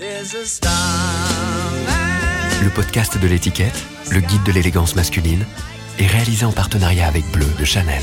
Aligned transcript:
Le 0.00 0.06
podcast 2.72 3.20
de 3.20 3.26
l'étiquette, 3.26 3.84
le 4.12 4.20
guide 4.20 4.44
de 4.46 4.52
l'élégance 4.52 4.94
masculine, 4.94 5.44
est 5.98 6.06
réalisé 6.06 6.44
en 6.46 6.52
partenariat 6.52 7.08
avec 7.08 7.24
Bleu 7.32 7.48
de 7.58 7.64
Chanel. 7.64 8.00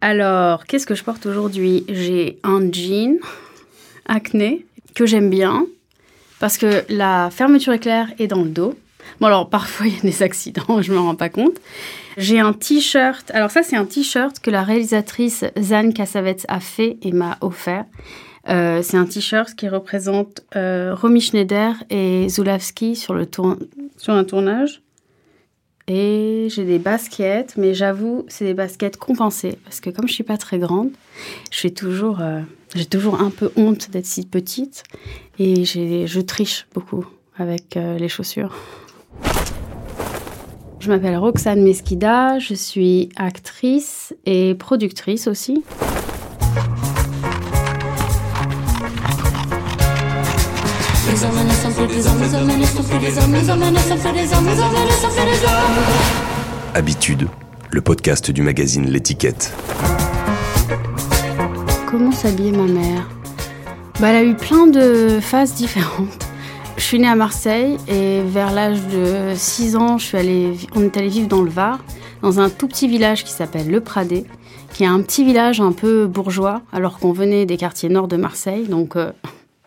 Alors, 0.00 0.64
qu'est-ce 0.66 0.86
que 0.86 0.94
je 0.94 1.02
porte 1.02 1.26
aujourd'hui? 1.26 1.84
J'ai 1.88 2.38
un 2.44 2.70
jean 2.70 3.18
acné 4.06 4.64
que 4.94 5.06
j'aime 5.06 5.28
bien 5.28 5.66
parce 6.38 6.56
que 6.56 6.84
la 6.88 7.30
fermeture 7.32 7.72
éclair 7.72 8.06
est 8.20 8.28
dans 8.28 8.44
le 8.44 8.50
dos. 8.50 8.76
Bon, 9.20 9.26
alors 9.26 9.50
parfois 9.50 9.86
il 9.88 9.94
y 9.96 9.98
a 9.98 10.02
des 10.02 10.22
accidents, 10.22 10.82
je 10.82 10.92
ne 10.92 10.98
me 10.98 11.00
rends 11.00 11.16
pas 11.16 11.30
compte. 11.30 11.56
J'ai 12.16 12.38
un 12.38 12.52
t-shirt. 12.52 13.28
Alors, 13.32 13.50
ça, 13.50 13.64
c'est 13.64 13.76
un 13.76 13.86
t-shirt 13.86 14.38
que 14.38 14.52
la 14.52 14.62
réalisatrice 14.62 15.44
Zane 15.60 15.92
Cassavetes 15.92 16.46
a 16.46 16.60
fait 16.60 16.96
et 17.02 17.10
m'a 17.10 17.38
offert. 17.40 17.86
Euh, 18.48 18.80
c'est 18.82 18.96
un 18.96 19.06
t-shirt 19.06 19.54
qui 19.54 19.68
représente 19.68 20.42
euh, 20.54 20.94
Romy 20.94 21.20
Schneider 21.20 21.74
et 21.90 22.28
Zulawski 22.28 22.94
sur, 22.94 23.14
un 23.14 24.24
tournage. 24.24 24.82
Et 25.88 26.48
j'ai 26.50 26.64
des 26.64 26.78
baskets, 26.78 27.56
mais 27.56 27.74
j'avoue, 27.74 28.24
c'est 28.28 28.44
des 28.44 28.54
baskets 28.54 28.96
compensées. 28.96 29.58
Parce 29.64 29.80
que 29.80 29.90
comme 29.90 30.08
je 30.08 30.14
suis 30.14 30.24
pas 30.24 30.36
très 30.36 30.58
grande, 30.58 30.90
je 31.50 31.68
toujours, 31.68 32.20
euh, 32.20 32.40
j'ai 32.74 32.86
toujours 32.86 33.20
un 33.20 33.30
peu 33.30 33.50
honte 33.56 33.90
d'être 33.90 34.06
si 34.06 34.26
petite. 34.26 34.84
Et 35.38 35.64
je 35.64 36.20
triche 36.20 36.66
beaucoup 36.74 37.06
avec 37.38 37.74
les 37.74 38.08
chaussures. 38.08 38.56
Je 40.80 40.88
m'appelle 40.88 41.16
Roxane 41.16 41.62
Mesquida, 41.62 42.38
je 42.38 42.54
suis 42.54 43.10
actrice 43.16 44.14
et 44.24 44.54
productrice 44.54 45.26
aussi. 45.26 45.62
Habitude, 56.74 57.26
le 57.70 57.80
podcast 57.80 58.30
du 58.30 58.42
magazine 58.42 58.84
L'étiquette. 58.84 59.54
Comment 61.86 62.12
s'habiller 62.12 62.52
ma 62.52 62.64
mère? 62.64 63.08
Bah, 63.98 64.08
Elle 64.08 64.16
a 64.16 64.24
eu 64.24 64.34
plein 64.34 64.66
de 64.66 65.18
phases 65.22 65.54
différentes. 65.54 66.26
Je 66.76 66.82
suis 66.82 66.98
née 66.98 67.08
à 67.08 67.14
Marseille 67.14 67.78
et 67.88 68.20
vers 68.20 68.52
l'âge 68.52 68.82
de 68.88 69.32
6 69.34 69.76
ans, 69.76 69.96
je 69.96 70.04
suis 70.04 70.18
allée, 70.18 70.52
on 70.74 70.82
est 70.82 70.98
allé 70.98 71.08
vivre 71.08 71.28
dans 71.28 71.40
le 71.40 71.48
Var, 71.48 71.78
dans 72.20 72.40
un 72.40 72.50
tout 72.50 72.68
petit 72.68 72.88
village 72.88 73.24
qui 73.24 73.32
s'appelle 73.32 73.70
Le 73.70 73.80
Pradé, 73.80 74.26
qui 74.74 74.84
est 74.84 74.86
un 74.86 75.00
petit 75.00 75.24
village 75.24 75.62
un 75.62 75.72
peu 75.72 76.06
bourgeois, 76.06 76.60
alors 76.74 76.98
qu'on 76.98 77.12
venait 77.12 77.46
des 77.46 77.56
quartiers 77.56 77.88
nord 77.88 78.06
de 78.06 78.18
Marseille. 78.18 78.66
Donc 78.68 78.96
euh, 78.96 79.12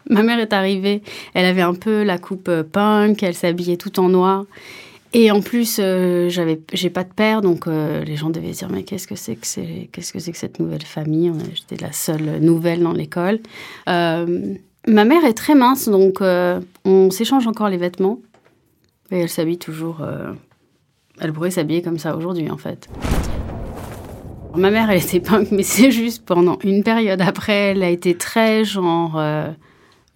Ma 0.09 0.23
mère 0.23 0.39
est 0.39 0.53
arrivée, 0.53 1.03
elle 1.33 1.45
avait 1.45 1.61
un 1.61 1.73
peu 1.73 2.03
la 2.03 2.17
coupe 2.17 2.47
euh, 2.49 2.63
punk, 2.63 3.21
elle 3.21 3.35
s'habillait 3.35 3.77
tout 3.77 3.99
en 3.99 4.09
noir. 4.09 4.45
Et 5.13 5.31
en 5.31 5.41
plus, 5.41 5.77
euh, 5.79 6.29
j'avais, 6.29 6.61
j'ai 6.71 6.89
pas 6.89 7.03
de 7.03 7.11
père, 7.11 7.41
donc 7.41 7.67
euh, 7.67 8.03
les 8.03 8.15
gens 8.15 8.29
devaient 8.29 8.51
dire 8.51 8.69
mais 8.69 8.83
qu'est-ce 8.83 9.07
que 9.07 9.15
c'est 9.15 9.35
que 9.35 9.85
qu'est-ce 9.91 10.13
que 10.13 10.31
que 10.31 10.37
cette 10.37 10.59
nouvelle 10.59 10.83
famille? 10.83 11.31
J'étais 11.53 11.83
la 11.83 11.91
seule 11.91 12.39
nouvelle 12.39 12.81
dans 12.81 12.93
l'école. 12.93 13.39
ma 13.87 15.05
mère 15.05 15.25
est 15.25 15.33
très 15.33 15.55
mince, 15.55 15.89
donc 15.89 16.21
on 16.21 17.11
s'échange 17.11 17.47
encore 17.47 17.69
les 17.69 17.77
vêtements. 17.77 18.19
Et 19.11 19.19
elle 19.19 19.29
s'habille 19.29 19.57
toujours. 19.57 20.05
elle 21.19 21.33
pourrait 21.33 21.51
s'habiller 21.51 21.81
comme 21.81 21.97
ça 21.97 22.15
aujourd'hui, 22.15 22.49
en 22.51 22.57
fait. 22.57 22.87
Ma 24.55 24.69
mère, 24.69 24.89
elle 24.91 25.01
était 25.01 25.19
punk, 25.19 25.49
mais 25.51 25.63
c'est 25.63 25.89
juste 25.91 26.23
pendant 26.23 26.59
une 26.63 26.83
période. 26.83 27.21
Après, 27.21 27.71
elle 27.71 27.83
a 27.83 27.89
été 27.89 28.15
très 28.15 28.63
genre 28.63 29.19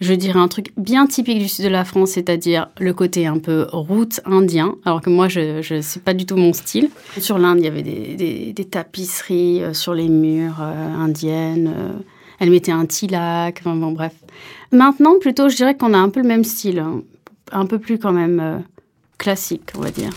je 0.03 0.13
dirais 0.13 0.39
un 0.39 0.47
truc 0.47 0.73
bien 0.77 1.07
typique 1.07 1.39
du 1.39 1.47
sud 1.47 1.65
de 1.65 1.69
la 1.69 1.85
France, 1.85 2.11
c'est-à-dire 2.11 2.67
le 2.79 2.93
côté 2.93 3.25
un 3.25 3.39
peu 3.39 3.67
route 3.71 4.19
indien, 4.25 4.75
alors 4.85 5.01
que 5.01 5.09
moi, 5.09 5.27
je 5.29 5.73
ne 5.73 5.81
sais 5.81 5.99
pas 5.99 6.13
du 6.13 6.25
tout 6.25 6.35
mon 6.35 6.53
style. 6.53 6.89
Sur 7.17 7.39
l'Inde, 7.39 7.59
il 7.59 7.65
y 7.65 7.67
avait 7.67 7.83
des, 7.83 8.65
tapisseries 8.69 9.63
euh, 9.63 9.73
sur 9.73 9.93
les 9.93 10.07
murs 10.07 10.57
euh, 10.61 10.95
indiennes. 10.95 11.73
Euh, 11.75 11.91
elle 12.39 12.49
mettait 12.49 12.71
un 12.71 12.85
tilak, 12.85 13.63
bon, 13.63 13.91
bref. 13.91 14.13
Maintenant, 14.71 15.19
plutôt, 15.19 15.49
je 15.49 15.55
dirais 15.55 15.75
qu'on 15.77 15.93
a 15.93 15.97
un 15.97 16.09
peu 16.09 16.21
le 16.21 16.27
même 16.27 16.43
style, 16.43 16.79
hein. 16.79 17.01
un 17.51 17.65
peu 17.65 17.79
plus 17.79 17.97
quand 17.97 18.11
même 18.11 18.63
classique, 19.17 19.71
on 19.77 19.81
va 19.81 19.91
dire. 19.91 20.09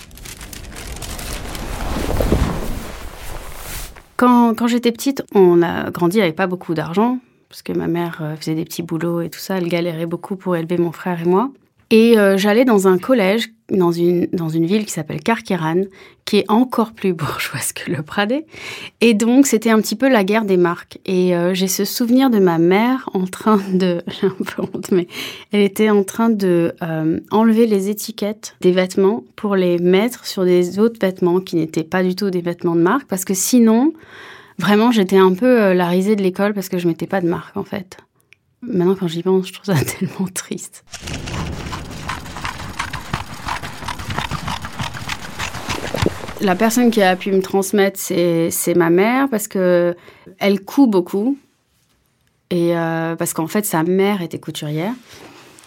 Quand, 4.17 4.55
quand 4.55 4.67
j'étais 4.67 4.93
petite, 4.93 5.23
on 5.35 5.63
a 5.63 5.91
grandi 5.91 6.21
avec 6.21 6.35
pas 6.35 6.47
beaucoup 6.47 6.75
d'argent 6.75 7.19
parce 7.49 7.63
que 7.63 7.73
ma 7.73 7.87
mère 7.87 8.19
euh, 8.23 8.37
faisait 8.37 8.55
des 8.55 8.65
petits 8.65 8.83
boulots 8.83 9.21
et 9.21 9.31
tout 9.31 9.39
ça. 9.39 9.59
Elle 9.59 9.69
galérait 9.69 10.07
beaucoup 10.07 10.37
pour 10.37 10.57
élever 10.57 10.79
mon 10.79 10.93
frère 10.93 11.21
et 11.23 11.29
moi. 11.29 11.51
Et 11.91 12.19
euh, 12.19 12.37
j'allais 12.37 12.65
dans 12.65 12.89
un 12.89 12.99
collège, 12.99 13.51
dans 13.71 13.93
une, 13.93 14.27
dans 14.33 14.49
une 14.49 14.67
ville 14.67 14.85
qui 14.85 14.91
s'appelle 14.91 15.21
Carqueran, 15.21 15.83
qui 16.25 16.39
est 16.39 16.51
encore 16.51 16.93
plus 16.93 17.13
bourgeoise 17.13 17.73
que 17.73 17.93
le 17.93 18.03
Pradé. 18.03 18.45
Et 19.01 19.15
donc, 19.15 19.47
c'était 19.47 19.71
un 19.71 19.81
petit 19.81 19.95
peu 19.95 20.09
la 20.09 20.25
guerre 20.25 20.45
des 20.45 20.57
marques. 20.57 20.99
Et 21.07 21.37
euh, 21.37 21.55
j'ai 21.55 21.69
ce 21.69 21.85
souvenir 21.85 22.29
de 22.29 22.41
ma 22.41 22.59
mère 22.59 23.09
en 23.15 23.25
train 23.25 23.61
de... 23.73 24.03
J'ai 24.21 24.27
un 24.27 24.45
peu 24.45 24.63
honte, 24.63 24.91
mais 24.91 25.07
elle 25.53 25.61
était 25.61 25.91
en 25.91 26.03
train 26.03 26.29
de 26.29 26.75
enlever 27.31 27.69
les 27.69 27.89
étiquettes 27.89 28.57
des 28.61 28.73
vêtements 28.73 29.23
pour 29.37 29.55
les 29.55 29.79
mettre 29.79 30.27
sur 30.27 30.45
des 30.45 30.81
autres 30.81 30.99
vêtements 31.01 31.39
qui 31.39 31.55
n'étaient 31.55 31.85
pas 31.85 32.03
du 32.03 32.17
tout 32.17 32.31
des 32.31 32.41
vêtements 32.41 32.75
de 32.75 32.83
marque. 32.83 33.07
Parce 33.07 33.25
que 33.25 33.35
sinon, 33.35 33.93
Vraiment, 34.59 34.91
j'étais 34.91 35.19
un 35.19 35.35
peu 35.35 35.61
euh, 35.63 35.75
la 35.75 35.89
risée 35.89 36.17
de 36.17 36.23
l'école 36.23 36.55
parce 36.55 36.69
que 36.69 36.79
je 36.79 36.89
mettais 36.89 37.07
pas 37.07 37.21
de 37.21 37.29
marque 37.29 37.57
en 37.57 37.65
fait. 37.65 37.99
Maintenant, 38.63 38.95
quand 38.95 39.09
j'y 39.09 39.23
pense, 39.23 39.49
je 39.49 39.53
trouve 39.53 39.67
ça 39.67 39.85
tellement 39.99 40.29
triste. 40.33 40.85
La 46.41 46.55
personne 46.55 46.91
qui 46.91 47.03
a 47.03 47.17
pu 47.17 47.33
me 47.33 47.41
transmettre, 47.41 47.99
c'est 47.99 48.75
ma 48.77 48.91
mère 48.91 49.29
parce 49.31 49.49
que 49.49 49.97
elle 50.39 50.61
coud 50.61 50.91
beaucoup 50.91 51.39
et 52.51 52.77
euh, 52.77 53.17
parce 53.17 53.33
qu'en 53.33 53.47
fait 53.47 53.65
sa 53.65 53.83
mère 53.83 54.23
était 54.23 54.39
couturière. 54.39 54.93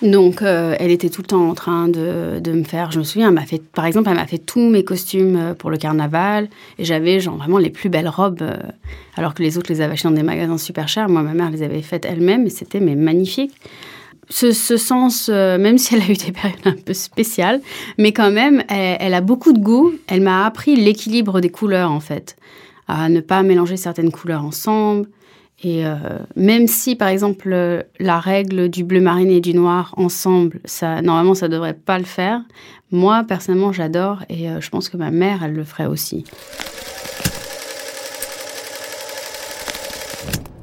Donc, 0.02 0.42
euh, 0.42 0.76
elle 0.80 0.92
était 0.92 1.10
tout 1.10 1.22
le 1.22 1.28
temps 1.28 1.50
en 1.50 1.54
train 1.54 1.90
de, 1.90 2.40
de 2.40 2.52
me 2.54 2.64
faire. 2.64 2.92
Je 2.92 3.00
me 3.00 3.04
souviens, 3.04 3.32
m'a 3.32 3.46
fait, 3.46 3.62
par 3.62 3.86
exemple, 3.86 4.08
elle 4.10 4.16
m'a 4.16 4.28
fait 4.28 4.38
tous 4.38 4.70
mes 4.70 4.84
costumes 4.84 5.36
euh, 5.36 5.54
pour 5.54 5.70
le 5.70 5.78
carnaval. 5.78 6.48
Et 6.78 6.86
j'avais, 6.86 7.20
genre, 7.20 7.36
vraiment 7.36 7.58
les 7.58 7.70
plus 7.70 7.90
belles 7.90 8.08
robes, 8.08 8.42
euh, 8.42 8.58
alors 9.18 9.34
que 9.34 9.44
les 9.44 9.58
autres 9.58 9.72
les 9.72 9.82
avaient 9.82 9.94
achetées 9.94 10.08
dans 10.08 10.16
des 10.16 10.24
magasins 10.24 10.58
super 10.58 10.88
chers. 10.88 11.10
Moi, 11.10 11.22
ma 11.22 11.34
mère 11.34 11.52
les 11.52 11.64
avait 11.64 11.82
faites 11.82 12.06
elle-même 12.06 12.46
et 12.46 12.50
c'était 12.50 12.80
mais 12.80 12.96
magnifique. 12.96 13.52
Ce, 14.30 14.52
ce 14.52 14.78
sens, 14.78 15.28
même 15.28 15.78
si 15.80 15.96
elle 15.96 16.02
a 16.02 16.10
eu 16.10 16.14
des 16.14 16.31
périodes 16.31 16.66
un 16.66 16.76
peu 16.86 16.94
spéciales, 16.94 17.62
mais 17.98 18.14
quand 18.14 18.31
même, 18.31 18.64
elle 18.70 19.14
a 19.16 19.22
beaucoup 19.22 19.54
de 19.54 19.60
goût. 19.60 19.92
Elle 20.08 20.22
m'a 20.22 20.46
appris 20.46 20.76
l'équilibre 20.76 21.42
des 21.42 21.50
couleurs, 21.50 21.92
en 21.92 22.00
fait, 22.00 22.38
à 22.88 23.10
ne 23.10 23.22
pas 23.22 23.42
mélanger 23.42 23.76
certaines 23.76 24.12
couleurs 24.12 24.46
ensemble 24.46 25.08
et 25.62 25.86
euh, 25.86 25.96
même 26.36 26.68
si, 26.68 26.96
par 26.96 27.09
exemple, 27.09 27.86
la 28.00 28.20
règle 28.20 28.70
du 28.70 28.84
bleu 28.84 29.02
marine 29.02 29.30
et 29.30 29.42
du 29.42 29.53
noir 29.53 29.94
ensemble, 29.97 30.62
ça, 30.64 31.02
normalement, 31.02 31.36
ça 31.36 31.50
devrait 31.50 31.74
pas 31.74 31.97
le 31.97 32.06
faire. 32.06 32.42
Moi, 32.92 33.24
personnellement, 33.28 33.74
j'adore 33.74 34.24
et 34.30 34.50
euh, 34.50 34.62
je 34.62 34.69
pense 34.69 34.88
que 34.88 34.96
ma 34.96 35.12
mère, 35.12 35.44
elle 35.44 35.53
le 35.53 35.64
ferait 35.66 35.86
aussi. 35.86 36.24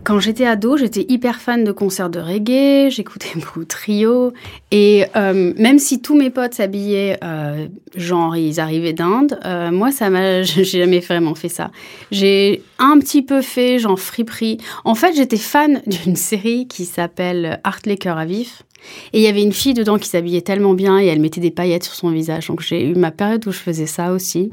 Quand 0.06 0.20
j'étais 0.20 0.46
ado, 0.46 0.76
j'étais 0.76 1.04
hyper 1.08 1.40
fan 1.40 1.64
de 1.64 1.72
concerts 1.72 2.10
de 2.10 2.20
reggae, 2.20 2.90
j'écoutais 2.90 3.30
beaucoup 3.34 3.64
trio. 3.64 4.32
Et 4.70 5.04
euh, 5.16 5.52
même 5.58 5.80
si 5.80 6.00
tous 6.00 6.16
mes 6.16 6.30
potes 6.30 6.54
s'habillaient, 6.54 7.18
euh, 7.24 7.66
genre 7.96 8.36
ils 8.36 8.60
arrivaient 8.60 8.92
d'Inde, 8.92 9.36
euh, 9.44 9.72
moi, 9.72 9.90
ça 9.90 10.08
m'a, 10.08 10.42
j'ai 10.44 10.62
jamais 10.62 11.00
vraiment 11.00 11.34
fait 11.34 11.48
ça. 11.48 11.72
J'ai 12.12 12.62
un 12.78 13.00
petit 13.00 13.22
peu 13.22 13.42
fait, 13.42 13.80
genre 13.80 13.98
friperie. 13.98 14.58
En 14.84 14.94
fait, 14.94 15.12
j'étais 15.16 15.38
fan 15.38 15.82
d'une 15.88 16.14
série 16.14 16.68
qui 16.68 16.84
s'appelle 16.84 17.58
Art 17.64 17.80
les 17.84 17.98
à 18.04 18.24
vif. 18.24 18.62
Et 19.12 19.18
il 19.18 19.24
y 19.24 19.26
avait 19.26 19.42
une 19.42 19.52
fille 19.52 19.74
dedans 19.74 19.98
qui 19.98 20.08
s'habillait 20.08 20.42
tellement 20.42 20.74
bien 20.74 21.00
et 21.00 21.06
elle 21.06 21.18
mettait 21.18 21.40
des 21.40 21.50
paillettes 21.50 21.82
sur 21.82 21.94
son 21.94 22.10
visage. 22.10 22.46
Donc 22.46 22.60
j'ai 22.60 22.86
eu 22.86 22.94
ma 22.94 23.10
période 23.10 23.44
où 23.48 23.50
je 23.50 23.58
faisais 23.58 23.86
ça 23.86 24.12
aussi. 24.12 24.52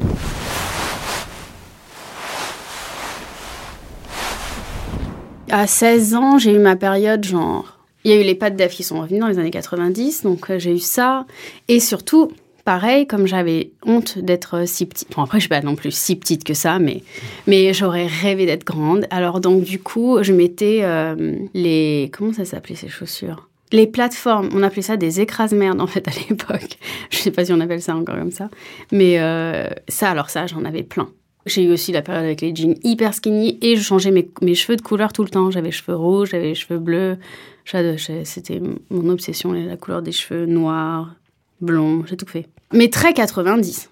À 5.54 5.68
16 5.68 6.16
ans, 6.16 6.40
j'ai 6.40 6.52
eu 6.52 6.58
ma 6.58 6.76
période 6.76 7.24
genre. 7.24 7.78
Il 8.04 8.12
y 8.12 8.14
a 8.16 8.20
eu 8.20 8.24
les 8.24 8.34
pattes 8.34 8.56
d'Af 8.56 8.74
qui 8.74 8.84
sont 8.84 9.00
revenus 9.00 9.22
dans 9.22 9.28
les 9.28 9.38
années 9.38 9.52
90, 9.52 10.24
donc 10.24 10.50
euh, 10.50 10.58
j'ai 10.58 10.74
eu 10.74 10.80
ça. 10.80 11.28
Et 11.68 11.80
surtout, 11.80 12.32
pareil, 12.66 13.06
comme 13.06 13.28
j'avais 13.28 13.70
honte 13.86 14.18
d'être 14.18 14.68
si 14.68 14.88
petite. 14.88 15.10
Bon, 15.16 15.22
après, 15.22 15.38
je 15.38 15.44
suis 15.44 15.50
pas 15.50 15.62
non 15.62 15.76
plus 15.76 15.92
si 15.92 16.16
petite 16.16 16.44
que 16.44 16.56
ça, 16.56 16.80
mais, 16.80 17.04
mais 17.46 17.72
j'aurais 17.72 18.08
rêvé 18.08 18.48
d'être 18.48 18.66
grande. 18.66 19.06
Alors, 19.12 19.40
donc, 19.40 19.64
du 19.64 19.80
coup, 19.80 20.18
je 20.24 20.34
mettais 20.34 20.80
euh, 20.82 21.38
les. 21.54 22.10
Comment 22.12 22.34
ça 22.34 22.46
s'appelait 22.46 22.76
ces 22.76 22.90
chaussures? 22.90 23.48
Les 23.72 23.86
plateformes, 23.86 24.50
on 24.54 24.64
appelait 24.64 24.82
ça 24.82 24.98
des 24.98 25.22
écrases-merdes 25.22 25.82
en 25.82 25.88
fait 25.88 26.08
à 26.08 26.12
l'époque. 26.30 26.78
Je 27.12 27.18
sais 27.18 27.32
pas 27.32 27.46
si 27.46 27.54
on 27.54 27.60
appelle 27.60 27.82
ça 27.82 27.96
encore 27.96 28.18
comme 28.18 28.32
ça. 28.32 28.50
Mais 28.92 29.20
euh, 29.20 29.70
ça, 29.88 30.10
alors 30.10 30.32
ça, 30.32 30.48
j'en 30.48 30.66
avais 30.66 30.84
plein. 30.84 31.10
J'ai 31.46 31.64
eu 31.64 31.72
aussi 31.72 31.92
la 31.92 32.02
période 32.02 32.24
avec 32.24 32.42
les 32.42 32.56
jeans 32.56 32.76
hyper 32.84 33.14
skinny 33.14 33.58
et 33.62 33.76
je 33.76 33.82
changeais 33.82 34.12
mes, 34.12 34.30
mes 34.42 34.56
cheveux 34.56 34.78
de 34.78 34.82
couleur 34.82 35.12
tout 35.12 35.24
le 35.24 35.30
temps. 35.30 35.52
J'avais 35.52 35.72
cheveux 35.72 35.96
rouges, 35.96 36.30
j'avais 36.32 36.48
les 36.48 36.56
cheveux 36.56 36.80
bleus. 36.80 37.18
C'était 37.66 38.62
mon 38.90 39.10
obsession, 39.10 39.52
la 39.52 39.78
couleur 39.78 40.02
des 40.02 40.12
cheveux 40.12 40.46
noirs, 40.46 41.16
blonds, 41.62 42.04
j'ai 42.06 42.18
tout 42.18 42.26
fait. 42.26 42.48
Mais 42.74 42.90
très 42.90 43.14
90. 43.14 43.90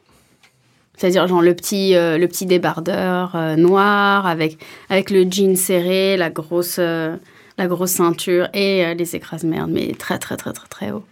C'est-à-dire 0.97 1.27
genre 1.27 1.41
le 1.41 1.55
petit, 1.55 1.95
euh, 1.95 2.17
le 2.17 2.27
petit 2.27 2.45
débardeur 2.45 3.35
euh, 3.35 3.55
noir 3.55 4.27
avec, 4.27 4.57
avec 4.89 5.09
le 5.09 5.23
jean 5.23 5.55
serré, 5.55 6.15
la 6.15 6.29
grosse, 6.29 6.77
euh, 6.79 7.15
la 7.57 7.67
grosse 7.67 7.91
ceinture 7.91 8.49
et 8.53 8.93
les 8.93 9.15
écrases-merdes, 9.15 9.71
mais 9.71 9.93
très 9.97 10.19
très 10.19 10.37
très 10.37 10.53
très 10.53 10.67
très 10.67 10.91
haut. 10.91 11.03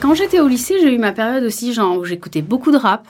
Quand 0.00 0.14
j'étais 0.14 0.38
au 0.38 0.46
lycée, 0.46 0.76
j'ai 0.80 0.94
eu 0.94 0.98
ma 0.98 1.12
période 1.12 1.42
aussi 1.42 1.72
genre 1.72 1.98
où 1.98 2.04
j'écoutais 2.04 2.40
beaucoup 2.40 2.70
de 2.70 2.76
rap. 2.76 3.06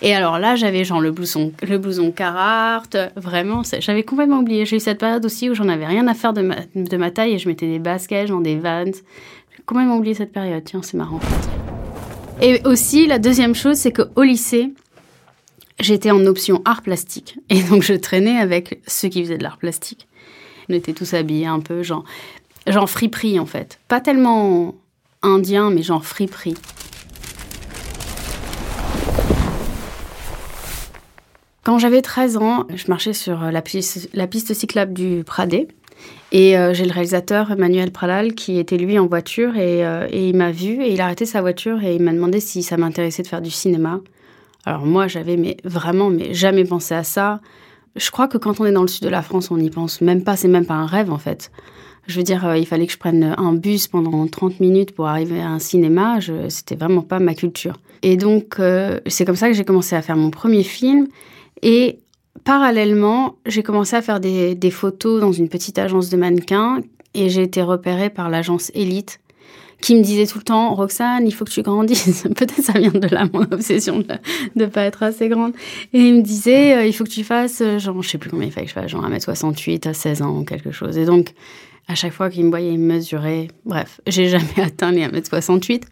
Et 0.00 0.14
alors 0.14 0.38
là, 0.38 0.54
j'avais 0.54 0.84
genre 0.84 1.00
le 1.00 1.10
blouson, 1.10 1.52
le 1.66 1.76
blouson 1.76 2.12
Carhartt, 2.12 2.96
vraiment, 3.16 3.62
j'avais 3.80 4.04
complètement 4.04 4.38
oublié. 4.38 4.64
J'ai 4.64 4.76
eu 4.76 4.80
cette 4.80 4.98
période 4.98 5.24
aussi 5.24 5.50
où 5.50 5.54
j'en 5.54 5.68
avais 5.68 5.86
rien 5.86 6.06
à 6.06 6.14
faire 6.14 6.32
de 6.32 6.42
ma, 6.42 6.56
de 6.74 6.96
ma 6.96 7.10
taille 7.10 7.32
et 7.32 7.38
je 7.38 7.48
mettais 7.48 7.66
des 7.66 7.80
baskets, 7.80 8.28
genre 8.28 8.40
des 8.40 8.56
vans. 8.56 8.84
J'ai 8.84 9.62
complètement 9.66 9.96
oublié 9.96 10.14
cette 10.14 10.32
période, 10.32 10.62
tiens, 10.64 10.82
c'est 10.82 10.96
marrant. 10.96 11.20
Et 12.40 12.60
aussi, 12.64 13.06
la 13.06 13.18
deuxième 13.18 13.54
chose, 13.54 13.76
c'est 13.76 13.92
qu'au 13.92 14.22
lycée, 14.22 14.72
j'étais 15.80 16.10
en 16.10 16.24
option 16.26 16.62
art 16.64 16.82
plastique. 16.82 17.38
Et 17.50 17.62
donc, 17.62 17.82
je 17.82 17.94
traînais 17.94 18.38
avec 18.38 18.80
ceux 18.86 19.08
qui 19.08 19.22
faisaient 19.22 19.38
de 19.38 19.42
l'art 19.42 19.58
plastique. 19.58 20.06
On 20.68 20.74
était 20.74 20.92
tous 20.92 21.14
habillés 21.14 21.46
un 21.46 21.60
peu, 21.60 21.82
genre, 21.82 22.04
genre 22.66 22.88
friperie 22.88 23.38
en 23.38 23.46
fait. 23.46 23.78
Pas 23.88 24.00
tellement 24.00 24.74
indien, 25.24 25.70
mais 25.70 25.82
genre 25.82 26.04
friperie. 26.04 26.54
Quand 31.64 31.78
j'avais 31.78 32.02
13 32.02 32.36
ans, 32.36 32.66
je 32.74 32.84
marchais 32.88 33.14
sur 33.14 33.50
la 33.50 33.62
piste, 33.62 34.10
la 34.12 34.26
piste 34.26 34.52
cyclable 34.52 34.92
du 34.92 35.24
Pradé. 35.24 35.66
Et 36.30 36.58
euh, 36.58 36.74
j'ai 36.74 36.84
le 36.84 36.92
réalisateur 36.92 37.52
Emmanuel 37.52 37.90
Pralal 37.90 38.34
qui 38.34 38.58
était 38.58 38.76
lui 38.76 38.98
en 38.98 39.06
voiture 39.06 39.56
et, 39.56 39.86
euh, 39.86 40.08
et 40.10 40.28
il 40.28 40.36
m'a 40.36 40.50
vu 40.50 40.82
et 40.82 40.92
il 40.92 41.00
a 41.00 41.04
arrêté 41.04 41.26
sa 41.26 41.40
voiture 41.40 41.82
et 41.82 41.94
il 41.94 42.02
m'a 42.02 42.12
demandé 42.12 42.40
si 42.40 42.62
ça 42.62 42.76
m'intéressait 42.76 43.22
de 43.22 43.28
faire 43.28 43.40
du 43.40 43.50
cinéma. 43.50 44.00
Alors 44.66 44.84
moi 44.84 45.06
j'avais 45.06 45.36
mais 45.36 45.56
vraiment 45.64 46.10
mais 46.10 46.34
jamais 46.34 46.64
pensé 46.64 46.94
à 46.94 47.04
ça. 47.04 47.40
Je 47.96 48.10
crois 48.10 48.26
que 48.26 48.36
quand 48.36 48.60
on 48.60 48.64
est 48.64 48.72
dans 48.72 48.82
le 48.82 48.88
sud 48.88 49.04
de 49.04 49.08
la 49.08 49.22
France, 49.22 49.50
on 49.50 49.56
n'y 49.56 49.70
pense 49.70 50.00
même 50.00 50.24
pas, 50.24 50.36
c'est 50.36 50.48
même 50.48 50.66
pas 50.66 50.74
un 50.74 50.86
rêve 50.86 51.12
en 51.12 51.18
fait. 51.18 51.52
Je 52.06 52.16
veux 52.18 52.22
dire, 52.22 52.46
euh, 52.46 52.58
il 52.58 52.66
fallait 52.66 52.86
que 52.86 52.92
je 52.92 52.98
prenne 52.98 53.34
un 53.38 53.54
bus 53.54 53.88
pendant 53.88 54.26
30 54.26 54.60
minutes 54.60 54.94
pour 54.94 55.06
arriver 55.06 55.40
à 55.40 55.48
un 55.48 55.58
cinéma. 55.58 56.18
C'était 56.48 56.76
vraiment 56.76 57.02
pas 57.02 57.18
ma 57.18 57.34
culture. 57.34 57.78
Et 58.02 58.16
donc, 58.16 58.56
euh, 58.58 59.00
c'est 59.06 59.24
comme 59.24 59.36
ça 59.36 59.48
que 59.48 59.54
j'ai 59.54 59.64
commencé 59.64 59.96
à 59.96 60.02
faire 60.02 60.16
mon 60.16 60.30
premier 60.30 60.62
film. 60.62 61.08
Et 61.62 62.00
parallèlement, 62.44 63.36
j'ai 63.46 63.62
commencé 63.62 63.96
à 63.96 64.02
faire 64.02 64.20
des, 64.20 64.70
photos 64.70 65.20
dans 65.20 65.32
une 65.32 65.48
petite 65.48 65.78
agence 65.78 66.10
de 66.10 66.16
mannequins. 66.18 66.80
Et 67.14 67.30
j'ai 67.30 67.42
été 67.42 67.62
repérée 67.62 68.10
par 68.10 68.28
l'agence 68.28 68.70
Elite 68.74 69.20
qui 69.80 69.94
me 69.94 70.02
disait 70.02 70.26
tout 70.26 70.38
le 70.38 70.44
temps 70.44 70.74
Roxane, 70.74 71.26
il 71.26 71.32
faut 71.32 71.44
que 71.44 71.50
tu 71.50 71.62
grandisses. 71.62 72.22
Peut-être 72.36 72.62
ça 72.62 72.78
vient 72.78 72.90
de 72.90 73.06
là, 73.08 73.26
mon 73.32 73.42
obsession 73.42 73.98
de 73.98 74.14
ne 74.56 74.66
pas 74.66 74.82
être 74.82 75.02
assez 75.02 75.28
grande. 75.28 75.52
Et 75.92 76.00
il 76.00 76.14
me 76.14 76.22
disait 76.22 76.76
euh, 76.76 76.86
il 76.86 76.92
faut 76.92 77.04
que 77.04 77.10
tu 77.10 77.24
fasses, 77.24 77.62
genre, 77.78 78.02
je 78.02 78.08
sais 78.08 78.18
plus 78.18 78.30
combien 78.30 78.46
il 78.46 78.52
fallait 78.52 78.66
que 78.66 78.70
je 78.70 78.74
fasse, 78.74 78.90
genre 78.90 79.08
1m68 79.08 79.88
à 79.88 79.94
16 79.94 80.22
ans 80.22 80.44
quelque 80.44 80.72
chose. 80.72 80.96
Et 80.98 81.04
donc, 81.04 81.34
à 81.86 81.94
chaque 81.94 82.12
fois 82.12 82.30
qu'il 82.30 82.44
me 82.44 82.50
voyait, 82.50 82.72
il 82.72 82.78
me 82.78 82.94
mesurait. 82.94 83.48
Bref, 83.64 84.00
j'ai 84.06 84.28
jamais 84.28 84.44
atteint 84.62 84.90
les 84.90 85.06
1m68. 85.06 85.82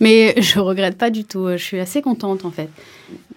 Mais 0.00 0.34
je 0.40 0.58
regrette 0.58 0.96
pas 0.96 1.10
du 1.10 1.24
tout. 1.24 1.48
Je 1.50 1.62
suis 1.62 1.80
assez 1.80 2.02
contente, 2.02 2.44
en 2.44 2.50
fait. 2.50 2.70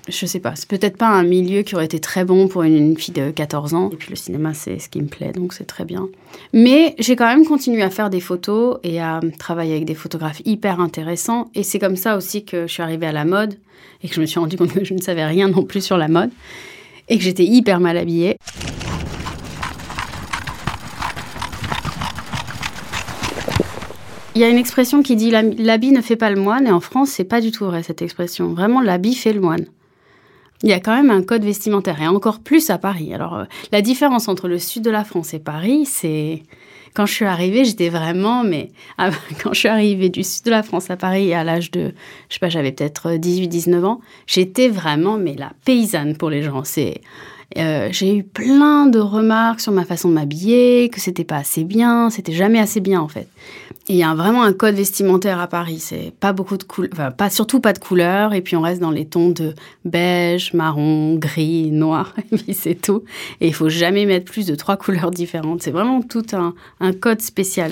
Je 0.07 0.25
sais 0.25 0.39
pas, 0.39 0.55
c'est 0.55 0.69
peut-être 0.69 0.95
pas 0.95 1.09
un 1.09 1.23
milieu 1.23 1.63
qui 1.63 1.75
aurait 1.75 1.83
été 1.83 1.99
très 1.99 2.23
bon 2.23 2.47
pour 2.47 2.63
une, 2.63 2.97
fille 2.97 3.13
de 3.13 3.29
14 3.29 3.73
ans. 3.73 3.89
Et 3.91 3.97
puis 3.97 4.09
le 4.09 4.15
cinéma, 4.15 4.53
c'est 4.53 4.79
ce 4.79 4.87
qui 4.87 5.01
me 5.01 5.07
plaît, 5.07 5.33
donc 5.33 5.51
c'est 5.51 5.65
très 5.65 5.83
bien. 5.83 6.07
Mais 6.53 6.95
j'ai 6.97 7.17
quand 7.17 7.27
même 7.27 7.45
continué 7.45 7.81
à 7.81 7.89
faire 7.89 8.09
des 8.09 8.21
photos 8.21 8.77
et 8.83 9.01
à 9.01 9.19
travailler 9.37 9.73
avec 9.73 9.83
des 9.83 9.95
photographes 9.95 10.41
hyper 10.45 10.79
intéressants. 10.79 11.51
Et 11.55 11.63
c'est 11.63 11.79
comme 11.79 11.97
ça 11.97 12.15
aussi 12.15 12.45
que 12.45 12.67
je 12.67 12.71
suis 12.71 12.83
arrivée 12.83 13.07
à 13.07 13.11
la 13.11 13.25
mode 13.25 13.55
et 14.01 14.07
que 14.07 14.15
je 14.15 14.21
me 14.21 14.25
suis 14.25 14.39
rendu 14.39 14.55
compte 14.55 14.71
que 14.71 14.85
je 14.85 14.93
ne 14.93 15.01
savais 15.01 15.25
rien 15.25 15.49
non 15.49 15.63
plus 15.63 15.83
sur 15.83 15.97
la 15.97 16.07
mode 16.07 16.29
et 17.09 17.17
que 17.17 17.23
j'étais 17.23 17.45
hyper 17.45 17.81
mal 17.81 17.97
habillée. 17.97 18.37
Il 24.37 24.41
y 24.41 24.43
a 24.43 24.49
une 24.49 24.59
expression 24.59 25.01
qui 25.01 25.15
dit 25.15 25.31
l'habit 25.31 25.91
ne 25.91 25.99
fait 25.99 26.15
pas 26.15 26.29
le 26.29 26.39
moine, 26.39 26.67
et 26.67 26.71
en 26.71 26.79
France, 26.79 27.09
c'est 27.09 27.23
pas 27.23 27.41
du 27.41 27.49
tout 27.49 27.65
vrai 27.65 27.81
cette 27.81 28.03
expression. 28.03 28.53
Vraiment, 28.53 28.81
l'habit 28.81 29.15
fait 29.15 29.33
le 29.33 29.41
moine. 29.41 29.65
Il 30.61 30.69
y 30.69 30.73
a 30.73 30.79
quand 30.79 30.95
même 30.95 31.09
un 31.09 31.23
code 31.23 31.43
vestimentaire, 31.43 31.99
et 31.99 32.07
encore 32.07 32.41
plus 32.41 32.69
à 32.69 32.77
Paris. 32.77 33.15
Alors, 33.15 33.33
euh, 33.33 33.45
la 33.71 33.81
différence 33.81 34.27
entre 34.27 34.47
le 34.47 34.59
sud 34.59 34.83
de 34.83 34.91
la 34.91 35.03
France 35.03 35.33
et 35.33 35.39
Paris, 35.39 35.87
c'est. 35.87 36.43
Quand 36.93 37.07
je 37.07 37.13
suis 37.13 37.25
arrivée, 37.25 37.65
j'étais 37.65 37.89
vraiment, 37.89 38.43
mais 38.43 38.69
ah, 38.99 39.09
quand 39.41 39.53
je 39.53 39.59
suis 39.59 39.69
arrivée 39.69 40.09
du 40.09 40.23
sud 40.23 40.45
de 40.45 40.51
la 40.51 40.61
France 40.61 40.91
à 40.91 40.97
Paris 40.97 41.33
à 41.33 41.43
l'âge 41.43 41.71
de, 41.71 41.93
je 42.29 42.35
sais 42.35 42.39
pas, 42.39 42.49
j'avais 42.49 42.71
peut-être 42.71 43.13
18-19 43.13 43.85
ans, 43.85 44.01
j'étais 44.27 44.69
vraiment, 44.69 45.17
mais 45.17 45.33
la 45.33 45.51
paysanne 45.65 46.15
pour 46.15 46.29
les 46.29 46.43
gens. 46.43 46.63
C'est, 46.63 47.01
euh, 47.57 47.89
j'ai 47.91 48.15
eu 48.15 48.23
plein 48.23 48.85
de 48.85 48.99
remarques 48.99 49.61
sur 49.61 49.71
ma 49.71 49.83
façon 49.83 50.09
de 50.09 50.13
m'habiller, 50.13 50.89
que 50.89 50.99
c'était 50.99 51.23
pas 51.23 51.37
assez 51.37 51.63
bien, 51.63 52.11
c'était 52.11 52.33
jamais 52.33 52.59
assez 52.59 52.81
bien 52.81 53.01
en 53.01 53.07
fait 53.07 53.27
il 53.89 53.95
y 53.95 54.03
a 54.03 54.13
vraiment 54.13 54.43
un 54.43 54.53
code 54.53 54.75
vestimentaire 54.75 55.39
à 55.39 55.47
Paris. 55.47 55.79
C'est 55.79 56.13
pas 56.19 56.33
beaucoup 56.33 56.57
de 56.57 56.63
couleurs, 56.63 56.91
enfin, 56.93 57.11
pas, 57.11 57.29
surtout 57.29 57.61
pas 57.61 57.73
de 57.73 57.79
couleurs. 57.79 58.33
Et 58.33 58.41
puis 58.41 58.55
on 58.55 58.61
reste 58.61 58.81
dans 58.81 58.91
les 58.91 59.05
tons 59.05 59.29
de 59.29 59.53
beige, 59.85 60.53
marron, 60.53 61.15
gris, 61.15 61.71
noir. 61.71 62.13
Et 62.31 62.37
puis 62.37 62.53
c'est 62.53 62.75
tout. 62.75 63.03
Et 63.39 63.47
il 63.47 63.53
faut 63.53 63.69
jamais 63.69 64.05
mettre 64.05 64.29
plus 64.29 64.45
de 64.45 64.55
trois 64.55 64.75
couleurs 64.77 65.11
différentes. 65.11 65.61
C'est 65.61 65.71
vraiment 65.71 66.01
tout 66.01 66.25
un, 66.33 66.53
un 66.79 66.91
code 66.91 67.21
spécial. 67.21 67.71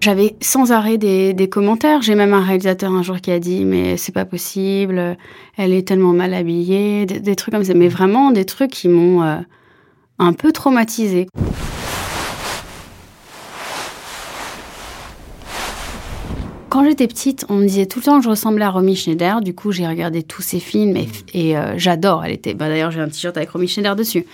J'avais 0.00 0.36
sans 0.40 0.72
arrêt 0.72 0.96
des, 0.96 1.34
des 1.34 1.48
commentaires. 1.50 2.00
J'ai 2.00 2.14
même 2.14 2.32
un 2.32 2.42
réalisateur 2.42 2.92
un 2.92 3.02
jour 3.02 3.20
qui 3.20 3.30
a 3.30 3.40
dit 3.40 3.66
mais 3.66 3.98
c'est 3.98 4.12
pas 4.12 4.24
possible, 4.24 5.18
elle 5.56 5.74
est 5.74 5.86
tellement 5.86 6.12
mal 6.12 6.32
habillée, 6.32 7.04
des, 7.04 7.36
trucs 7.36 7.52
comme 7.52 7.64
ça. 7.64 7.74
Mais 7.74 7.88
vraiment 7.88 8.30
des 8.30 8.46
trucs 8.46 8.70
qui 8.70 8.88
m'ont 8.88 9.22
euh, 9.22 9.38
un 10.18 10.32
peu 10.32 10.52
traumatisée. 10.52 11.28
Quand 16.68 16.84
j'étais 16.84 17.08
petite, 17.08 17.46
on 17.48 17.54
me 17.54 17.66
disait 17.66 17.86
tout 17.86 17.98
le 18.00 18.04
temps 18.04 18.18
que 18.18 18.24
je 18.24 18.28
ressemblais 18.28 18.64
à 18.64 18.70
Romy 18.70 18.94
Schneider. 18.94 19.40
Du 19.40 19.54
coup, 19.54 19.72
j'ai 19.72 19.86
regardé 19.86 20.22
tous 20.22 20.42
ses 20.42 20.60
films 20.60 20.96
et, 21.32 21.56
euh, 21.56 21.78
j'adore. 21.78 22.24
Elle 22.24 22.32
était, 22.32 22.54
bah, 22.54 22.68
d'ailleurs, 22.68 22.90
j'ai 22.90 23.00
un 23.00 23.08
t-shirt 23.08 23.36
avec 23.36 23.50
Romy 23.50 23.66
Schneider 23.66 23.96
dessus. 23.96 24.26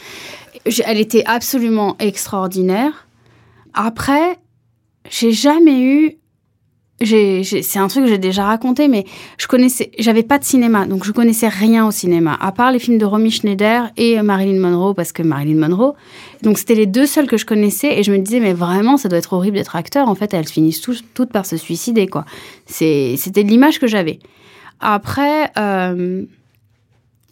Elle 0.84 0.98
était 0.98 1.24
absolument 1.26 1.96
extraordinaire. 2.00 3.06
Après, 3.72 4.38
j'ai 5.08 5.32
jamais 5.32 5.80
eu 5.80 6.16
c'est 7.00 7.78
un 7.78 7.88
truc 7.88 8.04
que 8.04 8.10
j'ai 8.10 8.18
déjà 8.18 8.44
raconté, 8.44 8.86
mais 8.88 9.04
je 9.36 9.46
connaissais, 9.46 9.90
j'avais 9.98 10.22
pas 10.22 10.38
de 10.38 10.44
cinéma, 10.44 10.86
donc 10.86 11.04
je 11.04 11.10
connaissais 11.10 11.48
rien 11.48 11.86
au 11.86 11.90
cinéma, 11.90 12.36
à 12.40 12.52
part 12.52 12.70
les 12.70 12.78
films 12.78 12.98
de 12.98 13.04
Romy 13.04 13.30
Schneider 13.30 13.90
et 13.96 14.22
Marilyn 14.22 14.60
Monroe, 14.60 14.94
parce 14.94 15.12
que 15.12 15.22
Marilyn 15.22 15.58
Monroe. 15.58 15.94
Donc 16.42 16.58
c'était 16.58 16.76
les 16.76 16.86
deux 16.86 17.06
seuls 17.06 17.26
que 17.26 17.36
je 17.36 17.46
connaissais, 17.46 17.98
et 17.98 18.04
je 18.04 18.12
me 18.12 18.18
disais, 18.18 18.38
mais 18.38 18.52
vraiment, 18.52 18.96
ça 18.96 19.08
doit 19.08 19.18
être 19.18 19.32
horrible 19.32 19.56
d'être 19.56 19.74
acteur. 19.76 20.08
En 20.08 20.14
fait, 20.14 20.32
elles 20.34 20.46
finissent 20.46 20.80
toutes, 20.80 21.32
par 21.32 21.46
se 21.46 21.56
suicider, 21.56 22.06
quoi. 22.06 22.24
C'était 22.66 23.42
l'image 23.42 23.80
que 23.80 23.86
j'avais. 23.86 24.20
Après, 24.80 25.50
euh, 25.58 26.24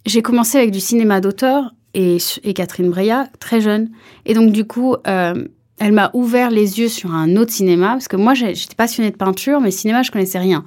j'ai 0.07 0.23
commencé 0.23 0.59
avec 0.59 0.73
du 0.73 0.81
cinéma 0.81 1.21
d'auteur 1.21 1.73
et, 1.95 2.17
et 2.43 2.55
Catherine 2.55 2.91
Breillat, 2.91 3.29
très 3.39 3.61
jeune. 3.61 3.91
Et 4.27 4.35
donc, 4.35 4.51
du 4.51 4.65
coup, 4.65 4.97
euh, 5.07 5.45
elle 5.79 5.93
m'a 5.93 6.11
ouvert 6.15 6.51
les 6.51 6.79
yeux 6.79 6.89
sur 6.89 7.13
un 7.13 7.37
autre 7.37 7.53
cinéma, 7.53 7.89
parce 7.89 8.09
que 8.09 8.17
moi, 8.17 8.35
j'étais 8.35 8.75
passionnée 8.77 9.11
de 9.11 9.17
peinture, 9.17 9.61
mais 9.61 9.71
cinéma, 9.71 10.03
je 10.03 10.11
connaissais 10.11 10.39
rien. 10.39 10.65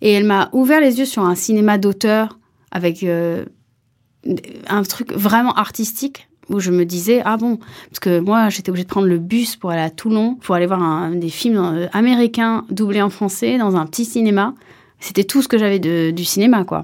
Et 0.00 0.12
elle 0.12 0.24
m'a 0.24 0.48
ouvert 0.52 0.80
les 0.80 0.98
yeux 0.98 1.04
sur 1.04 1.24
un 1.24 1.34
cinéma 1.34 1.78
d'auteur 1.78 2.38
avec 2.70 3.02
euh, 3.02 3.44
un 4.68 4.82
truc 4.82 5.12
vraiment 5.12 5.54
artistique 5.54 6.28
où 6.48 6.60
je 6.60 6.70
me 6.70 6.84
disais 6.84 7.22
ah 7.24 7.36
bon 7.36 7.58
parce 7.90 7.98
que 8.00 8.20
moi 8.20 8.50
j'étais 8.50 8.70
obligée 8.70 8.84
de 8.84 8.88
prendre 8.88 9.08
le 9.08 9.18
bus 9.18 9.56
pour 9.56 9.70
aller 9.70 9.82
à 9.82 9.90
Toulon 9.90 10.36
pour 10.36 10.54
aller 10.54 10.66
voir 10.66 11.10
des 11.10 11.28
films 11.28 11.58
euh, 11.58 11.88
américains 11.92 12.64
doublés 12.70 13.02
en 13.02 13.10
français 13.10 13.58
dans 13.58 13.74
un 13.74 13.84
petit 13.86 14.04
cinéma 14.04 14.54
c'était 15.00 15.24
tout 15.24 15.42
ce 15.42 15.48
que 15.48 15.58
j'avais 15.58 15.80
du 15.80 16.24
cinéma 16.24 16.62
quoi 16.64 16.82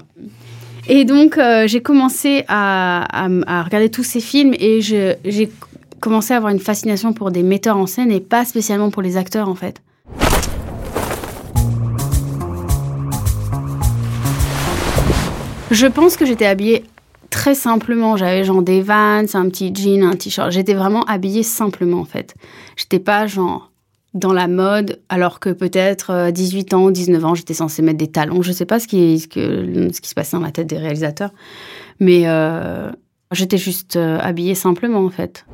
et 0.89 1.05
donc 1.05 1.37
euh, 1.37 1.65
j'ai 1.65 1.81
commencé 1.81 2.43
à, 2.49 3.07
à, 3.47 3.63
regarder 3.63 3.89
tous 3.89 4.03
ces 4.03 4.19
films 4.19 4.53
et 4.59 4.81
j'ai 4.81 5.49
commencé 6.03 6.33
à 6.33 6.37
avoir 6.37 6.51
une 6.51 6.59
fascination 6.59 7.13
pour 7.13 7.31
des 7.31 7.43
metteurs 7.43 7.77
en 7.77 7.87
scène 7.87 8.11
et 8.11 8.19
pas 8.19 8.43
spécialement 8.43 8.91
pour 8.91 9.01
les 9.01 9.15
acteurs 9.15 9.47
en 9.47 9.55
fait. 9.55 9.81
Je 15.71 15.87
pense 15.87 16.17
que 16.17 16.25
j'étais 16.25 16.45
habillée 16.45 16.83
très 17.29 17.55
simplement. 17.55 18.17
J'avais 18.17 18.43
genre 18.43 18.61
des 18.61 18.81
vans, 18.81 19.23
un 19.33 19.49
petit 19.49 19.73
jean, 19.73 20.03
un 20.03 20.15
t-shirt. 20.15 20.51
J'étais 20.51 20.73
vraiment 20.73 21.03
habillée 21.05 21.41
simplement 21.41 22.01
en 22.01 22.05
fait. 22.05 22.35
J'étais 22.75 22.99
pas 22.99 23.25
genre 23.25 23.71
dans 24.13 24.33
la 24.33 24.47
mode, 24.47 24.99
alors 25.07 25.39
que 25.39 25.49
peut-être 25.49 26.11
à 26.11 26.31
18 26.31 26.73
ans, 26.73 26.91
19 26.91 27.25
ans, 27.25 27.33
j'étais 27.33 27.55
censée 27.55 27.81
mettre 27.81 27.97
des 27.97 28.11
talons. 28.11 28.41
Je 28.41 28.51
sais 28.51 28.65
pas 28.65 28.79
ce 28.79 28.87
qui, 28.87 29.19
ce 29.19 29.27
qui 29.27 30.09
se 30.09 30.13
passait 30.13 30.35
dans 30.35 30.43
la 30.43 30.51
tête 30.51 30.67
des 30.67 30.77
réalisateurs, 30.77 31.31
mais 31.99 32.23
euh, 32.25 32.91
j'étais 33.31 33.57
juste 33.57 33.95
euh, 33.95 34.19
habillée 34.19 34.53
simplement 34.53 34.99
en 34.99 35.09
fait. 35.09 35.45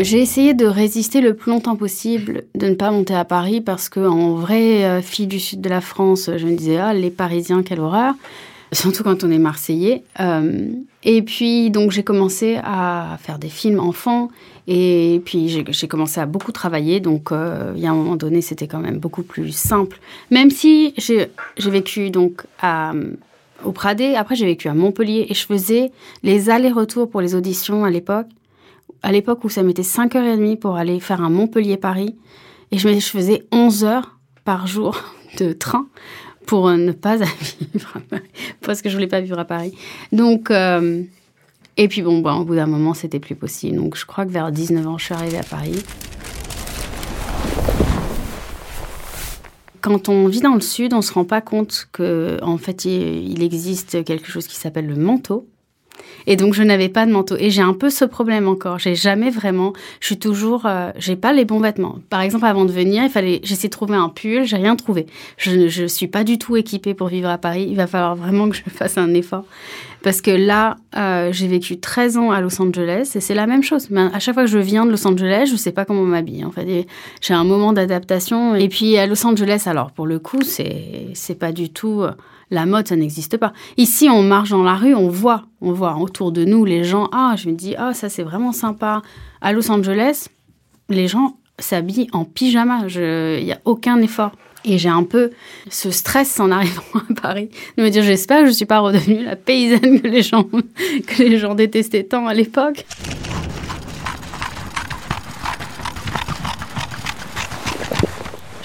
J'ai 0.00 0.20
essayé 0.20 0.54
de 0.54 0.66
résister 0.66 1.20
le 1.20 1.34
plus 1.34 1.52
longtemps 1.52 1.76
possible, 1.76 2.42
de 2.56 2.66
ne 2.66 2.74
pas 2.74 2.90
monter 2.90 3.14
à 3.14 3.24
Paris 3.24 3.60
parce 3.60 3.88
que, 3.88 4.00
en 4.00 4.34
vraie 4.34 4.84
euh, 4.84 5.02
fille 5.02 5.28
du 5.28 5.38
sud 5.38 5.60
de 5.60 5.68
la 5.68 5.80
France, 5.80 6.28
je 6.36 6.46
me 6.46 6.56
disais 6.56 6.78
ah 6.78 6.92
les 6.92 7.10
Parisiens 7.10 7.62
quelle 7.62 7.78
horreur, 7.78 8.14
surtout 8.72 9.04
quand 9.04 9.22
on 9.22 9.30
est 9.30 9.38
Marseillais. 9.38 10.02
Euh, 10.18 10.72
et 11.04 11.22
puis 11.22 11.70
donc 11.70 11.92
j'ai 11.92 12.02
commencé 12.02 12.58
à 12.64 13.18
faire 13.22 13.38
des 13.38 13.48
films 13.48 13.78
enfants 13.78 14.30
et 14.66 15.22
puis 15.24 15.48
j'ai 15.48 15.88
commencé 15.88 16.18
à 16.18 16.26
beaucoup 16.26 16.50
travailler. 16.50 16.98
Donc 16.98 17.30
euh, 17.30 17.72
il 17.76 17.82
y 17.82 17.86
a 17.86 17.92
un 17.92 17.94
moment 17.94 18.16
donné 18.16 18.40
c'était 18.40 18.66
quand 18.66 18.80
même 18.80 18.98
beaucoup 18.98 19.22
plus 19.22 19.52
simple. 19.52 20.00
Même 20.32 20.50
si 20.50 20.92
j'ai 20.96 21.30
vécu 21.58 22.10
donc 22.10 22.42
à 22.60 22.94
au 23.64 23.70
Pradé, 23.70 24.16
après 24.16 24.34
j'ai 24.34 24.44
vécu 24.44 24.66
à 24.66 24.74
Montpellier 24.74 25.26
et 25.30 25.34
je 25.34 25.46
faisais 25.46 25.92
les 26.24 26.50
allers-retours 26.50 27.08
pour 27.08 27.20
les 27.20 27.36
auditions 27.36 27.84
à 27.84 27.90
l'époque 27.90 28.26
à 29.04 29.12
l'époque 29.12 29.44
où 29.44 29.50
ça 29.50 29.62
mettait 29.62 29.82
5h30 29.82 30.58
pour 30.58 30.76
aller 30.76 30.98
faire 30.98 31.20
un 31.20 31.28
Montpellier-Paris. 31.28 32.16
Et 32.70 32.78
je, 32.78 32.88
faisais 33.00 33.46
11 33.52 33.84
heures 33.84 34.18
par 34.44 34.66
jour 34.66 34.98
de 35.38 35.52
train 35.52 35.86
pour 36.46 36.70
ne 36.70 36.90
pas 36.92 37.16
vivre 37.72 37.92
à 37.96 38.00
Paris, 38.00 38.30
parce 38.62 38.82
que 38.82 38.88
je 38.88 38.94
voulais 38.94 39.06
pas 39.06 39.20
vivre 39.20 39.38
à 39.38 39.44
Paris. 39.44 39.74
Donc, 40.10 40.50
euh, 40.50 41.02
et 41.76 41.86
puis 41.88 42.00
bon, 42.00 42.20
bon, 42.20 42.32
au 42.32 42.44
bout 42.44 42.54
d'un 42.54 42.66
moment, 42.66 42.94
c'était 42.94 43.20
plus 43.20 43.34
possible. 43.34 43.76
Donc, 43.76 43.94
je 43.96 44.06
crois 44.06 44.24
que 44.24 44.30
vers 44.30 44.50
19 44.50 44.86
ans, 44.86 44.96
je 44.96 45.04
suis 45.04 45.14
arrivée 45.14 45.38
à 45.38 45.42
Paris. 45.42 45.82
Quand 49.82 50.08
on 50.08 50.28
vit 50.28 50.40
dans 50.40 50.54
le 50.54 50.62
sud, 50.62 50.94
on 50.94 51.02
se 51.02 51.12
rend 51.12 51.26
pas 51.26 51.42
compte 51.42 51.88
que, 51.92 52.38
en 52.42 52.56
fait, 52.56 52.86
il 52.86 53.42
existe 53.42 54.02
quelque 54.04 54.30
chose 54.30 54.46
qui 54.46 54.56
s'appelle 54.56 54.86
le 54.86 54.96
manteau. 54.96 55.46
Et 56.26 56.36
donc, 56.36 56.54
je 56.54 56.62
n'avais 56.62 56.88
pas 56.88 57.06
de 57.06 57.12
manteau. 57.12 57.36
Et 57.38 57.50
j'ai 57.50 57.62
un 57.62 57.74
peu 57.74 57.90
ce 57.90 58.04
problème 58.04 58.48
encore. 58.48 58.78
J'ai 58.78 58.94
jamais 58.94 59.30
vraiment, 59.30 59.72
je 60.00 60.06
suis 60.06 60.18
toujours, 60.18 60.66
euh, 60.66 60.90
j'ai 60.98 61.16
pas 61.16 61.32
les 61.32 61.44
bons 61.44 61.60
vêtements. 61.60 61.98
Par 62.10 62.20
exemple, 62.20 62.46
avant 62.46 62.64
de 62.64 62.72
venir, 62.72 63.02
il 63.04 63.10
fallait, 63.10 63.40
de 63.40 63.68
trouver 63.68 63.96
un 63.96 64.08
pull, 64.08 64.44
j'ai 64.44 64.56
rien 64.56 64.76
trouvé. 64.76 65.06
Je 65.36 65.82
ne 65.82 65.88
suis 65.88 66.06
pas 66.06 66.24
du 66.24 66.38
tout 66.38 66.56
équipée 66.56 66.94
pour 66.94 67.08
vivre 67.08 67.28
à 67.28 67.38
Paris. 67.38 67.66
Il 67.68 67.76
va 67.76 67.86
falloir 67.86 68.16
vraiment 68.16 68.48
que 68.48 68.56
je 68.56 68.62
fasse 68.68 68.98
un 68.98 69.12
effort. 69.14 69.44
Parce 70.04 70.20
que 70.20 70.30
là, 70.30 70.76
euh, 70.96 71.32
j'ai 71.32 71.48
vécu 71.48 71.80
13 71.80 72.18
ans 72.18 72.30
à 72.30 72.42
Los 72.42 72.60
Angeles 72.60 73.12
et 73.14 73.20
c'est 73.20 73.34
la 73.34 73.46
même 73.46 73.62
chose. 73.62 73.88
Mais 73.90 74.02
à 74.12 74.18
chaque 74.18 74.34
fois 74.34 74.44
que 74.44 74.50
je 74.50 74.58
viens 74.58 74.84
de 74.84 74.90
Los 74.90 75.06
Angeles, 75.06 75.48
je 75.50 75.56
sais 75.56 75.72
pas 75.72 75.86
comment 75.86 76.02
m'habiller. 76.02 76.44
En 76.44 76.50
fait, 76.50 76.86
j'ai 77.22 77.34
un 77.34 77.44
moment 77.44 77.72
d'adaptation. 77.72 78.54
Et 78.54 78.68
puis 78.68 78.98
à 78.98 79.06
Los 79.06 79.26
Angeles, 79.26 79.62
alors 79.64 79.92
pour 79.92 80.06
le 80.06 80.18
coup, 80.18 80.42
c'est 80.42 81.38
pas 81.38 81.52
du 81.52 81.70
tout 81.70 82.02
euh, 82.02 82.10
la 82.50 82.66
mode, 82.66 82.88
ça 82.88 82.96
n'existe 82.96 83.36
pas. 83.36 83.52
Ici, 83.76 84.08
on 84.08 84.22
marche 84.22 84.50
dans 84.50 84.62
la 84.62 84.74
rue, 84.74 84.94
on 84.94 85.08
voit, 85.08 85.44
on 85.60 85.72
voit 85.72 85.96
autour 85.96 86.32
de 86.32 86.44
nous 86.44 86.64
les 86.64 86.84
gens. 86.84 87.08
Ah, 87.12 87.34
je 87.36 87.48
me 87.48 87.54
dis, 87.54 87.74
ah, 87.76 87.94
ça 87.94 88.08
c'est 88.08 88.22
vraiment 88.22 88.52
sympa. 88.52 89.02
À 89.40 89.52
Los 89.52 89.70
Angeles, 89.70 90.28
les 90.88 91.08
gens 91.08 91.38
s'habillent 91.58 92.08
en 92.12 92.24
pyjama. 92.24 92.86
Il 92.88 93.44
n'y 93.44 93.52
a 93.52 93.60
aucun 93.64 94.00
effort. 94.00 94.32
Et 94.66 94.78
j'ai 94.78 94.88
un 94.88 95.02
peu 95.02 95.30
ce 95.68 95.90
stress 95.90 96.40
en 96.40 96.50
arrivant 96.50 96.82
à 97.10 97.20
Paris 97.20 97.50
de 97.76 97.82
me 97.82 97.90
dire 97.90 98.02
j'espère 98.02 98.38
que 98.38 98.46
je 98.46 98.50
ne 98.50 98.56
suis 98.56 98.64
pas 98.64 98.80
redevenue 98.80 99.22
la 99.22 99.36
paysanne 99.36 100.00
que 100.00 100.08
les 100.08 100.22
gens, 100.22 100.44
que 101.06 101.22
les 101.22 101.38
gens 101.38 101.54
détestaient 101.54 102.04
tant 102.04 102.26
à 102.26 102.32
l'époque. 102.32 102.86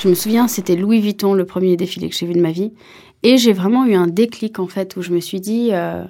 Je 0.02 0.08
me 0.08 0.14
souviens, 0.14 0.48
c'était 0.48 0.78
Louis 0.78 1.02
Vuitton, 1.02 1.34
le 1.34 1.44
premier 1.44 1.76
défilé 1.76 2.08
que 2.08 2.16
j'ai 2.16 2.26
vu 2.26 2.32
de 2.32 2.40
ma 2.40 2.52
vie. 2.52 2.72
Et 3.24 3.38
j'ai 3.38 3.54
vraiment 3.54 3.86
eu 3.86 3.96
un 3.96 4.08
déclic, 4.08 4.60
en 4.60 4.68
fait, 4.68 4.96
où 4.96 5.02
je 5.02 5.12
me 5.12 5.20
suis 5.20 5.42
dit, 5.42 5.70
euh, 5.72 6.04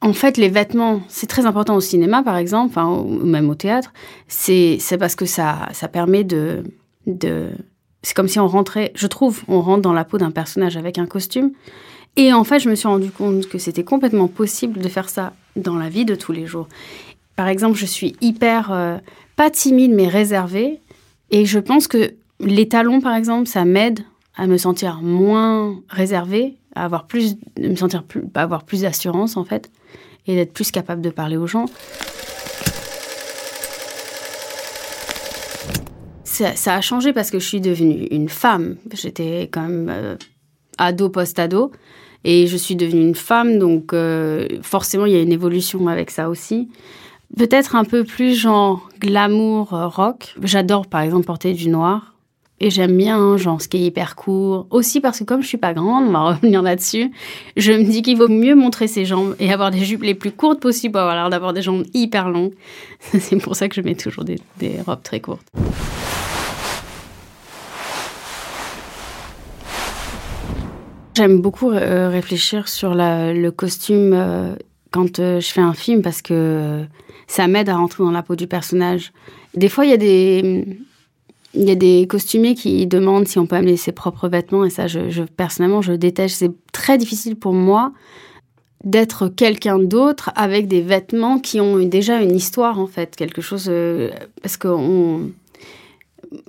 en 0.00 0.12
fait, 0.12 0.36
les 0.36 0.48
vêtements, 0.48 1.00
c'est 1.08 1.26
très 1.26 1.46
important 1.46 1.74
au 1.74 1.80
cinéma, 1.80 2.22
par 2.22 2.36
exemple, 2.36 2.78
ou 2.78 3.24
même 3.24 3.48
au 3.48 3.54
théâtre. 3.54 3.92
C'est 4.28 4.78
parce 4.98 5.14
que 5.14 5.26
ça, 5.26 5.68
ça 5.72 5.88
permet 5.88 6.24
de... 6.24 6.64
de 7.06 7.48
c'est 8.02 8.14
comme 8.14 8.28
si 8.28 8.38
on 8.38 8.46
rentrait, 8.46 8.92
je 8.94 9.08
trouve, 9.08 9.42
on 9.48 9.60
rentre 9.60 9.82
dans 9.82 9.92
la 9.92 10.04
peau 10.04 10.16
d'un 10.16 10.30
personnage 10.30 10.76
avec 10.76 10.96
un 10.96 11.06
costume. 11.06 11.50
Et 12.14 12.32
en 12.32 12.44
fait, 12.44 12.60
je 12.60 12.70
me 12.70 12.74
suis 12.76 12.86
rendu 12.86 13.10
compte 13.10 13.48
que 13.48 13.58
c'était 13.58 13.84
complètement 13.84 14.28
possible 14.28 14.80
de 14.80 14.88
faire 14.88 15.08
ça 15.08 15.32
dans 15.56 15.76
la 15.76 15.88
vie 15.88 16.04
de 16.04 16.14
tous 16.14 16.32
les 16.32 16.46
jours. 16.46 16.68
Par 17.34 17.48
exemple, 17.48 17.76
je 17.76 17.84
suis 17.84 18.14
hyper, 18.20 18.70
euh, 18.70 18.98
pas 19.34 19.50
timide, 19.50 19.92
mais 19.92 20.08
réservée. 20.08 20.80
Et 21.30 21.46
je 21.46 21.58
pense 21.58 21.88
que 21.88 22.14
les 22.38 22.68
talons, 22.68 23.00
par 23.00 23.14
exemple, 23.14 23.48
ça 23.48 23.64
m'aide 23.64 24.00
à 24.36 24.46
me 24.46 24.58
sentir 24.58 25.00
moins 25.02 25.80
réservée, 25.88 26.56
à 26.74 26.84
avoir 26.84 27.06
plus, 27.06 27.36
me 27.58 27.74
sentir 27.74 28.04
plus, 28.04 28.24
avoir 28.34 28.64
plus 28.64 28.82
d'assurance 28.82 29.36
en 29.36 29.44
fait, 29.44 29.70
et 30.26 30.34
d'être 30.34 30.52
plus 30.52 30.70
capable 30.70 31.00
de 31.00 31.10
parler 31.10 31.36
aux 31.36 31.46
gens. 31.46 31.66
Ça, 36.24 36.74
a 36.74 36.80
changé 36.82 37.14
parce 37.14 37.30
que 37.30 37.38
je 37.38 37.46
suis 37.46 37.62
devenue 37.62 38.08
une 38.10 38.28
femme. 38.28 38.76
J'étais 38.92 39.48
quand 39.50 39.62
même 39.62 39.88
euh, 39.90 40.16
ado 40.76 41.08
post-ado 41.08 41.72
et 42.24 42.46
je 42.46 42.58
suis 42.58 42.76
devenue 42.76 43.00
une 43.00 43.14
femme, 43.14 43.58
donc 43.58 43.94
euh, 43.94 44.46
forcément 44.60 45.06
il 45.06 45.12
y 45.12 45.16
a 45.16 45.22
une 45.22 45.32
évolution 45.32 45.88
avec 45.88 46.10
ça 46.10 46.28
aussi. 46.28 46.68
Peut-être 47.38 47.74
un 47.74 47.84
peu 47.84 48.04
plus 48.04 48.34
genre 48.34 48.86
glamour 49.00 49.72
euh, 49.72 49.88
rock. 49.88 50.34
J'adore 50.42 50.86
par 50.88 51.00
exemple 51.00 51.24
porter 51.24 51.54
du 51.54 51.70
noir. 51.70 52.15
Et 52.58 52.70
j'aime 52.70 52.96
bien, 52.96 53.36
genre, 53.36 53.60
ce 53.60 53.68
qui 53.68 53.76
est 53.76 53.86
hyper 53.86 54.16
court. 54.16 54.66
Aussi 54.70 55.00
parce 55.00 55.18
que 55.18 55.24
comme 55.24 55.42
je 55.42 55.46
suis 55.46 55.58
pas 55.58 55.74
grande, 55.74 56.08
on 56.08 56.12
va 56.12 56.20
revenir 56.32 56.62
là-dessus, 56.62 57.10
je 57.56 57.72
me 57.72 57.84
dis 57.84 58.00
qu'il 58.00 58.16
vaut 58.16 58.28
mieux 58.28 58.54
montrer 58.54 58.88
ses 58.88 59.04
jambes 59.04 59.36
et 59.38 59.52
avoir 59.52 59.70
des 59.70 59.84
jupes 59.84 60.02
les 60.02 60.14
plus 60.14 60.32
courtes 60.32 60.60
possibles 60.60 60.92
pour 60.92 61.02
avoir 61.02 61.16
l'air 61.16 61.28
d'avoir 61.28 61.52
des 61.52 61.60
jambes 61.60 61.84
hyper 61.92 62.30
longues. 62.30 62.54
C'est 63.00 63.36
pour 63.36 63.56
ça 63.56 63.68
que 63.68 63.74
je 63.74 63.82
mets 63.82 63.94
toujours 63.94 64.24
des, 64.24 64.40
robes 64.86 65.02
très 65.02 65.20
courtes. 65.20 65.46
J'aime 71.14 71.40
beaucoup 71.40 71.70
euh, 71.70 72.08
réfléchir 72.08 72.68
sur 72.68 72.94
le 72.94 73.50
costume 73.50 74.12
euh, 74.14 74.54
quand 74.90 75.18
euh, 75.18 75.40
je 75.40 75.48
fais 75.48 75.62
un 75.62 75.72
film 75.72 76.00
parce 76.00 76.22
que 76.22 76.84
ça 77.26 77.48
m'aide 77.48 77.68
à 77.68 77.76
rentrer 77.76 78.02
dans 78.02 78.10
la 78.10 78.22
peau 78.22 78.34
du 78.34 78.46
personnage. 78.46 79.12
Des 79.54 79.68
fois, 79.68 79.84
il 79.84 79.90
y 79.90 79.94
a 79.94 79.98
des 79.98 80.78
il 81.54 81.64
y 81.64 81.70
a 81.70 81.74
des 81.74 82.06
costumiers 82.06 82.54
qui 82.54 82.86
demandent 82.86 83.26
si 83.26 83.38
on 83.38 83.46
peut 83.46 83.56
amener 83.56 83.76
ses 83.76 83.92
propres 83.92 84.28
vêtements 84.28 84.64
et 84.64 84.70
ça, 84.70 84.86
je, 84.86 85.22
personnellement, 85.22 85.82
je 85.82 85.92
déteste. 85.92 86.36
C'est 86.36 86.52
très 86.72 86.98
difficile 86.98 87.36
pour 87.36 87.52
moi 87.52 87.92
d'être 88.84 89.28
quelqu'un 89.28 89.78
d'autre 89.78 90.30
avec 90.36 90.68
des 90.68 90.82
vêtements 90.82 91.38
qui 91.38 91.60
ont 91.60 91.78
déjà 91.78 92.20
une 92.20 92.36
histoire 92.36 92.78
en 92.78 92.86
fait, 92.86 93.16
quelque 93.16 93.40
chose 93.40 93.66
euh, 93.68 94.10
parce 94.42 94.56
que 94.56 94.68
on, 94.68 95.32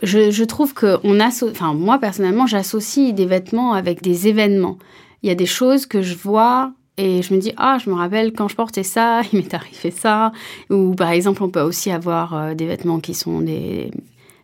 je, 0.04 0.30
je 0.30 0.44
trouve 0.44 0.74
que 0.74 0.98
on 1.04 1.20
associe, 1.20 1.51
enfin 1.51 1.74
moi 1.74 2.00
personnellement, 2.00 2.46
j'associe 2.46 3.13
des 3.13 3.25
vêtements 3.25 3.74
avec 3.74 4.01
des 4.01 4.27
événements. 4.27 4.77
Il 5.24 5.30
y 5.30 5.32
a 5.32 5.36
des 5.36 5.46
choses 5.46 5.86
que 5.86 6.01
je 6.01 6.16
vois 6.16 6.74
et 6.98 7.22
je 7.22 7.34
me 7.34 7.39
dis, 7.39 7.54
ah, 7.58 7.77
je 7.84 7.89
me 7.89 7.96
rappelle 7.96 8.34
quand 8.34 8.48
je 8.48 8.56
portais 8.56 8.84
ça, 8.84 9.22
il 9.32 9.39
m'est 9.39 9.54
arrivé 9.54 9.92
ça. 9.92 10.32
Ou 10.70 10.94
par 10.96 11.12
exemple, 11.12 11.44
on 11.44 11.50
peut 11.50 11.62
aussi 11.62 11.92
avoir 11.92 12.36
euh, 12.36 12.54
des 12.54 12.66
vêtements 12.66 13.00
qui 13.00 13.13
sont 13.13 13.42
des, 13.42 13.92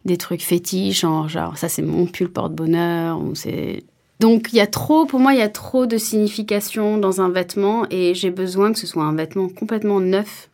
des 0.06 0.18
trucs 0.18 0.42
fétiches, 0.44 1.02
genre, 1.02 1.30
genre 1.30 1.58
ça 1.58 1.70
c'est 1.70 1.82
mon 1.82 2.06
pull 2.06 2.30
porte-bonheur, 2.30 3.20
ou 3.20 3.36
c'est... 3.36 3.84
Donc 4.20 4.50
il 4.54 4.58
y 4.58 4.62
a 4.62 4.68
trop, 4.68 5.06
pour 5.06 5.20
moi, 5.20 5.34
il 5.34 5.40
y 5.40 5.44
a 5.44 5.50
trop 5.50 5.86
de 5.86 5.98
signification 5.98 6.98
dans 6.98 7.22
un 7.22 7.30
vêtement 7.30 7.86
et 7.90 8.14
j'ai 8.14 8.30
besoin 8.32 8.72
que 8.72 8.80
ce 8.80 8.88
soit 8.88 9.04
un 9.04 9.16
vêtement 9.16 9.50
complètement 9.50 10.00
neuf 10.00 10.50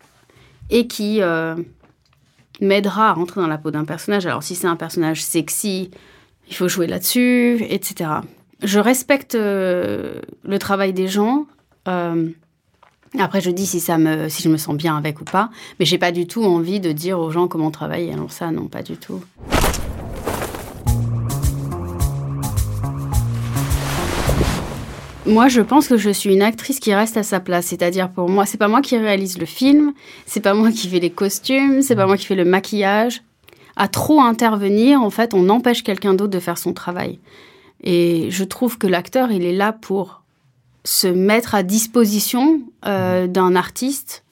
et 0.70 0.88
qui 0.88 1.22
euh, 1.22 1.56
m'aidera 2.62 3.10
à 3.10 3.14
rentrer 3.14 3.42
dans 3.42 3.48
la 3.48 3.58
peau 3.58 3.72
d'un 3.72 3.86
personnage. 3.86 4.26
Alors 4.26 4.44
si 4.44 4.56
c'est 4.56 4.68
un 4.68 4.76
personnage 4.76 5.24
sexy, 5.24 5.92
il 6.48 6.56
faut 6.56 6.68
jouer 6.68 6.88
là-dessus, 6.88 7.64
etc. 7.70 8.10
Je 8.64 8.80
respecte 8.80 9.36
euh, 9.36 10.20
le 10.44 10.60
travail 10.60 10.94
des 10.94 11.08
gens. 11.08 11.46
Euh, 11.88 12.30
après, 13.18 13.42
je 13.42 13.50
dis 13.50 13.66
si, 13.66 13.80
ça 13.80 13.98
me, 13.98 14.30
si 14.30 14.44
je 14.44 14.50
me 14.50 14.58
sens 14.58 14.76
bien 14.76 14.96
avec 14.96 15.20
ou 15.22 15.24
pas, 15.24 15.50
mais 15.80 15.86
j'ai 15.86 15.98
pas 15.98 16.12
du 16.12 16.28
tout 16.28 16.44
envie 16.44 16.80
de 16.80 16.92
dire 16.92 17.20
aux 17.20 17.32
gens 17.32 17.48
comment 17.48 17.72
travailler. 17.72 18.14
Alors 18.14 18.32
ça, 18.32 18.52
non, 18.52 18.68
pas 18.68 18.84
du 18.84 18.98
tout. 18.98 19.22
Moi, 25.26 25.48
je 25.48 25.62
pense 25.62 25.88
que 25.88 25.98
je 25.98 26.10
suis 26.10 26.34
une 26.34 26.42
actrice 26.42 26.80
qui 26.80 26.94
reste 26.94 27.18
à 27.18 27.24
sa 27.24 27.40
place. 27.40 27.68
C'est-à-dire, 27.68 28.10
pour 28.10 28.30
moi, 28.30 28.46
c'est 28.46 28.58
pas 28.58 28.68
moi 28.68 28.82
qui 28.82 28.98
réalise 28.98 29.38
le 29.38 29.46
film, 29.46 29.94
c'est 30.26 30.40
pas 30.40 30.54
moi 30.54 30.72
qui 30.72 30.88
fais 30.88 31.00
les 31.00 31.12
costumes, 31.12 31.82
c'est 31.82 31.96
pas 31.96 32.08
moi 32.08 32.18
qui 32.18 32.26
fais 32.26 32.36
le 32.36 32.46
maquillage. 32.46 33.22
À 33.76 33.88
trop 33.88 34.22
intervenir, 34.22 35.02
en 35.02 35.10
fait, 35.10 35.34
on 35.34 35.50
empêche 35.50 35.84
quelqu'un 35.84 36.14
d'autre 36.14 36.32
de 36.32 36.40
faire 36.40 36.58
son 36.58 36.74
travail. 36.74 37.20
Et 37.84 38.32
je 38.32 38.44
trouve 38.44 38.78
que 38.78 38.88
l'acteur, 38.88 39.32
il 39.32 39.46
est 39.46 39.54
là 39.54 39.72
pour 39.72 40.24
se 40.84 41.08
mettre 41.08 41.56
à 41.56 41.64
disposition 41.64 42.62
euh, 42.86 43.28
d'un 43.28 43.56
artiste 43.56 44.24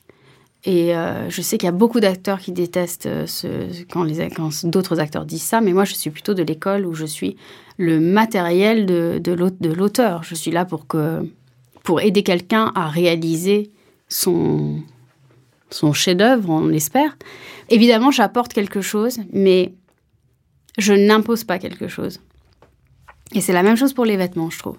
Et 0.63 0.95
euh, 0.95 1.29
je 1.29 1.41
sais 1.41 1.57
qu'il 1.57 1.67
y 1.67 1.69
a 1.69 1.73
beaucoup 1.73 1.99
d'acteurs 1.99 2.39
qui 2.39 2.51
détestent 2.51 3.05
euh, 3.05 3.27
ce, 3.27 3.83
quand, 3.91 4.05
d'autres 4.65 4.99
acteurs 4.99 5.25
disent 5.25 5.43
ça, 5.43 5.61
mais 5.61 5.73
moi 5.73 5.85
je 5.85 5.93
suis 5.93 6.09
plutôt 6.09 6.33
de 6.33 6.43
l'école 6.43 6.85
où 6.85 6.93
je 6.93 7.05
suis 7.05 7.37
le 7.77 7.99
matériel 7.99 8.85
de, 8.85 9.19
de 9.21 9.73
l'auteur. 9.73 10.23
Je 10.23 10.35
suis 10.35 10.51
là 10.51 10.65
pour, 10.65 10.87
que, 10.87 11.27
pour 11.83 12.01
aider 12.01 12.23
quelqu'un 12.23 12.71
à 12.75 12.87
réaliser 12.87 13.71
son, 14.09 14.81
son 15.69 15.93
chef-d'œuvre, 15.93 16.49
on 16.49 16.69
espère. 16.71 17.17
Évidemment, 17.69 18.11
j'apporte 18.11 18.53
quelque 18.53 18.81
chose, 18.81 19.19
mais 19.31 19.73
je 20.77 20.93
n'impose 20.93 21.43
pas 21.43 21.59
quelque 21.59 21.87
chose. 21.87 22.19
Et 23.33 23.41
c'est 23.41 23.53
la 23.53 23.63
même 23.63 23.75
chose 23.75 23.93
pour 23.93 24.05
les 24.05 24.17
vêtements, 24.17 24.49
je 24.49 24.59
trouve. 24.59 24.77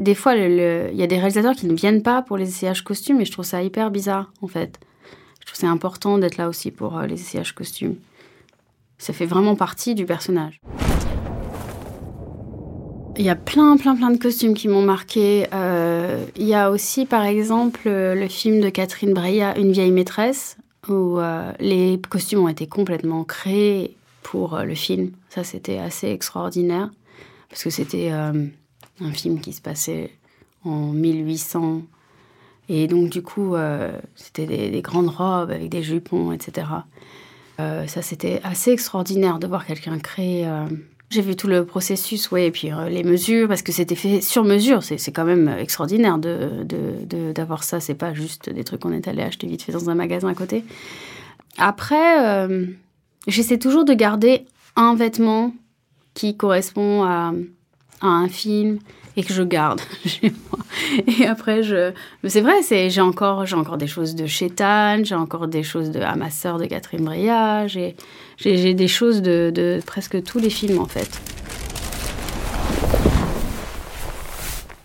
Des 0.00 0.14
fois, 0.14 0.34
il 0.34 0.96
y 0.96 1.02
a 1.02 1.06
des 1.06 1.16
réalisateurs 1.16 1.54
qui 1.54 1.66
ne 1.66 1.74
viennent 1.74 2.02
pas 2.02 2.22
pour 2.22 2.38
les 2.38 2.48
essayages 2.48 2.82
costumes, 2.82 3.20
et 3.20 3.26
je 3.26 3.32
trouve 3.32 3.44
ça 3.44 3.62
hyper 3.62 3.90
bizarre, 3.90 4.32
en 4.40 4.46
fait. 4.46 4.80
Je 5.40 5.46
trouve 5.46 5.58
c'est 5.60 5.66
important 5.66 6.16
d'être 6.16 6.38
là 6.38 6.48
aussi 6.48 6.70
pour 6.70 6.96
euh, 6.96 7.06
les 7.06 7.20
essayages 7.20 7.54
costumes. 7.54 7.96
Ça 8.96 9.12
fait 9.12 9.26
vraiment 9.26 9.56
partie 9.56 9.94
du 9.94 10.06
personnage. 10.06 10.58
Il 13.18 13.26
y 13.26 13.28
a 13.28 13.36
plein, 13.36 13.76
plein, 13.76 13.94
plein 13.94 14.10
de 14.10 14.16
costumes 14.16 14.54
qui 14.54 14.68
m'ont 14.68 14.80
marqué. 14.80 15.46
Euh, 15.52 16.24
il 16.34 16.46
y 16.46 16.54
a 16.54 16.70
aussi, 16.70 17.04
par 17.04 17.24
exemple, 17.24 17.82
le 17.84 18.28
film 18.28 18.62
de 18.62 18.70
Catherine 18.70 19.12
Breillat, 19.12 19.58
Une 19.58 19.72
vieille 19.72 19.92
maîtresse, 19.92 20.56
où 20.88 21.18
euh, 21.18 21.52
les 21.60 22.00
costumes 22.08 22.44
ont 22.44 22.48
été 22.48 22.66
complètement 22.66 23.24
créés 23.24 23.98
pour 24.22 24.60
le 24.60 24.74
film. 24.74 25.10
Ça, 25.28 25.44
c'était 25.44 25.76
assez 25.76 26.08
extraordinaire, 26.08 26.90
parce 27.50 27.62
que 27.64 27.68
c'était 27.68 28.10
un 29.00 29.12
film 29.12 29.40
qui 29.40 29.52
se 29.52 29.60
passait 29.60 30.12
en 30.64 30.92
1800. 30.92 31.82
Et 32.68 32.86
donc, 32.86 33.10
du 33.10 33.22
coup, 33.22 33.54
euh, 33.54 33.90
c'était 34.14 34.46
des, 34.46 34.82
grandes 34.82 35.08
robes 35.08 35.50
avec 35.50 35.68
des 35.68 35.82
jupons, 35.82 36.32
etc. 36.32 36.68
Euh, 37.58 37.86
ça, 37.86 38.02
c'était 38.02 38.40
assez 38.44 38.70
extraordinaire 38.70 39.38
de 39.38 39.46
voir 39.46 39.66
quelqu'un 39.66 39.98
créer. 39.98 40.46
Euh, 40.46 40.66
j'ai 41.10 41.22
vu 41.22 41.34
tout 41.34 41.48
le 41.48 41.64
processus, 41.64 42.30
oui, 42.30 42.42
et 42.42 42.50
puis 42.52 42.70
les 42.88 43.02
mesures, 43.02 43.48
parce 43.48 43.62
que 43.62 43.72
c'était 43.72 43.96
fait 43.96 44.20
sur 44.20 44.44
mesure. 44.44 44.84
C'est 44.84 45.10
quand 45.10 45.24
même 45.24 45.48
extraordinaire 45.48 46.18
d'avoir 46.18 46.64
de, 46.64 47.32
de, 47.32 47.62
ça. 47.62 47.80
C'est 47.80 47.96
pas 47.96 48.14
juste 48.14 48.48
des 48.48 48.62
trucs 48.62 48.80
qu'on 48.80 48.92
est 48.92 49.08
allé 49.08 49.22
acheter 49.22 49.48
vite 49.48 49.62
fait 49.62 49.72
dans 49.72 49.90
un 49.90 49.96
magasin 49.96 50.28
à 50.28 50.34
côté. 50.34 50.62
Après, 51.58 52.46
j'essaie 53.26 53.58
toujours 53.58 53.84
de 53.84 53.92
garder 53.92 54.46
un 54.76 54.94
vêtement 54.94 55.52
qui 56.14 56.36
correspond 56.36 57.02
à, 57.02 57.32
à 58.00 58.06
un 58.06 58.28
film 58.28 58.78
et 59.16 59.24
que 59.24 59.32
je 59.32 59.42
garde 59.42 59.80
chez 60.06 60.32
moi. 60.50 60.58
Et 61.06 61.26
après, 61.26 61.62
je... 61.62 61.92
c'est 62.26 62.40
vrai, 62.40 62.60
j'ai 62.62 63.00
encore, 63.00 63.46
j'ai 63.46 63.56
encore 63.56 63.76
des 63.76 63.86
choses 63.86 64.14
de 64.14 64.26
Chétane, 64.26 65.04
j'ai 65.04 65.14
encore 65.14 65.48
des 65.48 65.62
choses 65.62 65.90
de 65.90 66.00
à 66.00 66.16
ma 66.16 66.30
sœur 66.30 66.58
de 66.58 66.66
Catherine 66.66 67.04
Breillat, 67.04 67.66
j'ai, 67.66 67.96
j'ai, 68.38 68.74
des 68.74 68.88
choses 68.88 69.22
de, 69.22 69.50
de 69.54 69.80
presque 69.84 70.22
tous 70.22 70.38
les 70.38 70.50
films 70.50 70.78
en 70.78 70.86
fait. 70.86 71.10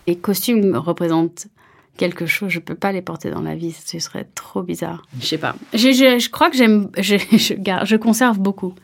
Les 0.06 0.16
costumes 0.16 0.76
représentent 0.76 1.48
quelque 1.96 2.26
chose, 2.26 2.50
je 2.50 2.60
peux 2.60 2.74
pas 2.74 2.92
les 2.92 3.02
porter 3.02 3.30
dans 3.30 3.40
la 3.40 3.54
vie, 3.54 3.72
ce 3.72 3.98
serait 3.98 4.28
trop 4.34 4.62
bizarre. 4.62 5.06
Je 5.20 5.26
sais 5.26 5.38
pas. 5.38 5.56
Je, 5.72 5.92
je, 5.92 6.18
je 6.18 6.30
crois 6.30 6.50
que 6.50 6.56
j'aime, 6.56 6.90
je, 6.98 7.16
je, 7.16 7.54
garde, 7.54 7.86
je 7.86 7.96
conserve 7.96 8.38
beaucoup. 8.38 8.74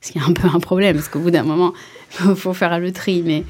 Ce 0.00 0.10
qui 0.10 0.18
est 0.18 0.22
un 0.22 0.32
peu 0.32 0.48
un 0.52 0.58
problème, 0.58 0.96
parce 0.96 1.08
qu'au 1.08 1.20
bout 1.20 1.30
d'un 1.30 1.44
moment, 1.44 1.72
il 2.24 2.34
faut 2.34 2.52
faire 2.52 2.78
le 2.78 2.92
tri. 2.92 3.22
Mais 3.24 3.44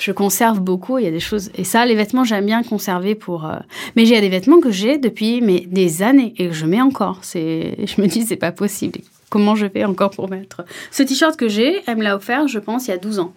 je 0.00 0.12
conserve 0.12 0.60
beaucoup. 0.60 0.98
Il 0.98 1.04
y 1.04 1.08
a 1.08 1.10
des 1.10 1.20
choses. 1.20 1.50
Et 1.54 1.64
ça, 1.64 1.84
les 1.84 1.94
vêtements, 1.94 2.24
j'aime 2.24 2.46
bien 2.46 2.62
conserver 2.62 3.14
pour. 3.14 3.46
Euh, 3.46 3.56
mais 3.96 4.06
j'ai 4.06 4.20
des 4.20 4.28
vêtements 4.28 4.60
que 4.60 4.70
j'ai 4.70 4.98
depuis 4.98 5.40
mais, 5.40 5.60
des 5.60 6.02
années 6.02 6.34
et 6.38 6.48
que 6.48 6.54
je 6.54 6.66
mets 6.66 6.80
encore. 6.80 7.18
C'est, 7.22 7.76
je 7.86 8.00
me 8.00 8.06
dis, 8.06 8.22
c'est 8.22 8.36
pas 8.36 8.52
possible. 8.52 9.00
Comment 9.28 9.54
je 9.54 9.66
fais 9.68 9.84
encore 9.84 10.10
pour 10.10 10.28
mettre 10.28 10.64
ce 10.90 11.02
t-shirt 11.02 11.36
que 11.36 11.48
j'ai 11.48 11.82
Elle 11.86 11.98
me 11.98 12.02
l'a 12.02 12.16
offert, 12.16 12.48
je 12.48 12.58
pense, 12.58 12.88
il 12.88 12.90
y 12.90 12.94
a 12.94 12.98
12 12.98 13.20
ans. 13.20 13.32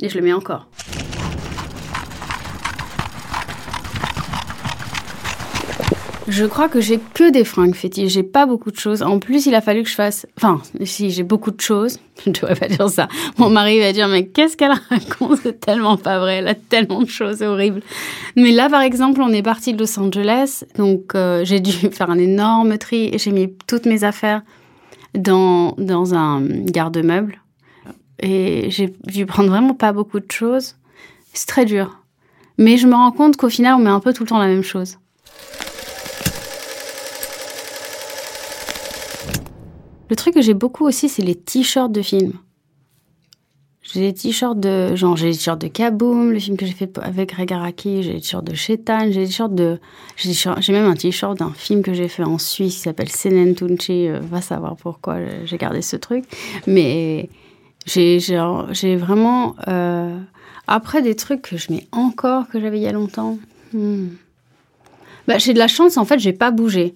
Et 0.00 0.08
je 0.08 0.16
le 0.18 0.22
mets 0.22 0.34
encore. 0.34 0.68
Je 6.28 6.44
crois 6.44 6.68
que 6.68 6.80
j'ai 6.80 6.98
que 7.14 7.30
des 7.30 7.44
fringues 7.44 7.74
fétiches. 7.74 8.12
J'ai 8.12 8.24
pas 8.24 8.46
beaucoup 8.46 8.72
de 8.72 8.78
choses. 8.78 9.02
En 9.02 9.20
plus, 9.20 9.46
il 9.46 9.54
a 9.54 9.60
fallu 9.60 9.84
que 9.84 9.88
je 9.88 9.94
fasse. 9.94 10.26
Enfin, 10.36 10.60
si 10.82 11.10
j'ai 11.10 11.22
beaucoup 11.22 11.52
de 11.52 11.60
choses, 11.60 12.00
je 12.26 12.32
devrais 12.32 12.56
pas 12.56 12.66
dire 12.66 12.88
ça. 12.88 13.06
Mon 13.38 13.48
mari 13.48 13.78
va 13.78 13.92
dire 13.92 14.08
mais 14.08 14.26
qu'est-ce 14.26 14.56
qu'elle 14.56 14.72
raconte? 14.90 15.38
C'est 15.42 15.60
tellement 15.60 15.96
pas 15.96 16.18
vrai. 16.18 16.38
Elle 16.38 16.48
a 16.48 16.54
tellement 16.54 17.00
de 17.00 17.08
choses 17.08 17.42
horribles. 17.42 17.80
Mais 18.34 18.50
là, 18.50 18.68
par 18.68 18.80
exemple, 18.80 19.20
on 19.22 19.32
est 19.32 19.42
parti 19.42 19.72
de 19.72 19.78
Los 19.78 19.98
Angeles, 20.00 20.64
donc 20.76 21.14
euh, 21.14 21.44
j'ai 21.44 21.60
dû 21.60 21.70
faire 21.92 22.10
un 22.10 22.18
énorme 22.18 22.76
tri. 22.76 23.16
J'ai 23.18 23.30
mis 23.30 23.52
toutes 23.68 23.86
mes 23.86 24.02
affaires 24.02 24.42
dans 25.14 25.74
dans 25.78 26.14
un 26.14 26.42
garde-meuble 26.44 27.40
et 28.18 28.68
j'ai 28.70 28.92
dû 29.04 29.26
prendre 29.26 29.50
vraiment 29.50 29.74
pas 29.74 29.92
beaucoup 29.92 30.18
de 30.18 30.30
choses. 30.30 30.74
C'est 31.32 31.46
très 31.46 31.64
dur. 31.64 32.00
Mais 32.58 32.78
je 32.78 32.88
me 32.88 32.94
rends 32.94 33.12
compte 33.12 33.36
qu'au 33.36 33.50
final, 33.50 33.74
on 33.74 33.78
met 33.78 33.90
un 33.90 34.00
peu 34.00 34.12
tout 34.12 34.24
le 34.24 34.28
temps 34.28 34.38
la 34.38 34.46
même 34.46 34.64
chose. 34.64 34.98
Le 40.08 40.16
truc 40.16 40.34
que 40.34 40.42
j'ai 40.42 40.54
beaucoup 40.54 40.84
aussi, 40.86 41.08
c'est 41.08 41.22
les 41.22 41.34
t-shirts 41.34 41.92
de 41.92 42.02
films. 42.02 42.34
J'ai 43.82 44.00
des 44.00 44.14
t-shirts 44.14 44.58
de, 44.58 44.96
genre, 44.96 45.16
j'ai 45.16 45.30
des 45.30 45.36
t-shirts 45.36 45.60
de 45.60 45.68
Kaboom, 45.68 46.32
le 46.32 46.40
film 46.40 46.56
que 46.56 46.66
j'ai 46.66 46.72
fait 46.72 46.98
avec 46.98 47.30
Greg 47.30 47.52
Araki, 47.52 48.02
j'ai 48.02 48.14
des 48.14 48.20
t-shirts 48.20 48.44
de 48.44 48.54
Shetan, 48.54 49.10
j'ai 49.10 49.20
des 49.20 49.26
t-shirts 49.26 49.54
de, 49.54 49.78
j'ai 50.16 50.72
même 50.72 50.86
un 50.86 50.94
t-shirt 50.94 51.38
d'un 51.38 51.52
film 51.52 51.82
que 51.82 51.94
j'ai 51.94 52.08
fait 52.08 52.24
en 52.24 52.38
Suisse 52.38 52.74
qui 52.74 52.80
s'appelle 52.80 53.08
Senen 53.08 53.54
Tunchi, 53.54 54.08
euh, 54.08 54.18
va 54.20 54.40
savoir 54.40 54.76
pourquoi 54.76 55.18
j'ai 55.44 55.56
gardé 55.56 55.82
ce 55.82 55.94
truc. 55.94 56.24
Mais 56.66 57.28
j'ai, 57.86 58.18
j'ai 58.18 58.96
vraiment, 58.96 59.54
euh, 59.68 60.18
après 60.66 61.00
des 61.00 61.14
trucs 61.14 61.42
que 61.42 61.56
je 61.56 61.72
mets 61.72 61.86
encore 61.92 62.48
que 62.48 62.60
j'avais 62.60 62.78
il 62.78 62.82
y 62.82 62.88
a 62.88 62.92
longtemps. 62.92 63.38
Hmm. 63.72 64.08
Bah, 65.28 65.38
j'ai 65.38 65.54
de 65.54 65.58
la 65.58 65.68
chance, 65.68 65.96
en 65.96 66.04
fait, 66.04 66.18
j'ai 66.18 66.32
pas 66.32 66.50
bougé 66.50 66.94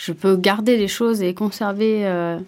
je 0.00 0.12
peux 0.12 0.36
garder 0.36 0.78
les 0.78 0.88
choses 0.88 1.20
et 1.20 1.34
conserver. 1.34 2.06
Euh, 2.06 2.38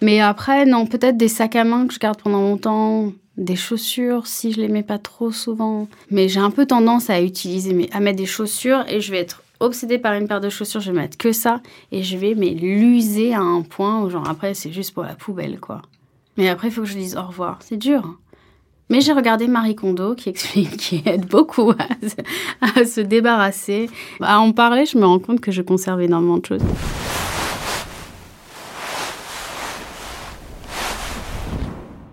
mais 0.00 0.20
après, 0.20 0.64
non, 0.64 0.86
peut-être 0.86 1.18
des 1.18 1.28
sacs 1.28 1.56
à 1.56 1.64
main 1.64 1.86
que 1.86 1.92
je 1.92 1.98
garde 1.98 2.20
pendant 2.20 2.40
longtemps, 2.40 3.12
des 3.36 3.56
chaussures 3.56 4.26
si 4.26 4.52
je 4.52 4.60
les 4.60 4.68
mets 4.68 4.82
pas 4.82 4.98
trop 4.98 5.30
souvent. 5.30 5.86
Mais 6.10 6.28
j'ai 6.28 6.40
un 6.40 6.50
peu 6.50 6.64
tendance 6.64 7.10
à 7.10 7.20
utiliser, 7.20 7.90
à 7.92 8.00
mettre 8.00 8.16
des 8.16 8.26
chaussures 8.26 8.84
et 8.88 9.00
je 9.00 9.10
vais 9.10 9.18
être 9.18 9.42
obsédée 9.60 9.98
par 9.98 10.14
une 10.14 10.26
paire 10.26 10.40
de 10.40 10.48
chaussures, 10.48 10.80
je 10.80 10.92
vais 10.92 10.98
mettre 10.98 11.18
que 11.18 11.32
ça 11.32 11.60
et 11.92 12.02
je 12.02 12.16
vais 12.16 12.34
mais 12.34 12.50
l'user 12.50 13.34
à 13.34 13.40
un 13.40 13.62
point 13.62 14.02
où 14.02 14.10
genre 14.10 14.28
après 14.28 14.52
c'est 14.52 14.72
juste 14.72 14.92
pour 14.92 15.04
la 15.04 15.14
poubelle 15.14 15.60
quoi. 15.60 15.82
Mais 16.36 16.48
après 16.48 16.68
il 16.68 16.70
faut 16.70 16.82
que 16.82 16.88
je 16.88 16.98
dise 16.98 17.16
au 17.16 17.22
revoir, 17.22 17.58
c'est 17.60 17.76
dur. 17.76 18.18
Mais 18.90 19.00
j'ai 19.00 19.12
regardé 19.12 19.48
Marie 19.48 19.74
Kondo 19.74 20.14
qui 20.14 20.28
explique, 20.28 20.76
qui 20.76 21.02
aide 21.06 21.26
beaucoup 21.26 21.72
à, 21.72 22.84
se 22.84 23.00
débarrasser. 23.00 23.88
À 24.20 24.40
en 24.40 24.52
parler, 24.52 24.84
je 24.86 24.98
me 24.98 25.06
rends 25.06 25.18
compte 25.18 25.40
que 25.40 25.52
je 25.52 25.62
conserve 25.62 26.02
énormément 26.02 26.38
de 26.38 26.46
choses. 26.46 26.62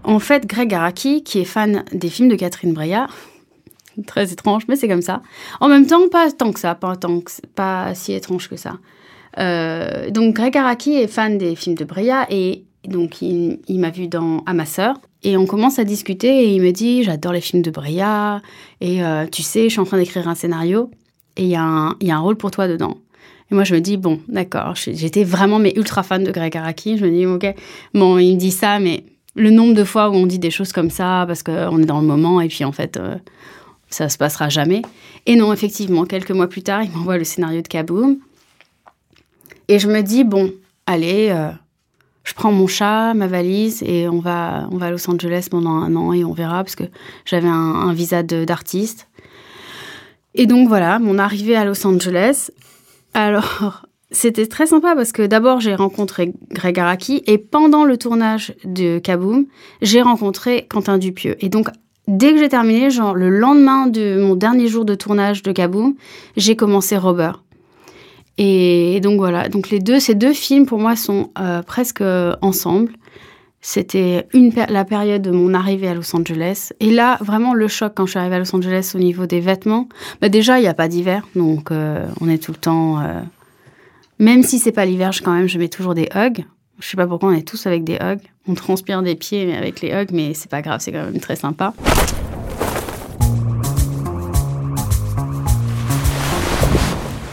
En 0.03 0.19
fait, 0.19 0.45
Greg 0.45 0.73
Araki, 0.73 1.23
qui 1.23 1.39
est 1.39 1.45
fan 1.45 1.83
des 1.91 2.09
films 2.09 2.29
de 2.29 2.35
Catherine 2.35 2.73
Breillat, 2.73 3.07
très 4.07 4.31
étrange, 4.31 4.63
mais 4.67 4.75
c'est 4.75 4.87
comme 4.87 5.01
ça. 5.01 5.21
En 5.59 5.67
même 5.67 5.85
temps, 5.85 6.07
pas 6.09 6.31
tant 6.31 6.51
que 6.51 6.59
ça, 6.59 6.75
pas, 6.75 6.95
tant 6.95 7.21
que, 7.21 7.31
pas 7.55 7.93
si 7.95 8.13
étrange 8.13 8.49
que 8.49 8.55
ça. 8.55 8.77
Euh, 9.39 10.09
donc, 10.09 10.35
Greg 10.35 10.57
Araki 10.57 10.95
est 10.95 11.07
fan 11.07 11.37
des 11.37 11.55
films 11.55 11.75
de 11.75 11.85
Breillat 11.85 12.27
et 12.29 12.65
donc 12.85 13.21
il, 13.21 13.59
m'a 13.69 13.89
vu 13.89 14.07
dans 14.07 14.43
À 14.45 14.53
ma 14.53 14.65
sœur. 14.65 14.95
Et 15.23 15.37
on 15.37 15.45
commence 15.45 15.77
à 15.79 15.83
discuter 15.83 16.45
et 16.45 16.55
il 16.55 16.61
me 16.61 16.71
dit 16.71 17.03
J'adore 17.03 17.33
les 17.33 17.41
films 17.41 17.61
de 17.61 17.71
Breillat. 17.71 18.41
Et 18.79 19.03
euh, 19.03 19.25
tu 19.27 19.43
sais, 19.43 19.65
je 19.65 19.69
suis 19.69 19.79
en 19.79 19.85
train 19.85 19.97
d'écrire 19.97 20.27
un 20.27 20.35
scénario 20.35 20.89
et 21.37 21.43
il 21.43 21.49
y, 21.49 21.51
y 21.51 21.55
a 21.55 22.15
un 22.15 22.19
rôle 22.19 22.37
pour 22.37 22.51
toi 22.51 22.67
dedans. 22.67 22.97
Et 23.51 23.55
moi, 23.55 23.63
je 23.63 23.75
me 23.75 23.81
dis 23.81 23.97
Bon, 23.97 24.19
d'accord. 24.27 24.75
J'étais 24.75 25.23
vraiment 25.23 25.59
mais 25.59 25.73
ultra 25.75 26.03
fan 26.03 26.23
de 26.23 26.31
Greg 26.31 26.55
Araki. 26.57 26.97
Je 26.97 27.05
me 27.05 27.11
dis 27.11 27.25
Ok, 27.25 27.45
bon, 27.93 28.17
il 28.17 28.35
me 28.35 28.39
dit 28.39 28.51
ça, 28.51 28.79
mais 28.79 29.05
le 29.35 29.51
nombre 29.51 29.73
de 29.73 29.83
fois 29.83 30.09
où 30.09 30.13
on 30.13 30.25
dit 30.25 30.39
des 30.39 30.51
choses 30.51 30.73
comme 30.73 30.89
ça 30.89 31.25
parce 31.27 31.43
qu'on 31.43 31.81
est 31.81 31.85
dans 31.85 32.01
le 32.01 32.07
moment 32.07 32.41
et 32.41 32.47
puis 32.47 32.63
en 32.63 32.71
fait. 32.71 32.97
Euh, 32.97 33.15
ça 33.91 34.09
se 34.09 34.17
passera 34.17 34.49
jamais. 34.49 34.81
Et 35.25 35.35
non, 35.35 35.53
effectivement, 35.53 36.05
quelques 36.05 36.31
mois 36.31 36.47
plus 36.47 36.63
tard, 36.63 36.81
il 36.83 36.91
m'envoie 36.91 37.17
le 37.17 37.23
scénario 37.23 37.61
de 37.61 37.67
Kaboom. 37.67 38.17
Et 39.67 39.79
je 39.79 39.87
me 39.87 40.01
dis, 40.01 40.23
bon, 40.23 40.51
allez, 40.85 41.29
euh, 41.29 41.51
je 42.23 42.33
prends 42.33 42.51
mon 42.51 42.67
chat, 42.67 43.13
ma 43.13 43.27
valise 43.27 43.81
et 43.83 44.07
on 44.07 44.19
va, 44.19 44.67
on 44.71 44.77
va 44.77 44.87
à 44.87 44.91
Los 44.91 45.09
Angeles 45.09 45.47
pendant 45.49 45.71
un 45.71 45.95
an 45.95 46.13
et 46.13 46.23
on 46.23 46.33
verra 46.33 46.63
parce 46.63 46.75
que 46.75 46.83
j'avais 47.25 47.47
un, 47.47 47.93
visa 47.93 48.23
d'artiste. 48.23 49.07
Et 50.35 50.45
donc 50.45 50.67
voilà, 50.67 50.99
mon 50.99 51.17
arrivée 51.17 51.55
à 51.55 51.65
Los 51.65 51.85
Angeles. 51.85 52.51
Alors, 53.13 53.85
c'était 54.11 54.45
très 54.45 54.67
sympa 54.67 54.95
parce 54.95 55.11
que 55.11 55.25
d'abord 55.25 55.59
j'ai 55.61 55.73
rencontré 55.73 56.33
Greg 56.51 56.79
Araki 56.79 57.23
et 57.25 57.37
pendant 57.37 57.85
le 57.85 57.97
tournage 57.97 58.53
de 58.65 58.99
Kaboom, 58.99 59.45
j'ai 59.81 60.01
rencontré 60.01 60.67
Quentin 60.69 60.97
Dupieux. 60.97 61.35
Et 61.43 61.49
donc 61.49 61.69
dès 62.07 62.33
que 62.33 62.39
j'ai 62.39 62.49
terminé, 62.49 62.91
genre 62.91 63.15
le 63.15 63.29
lendemain 63.29 63.87
de 63.87 64.21
mon 64.21 64.35
dernier 64.35 64.67
jour 64.67 64.85
de 64.85 64.95
tournage 64.95 65.41
de 65.41 65.51
Kaboom, 65.51 65.95
j'ai 66.37 66.55
commencé 66.55 66.97
Robert. 66.97 67.43
Et 68.37 68.99
donc 69.01 69.17
voilà, 69.17 69.49
donc 69.49 69.69
les 69.69 69.79
deux, 69.79 69.99
ces 69.99 70.15
deux 70.15 70.33
films 70.33 70.65
pour 70.65 70.79
moi 70.79 70.95
sont 70.95 71.29
euh, 71.39 71.61
presque 71.61 72.03
ensemble. 72.41 72.93
C'était 73.63 74.27
la 74.69 74.85
période 74.85 75.21
de 75.21 75.29
mon 75.29 75.53
arrivée 75.53 75.87
à 75.87 75.93
Los 75.93 76.15
Angeles. 76.15 76.71
Et 76.79 76.89
là, 76.89 77.19
vraiment 77.21 77.53
le 77.53 77.67
choc 77.67 77.93
quand 77.95 78.07
je 78.07 78.11
suis 78.11 78.19
arrivée 78.19 78.37
à 78.37 78.39
Los 78.39 78.55
Angeles 78.55 78.93
au 78.95 78.97
niveau 78.97 79.27
des 79.27 79.39
vêtements. 79.39 79.87
Bah 80.19 80.29
déjà, 80.29 80.57
il 80.57 80.63
n'y 80.63 80.67
a 80.67 80.73
pas 80.73 80.87
d'hiver, 80.87 81.27
donc 81.35 81.71
euh, 81.71 82.07
on 82.21 82.29
est 82.29 82.39
tout 82.39 82.51
le 82.51 82.57
temps. 82.57 82.99
Euh, 82.99 83.21
même 84.17 84.41
si 84.41 84.57
c'est 84.57 84.71
pas 84.71 84.85
l'hiver, 84.85 85.11
quand 85.23 85.33
même, 85.33 85.47
je 85.47 85.59
mets 85.59 85.69
toujours 85.69 85.93
des 85.93 86.09
hugs. 86.15 86.43
Je 86.79 86.87
sais 86.87 86.97
pas 86.97 87.05
pourquoi 87.05 87.29
on 87.29 87.33
est 87.33 87.47
tous 87.47 87.67
avec 87.67 87.83
des 87.83 87.99
hugs. 88.01 88.21
On 88.47 88.55
transpire 88.55 89.03
des 89.03 89.13
pieds 89.13 89.55
avec 89.55 89.81
les 89.81 89.91
hugs, 89.91 90.09
mais 90.11 90.33
c'est 90.33 90.49
pas 90.49 90.63
grave, 90.63 90.79
c'est 90.79 90.91
quand 90.91 91.05
même 91.05 91.19
très 91.19 91.35
sympa. 91.35 91.75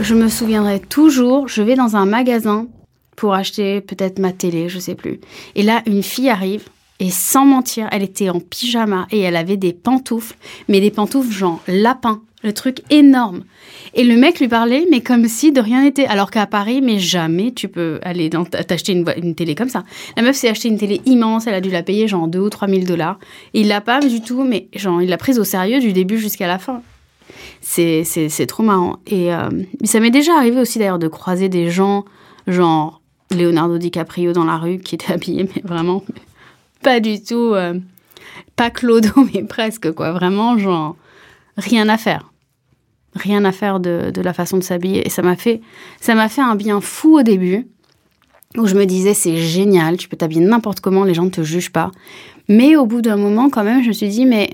Je 0.00 0.14
me 0.14 0.28
souviendrai 0.28 0.78
toujours, 0.78 1.48
je 1.48 1.60
vais 1.60 1.74
dans 1.74 1.96
un 1.96 2.06
magasin 2.06 2.68
pour 3.16 3.34
acheter 3.34 3.80
peut-être 3.80 4.20
ma 4.20 4.32
télé, 4.32 4.68
je 4.68 4.78
sais 4.78 4.94
plus. 4.94 5.20
Et 5.56 5.64
là, 5.64 5.82
une 5.86 6.04
fille 6.04 6.30
arrive 6.30 6.62
et 7.00 7.10
sans 7.10 7.44
mentir, 7.44 7.88
elle 7.90 8.04
était 8.04 8.30
en 8.30 8.38
pyjama 8.38 9.08
et 9.10 9.18
elle 9.18 9.34
avait 9.34 9.56
des 9.56 9.72
pantoufles, 9.72 10.36
mais 10.68 10.80
des 10.80 10.92
pantoufles 10.92 11.32
genre 11.32 11.60
lapin, 11.66 12.22
le 12.44 12.52
truc 12.52 12.82
énorme. 12.90 13.42
Et 13.94 14.04
le 14.04 14.16
mec 14.16 14.38
lui 14.38 14.46
parlait, 14.46 14.86
mais 14.88 15.00
comme 15.00 15.26
si 15.26 15.50
de 15.50 15.60
rien 15.60 15.82
n'était. 15.82 16.06
Alors 16.06 16.30
qu'à 16.30 16.46
Paris, 16.46 16.80
mais 16.80 17.00
jamais 17.00 17.50
tu 17.50 17.66
peux 17.66 17.98
aller 18.02 18.30
t'acheter 18.30 18.92
une, 18.92 19.04
une, 19.20 19.34
télé 19.34 19.56
comme 19.56 19.68
ça. 19.68 19.82
La 20.16 20.22
meuf 20.22 20.36
s'est 20.36 20.48
acheté 20.48 20.68
une 20.68 20.78
télé 20.78 21.00
immense, 21.06 21.48
elle 21.48 21.54
a 21.54 21.60
dû 21.60 21.70
la 21.70 21.82
payer 21.82 22.06
genre 22.06 22.28
2 22.28 22.38
ou 22.38 22.50
3 22.50 22.68
000 22.68 22.82
dollars. 22.82 23.18
Il 23.52 23.66
l'a 23.66 23.80
pas 23.80 23.98
du 23.98 24.20
tout, 24.20 24.44
mais 24.44 24.68
genre 24.76 25.02
il 25.02 25.08
l'a 25.08 25.18
prise 25.18 25.40
au 25.40 25.44
sérieux 25.44 25.80
du 25.80 25.92
début 25.92 26.18
jusqu'à 26.18 26.46
la 26.46 26.60
fin. 26.60 26.82
C'est 27.60 28.46
trop 28.46 28.62
marrant. 28.62 28.98
Et 29.06 29.32
euh, 29.34 29.48
ça 29.84 30.00
m'est 30.00 30.10
déjà 30.10 30.36
arrivé 30.36 30.60
aussi 30.60 30.78
d'ailleurs 30.78 30.98
de 30.98 31.08
croiser 31.08 31.48
des 31.48 31.70
gens, 31.70 32.04
genre 32.46 33.00
Leonardo 33.30 33.78
DiCaprio 33.78 34.32
dans 34.32 34.44
la 34.44 34.56
rue 34.56 34.78
qui 34.78 34.94
était 34.94 35.12
habillé, 35.12 35.48
mais 35.54 35.62
vraiment 35.62 36.02
pas 36.82 37.00
du 37.00 37.22
tout, 37.22 37.54
euh, 37.54 37.78
pas 38.56 38.70
Clodo, 38.70 39.10
mais 39.34 39.42
presque 39.42 39.92
quoi. 39.92 40.12
Vraiment, 40.12 40.58
genre, 40.58 40.96
rien 41.56 41.88
à 41.88 41.98
faire. 41.98 42.32
Rien 43.14 43.44
à 43.44 43.52
faire 43.52 43.80
de, 43.80 44.10
de 44.12 44.20
la 44.20 44.32
façon 44.32 44.58
de 44.58 44.62
s'habiller. 44.62 45.06
Et 45.06 45.10
ça 45.10 45.22
m'a 45.22 45.36
fait, 45.36 45.60
ça 46.00 46.14
m'a 46.14 46.28
fait 46.28 46.42
un 46.42 46.54
bien 46.54 46.80
fou 46.80 47.18
au 47.18 47.22
début, 47.22 47.66
où 48.56 48.66
je 48.66 48.74
me 48.74 48.86
disais, 48.86 49.14
c'est 49.14 49.36
génial, 49.36 49.96
tu 49.96 50.08
peux 50.08 50.16
t'habiller 50.16 50.40
n'importe 50.40 50.80
comment, 50.80 51.04
les 51.04 51.14
gens 51.14 51.24
ne 51.24 51.30
te 51.30 51.42
jugent 51.42 51.72
pas. 51.72 51.90
Mais 52.48 52.76
au 52.76 52.86
bout 52.86 53.02
d'un 53.02 53.16
moment, 53.16 53.50
quand 53.50 53.64
même, 53.64 53.82
je 53.82 53.88
me 53.88 53.92
suis 53.92 54.08
dit, 54.08 54.24
mais 54.24 54.50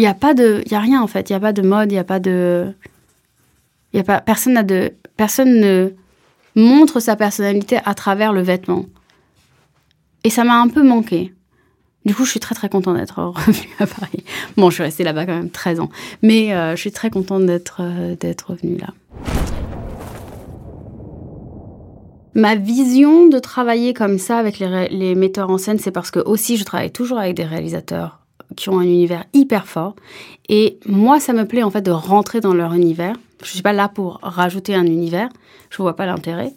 il 0.00 0.04
n'y 0.04 0.08
a 0.08 0.14
pas 0.14 0.32
de, 0.32 0.62
il 0.64 0.72
y 0.72 0.74
a 0.74 0.80
rien 0.80 1.02
en 1.02 1.06
fait, 1.06 1.28
il 1.28 1.34
n'y 1.34 1.36
a 1.36 1.40
pas 1.40 1.52
de 1.52 1.60
mode, 1.60 1.92
il 1.92 1.94
n'y 1.94 2.00
a 2.00 2.04
pas 2.04 2.20
de, 2.20 2.72
il 3.92 3.98
y 3.98 4.00
a 4.00 4.02
pas, 4.02 4.22
personne 4.22 4.54
n'a 4.54 4.62
de, 4.62 4.94
personne 5.18 5.60
ne 5.60 5.90
montre 6.56 7.00
sa 7.00 7.16
personnalité 7.16 7.80
à 7.84 7.92
travers 7.92 8.32
le 8.32 8.40
vêtement. 8.40 8.86
Et 10.24 10.30
ça 10.30 10.42
m'a 10.42 10.58
un 10.58 10.68
peu 10.68 10.82
manqué. 10.82 11.34
Du 12.06 12.14
coup, 12.14 12.24
je 12.24 12.30
suis 12.30 12.40
très 12.40 12.54
très 12.54 12.70
contente 12.70 12.96
d'être 12.96 13.18
revenue 13.18 13.68
à 13.78 13.86
Paris. 13.86 14.24
Bon, 14.56 14.70
je 14.70 14.76
suis 14.76 14.82
restée 14.82 15.04
là-bas 15.04 15.26
quand 15.26 15.34
même 15.34 15.50
13 15.50 15.80
ans, 15.80 15.90
mais 16.22 16.54
euh, 16.54 16.76
je 16.76 16.80
suis 16.80 16.92
très 16.92 17.10
contente 17.10 17.44
d'être 17.44 17.80
euh, 17.80 18.16
d'être 18.16 18.52
revenue 18.52 18.78
là. 18.78 18.94
Ma 22.32 22.54
vision 22.54 23.28
de 23.28 23.38
travailler 23.38 23.92
comme 23.92 24.16
ça 24.16 24.38
avec 24.38 24.60
les 24.60 25.14
metteurs 25.14 25.50
en 25.50 25.58
scène, 25.58 25.78
c'est 25.78 25.90
parce 25.90 26.10
que 26.10 26.20
aussi 26.20 26.56
je 26.56 26.64
travaille 26.64 26.90
toujours 26.90 27.18
avec 27.18 27.34
des 27.34 27.44
réalisateurs 27.44 28.19
qui 28.56 28.68
ont 28.68 28.78
un 28.78 28.84
univers 28.84 29.24
hyper 29.32 29.66
fort. 29.66 29.94
Et 30.48 30.78
moi, 30.86 31.20
ça 31.20 31.32
me 31.32 31.44
plaît 31.44 31.62
en 31.62 31.70
fait 31.70 31.82
de 31.82 31.90
rentrer 31.90 32.40
dans 32.40 32.54
leur 32.54 32.74
univers. 32.74 33.14
Je 33.40 33.46
ne 33.46 33.52
suis 33.52 33.62
pas 33.62 33.72
là 33.72 33.88
pour 33.88 34.18
rajouter 34.22 34.74
un 34.74 34.86
univers. 34.86 35.28
Je 35.70 35.80
ne 35.80 35.84
vois 35.84 35.96
pas 35.96 36.06
l'intérêt. 36.06 36.52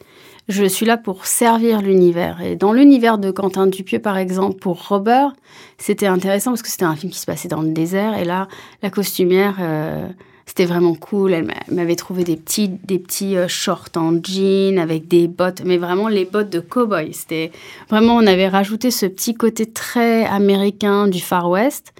Je 0.49 0.65
suis 0.65 0.85
là 0.85 0.97
pour 0.97 1.25
servir 1.25 1.81
l'univers. 1.81 2.41
Et 2.41 2.57
dans 2.57 2.73
l'univers 2.73 3.17
de 3.17 3.31
Quentin 3.31 3.67
Dupieux, 3.67 3.99
par 3.99 4.17
exemple, 4.17 4.57
pour 4.57 4.89
Robert, 4.89 5.33
c'était 5.77 6.07
intéressant 6.07 6.51
parce 6.51 6.61
que 6.61 6.67
c'était 6.67 6.83
un 6.83 6.95
film 6.95 7.11
qui 7.11 7.19
se 7.19 7.25
passait 7.25 7.47
dans 7.47 7.61
le 7.61 7.71
désert. 7.71 8.17
Et 8.17 8.25
là, 8.25 8.49
la 8.81 8.89
costumière, 8.89 9.55
euh, 9.61 10.07
c'était 10.45 10.65
vraiment 10.65 10.95
cool. 10.95 11.33
Elle 11.33 11.47
m'avait 11.71 11.95
trouvé 11.95 12.23
des 12.23 12.35
petits, 12.35 12.67
des 12.67 12.99
petits 12.99 13.37
euh, 13.37 13.47
shorts 13.47 13.89
en 13.95 14.13
jean 14.21 14.77
avec 14.77 15.07
des 15.07 15.27
bottes, 15.27 15.63
mais 15.65 15.77
vraiment 15.77 16.07
les 16.07 16.25
bottes 16.25 16.49
de 16.49 16.59
cow-boy. 16.59 17.13
C'était 17.13 17.51
vraiment, 17.89 18.15
on 18.15 18.27
avait 18.27 18.47
rajouté 18.47 18.91
ce 18.91 19.05
petit 19.05 19.33
côté 19.33 19.65
très 19.65 20.25
américain 20.25 21.07
du 21.07 21.21
Far 21.21 21.49
West. 21.49 21.93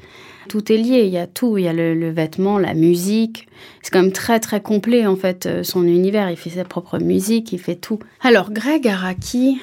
Tout 0.50 0.72
est 0.74 0.78
lié, 0.78 1.04
il 1.06 1.14
y 1.14 1.18
a 1.18 1.26
tout, 1.26 1.58
il 1.58 1.64
y 1.64 1.68
a 1.68 1.74
le, 1.74 2.12
vêtement, 2.12 2.60
la 2.60 2.74
musique. 2.74 3.48
C'est 3.82 3.92
quand 3.92 4.02
même 4.02 4.12
très 4.12 4.40
très 4.40 4.62
complet 4.62 5.08
en 5.08 5.16
fait, 5.16 5.46
euh, 5.46 5.64
son 5.64 5.84
univers. 5.84 6.30
Il 6.30 6.38
fait 6.38 6.50
sa 6.50 6.66
propre 6.66 7.00
musique, 7.00 7.54
il 7.54 7.60
fait 7.60 7.76
tout. 7.76 8.00
Alors 8.22 8.52
Greg 8.52 8.88
Araki, 8.88 9.62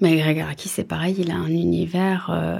mais 0.00 0.16
Greg 0.16 0.40
Araki 0.40 0.68
c'est 0.68 0.84
pareil, 0.84 1.16
il 1.18 1.30
a 1.30 1.36
un 1.36 1.48
univers 1.48 2.30
euh, 2.32 2.58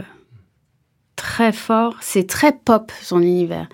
très 1.16 1.52
fort. 1.52 1.96
C'est 2.02 2.28
très 2.28 2.52
pop 2.52 2.92
son 3.00 3.22
univers. 3.22 3.68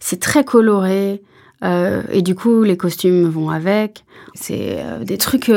C'est 0.00 0.20
très 0.20 0.44
coloré. 0.44 1.22
Euh, 1.64 2.02
et 2.12 2.22
du 2.22 2.34
coup, 2.34 2.62
les 2.62 2.76
costumes 2.76 3.28
vont 3.28 3.50
avec. 3.50 4.04
C'est 4.34 4.82
des 5.02 5.18
trucs 5.18 5.50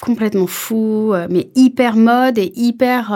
complètement 0.00 0.46
fous, 0.46 1.14
mais 1.30 1.50
hyper 1.54 1.96
mode 1.96 2.38
et 2.38 2.52
hyper 2.56 3.12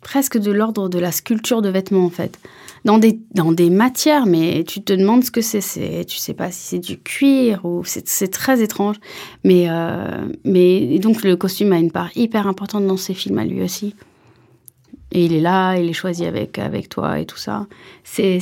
presque 0.00 0.38
de 0.38 0.50
l'ordre 0.50 0.88
de 0.88 0.98
la 0.98 1.12
sculpture 1.12 1.62
de 1.62 1.68
vêtements 1.68 2.04
en 2.04 2.10
fait. 2.10 2.38
Dans 2.84 2.98
des, 2.98 3.20
dans 3.34 3.52
des 3.52 3.70
matières, 3.70 4.24
mais 4.24 4.64
tu 4.64 4.80
te 4.82 4.92
demandes 4.92 5.24
ce 5.24 5.30
que 5.30 5.40
c'est. 5.40 5.60
c'est 5.60 6.04
tu 6.06 6.16
sais 6.16 6.32
pas 6.32 6.50
si 6.50 6.60
c'est 6.60 6.78
du 6.78 6.98
cuir 6.98 7.64
ou 7.64 7.82
c'est 7.84 8.30
très 8.30 8.62
étrange. 8.62 8.96
Mais, 9.44 9.66
euh, 9.68 10.28
mais 10.44 10.98
donc 10.98 11.24
le 11.24 11.36
costume 11.36 11.72
a 11.72 11.78
une 11.78 11.90
part 11.90 12.10
hyper 12.16 12.46
importante 12.46 12.86
dans 12.86 12.96
ces 12.96 13.14
films 13.14 13.38
à 13.38 13.44
lui 13.44 13.62
aussi. 13.62 13.94
Et 15.10 15.24
il 15.24 15.34
est 15.34 15.40
là, 15.40 15.76
il 15.76 15.88
est 15.88 15.94
choisi 15.94 16.24
avec, 16.24 16.58
avec 16.58 16.88
toi 16.88 17.18
et 17.18 17.26
tout 17.26 17.36
ça. 17.36 17.66
C'est 18.04 18.40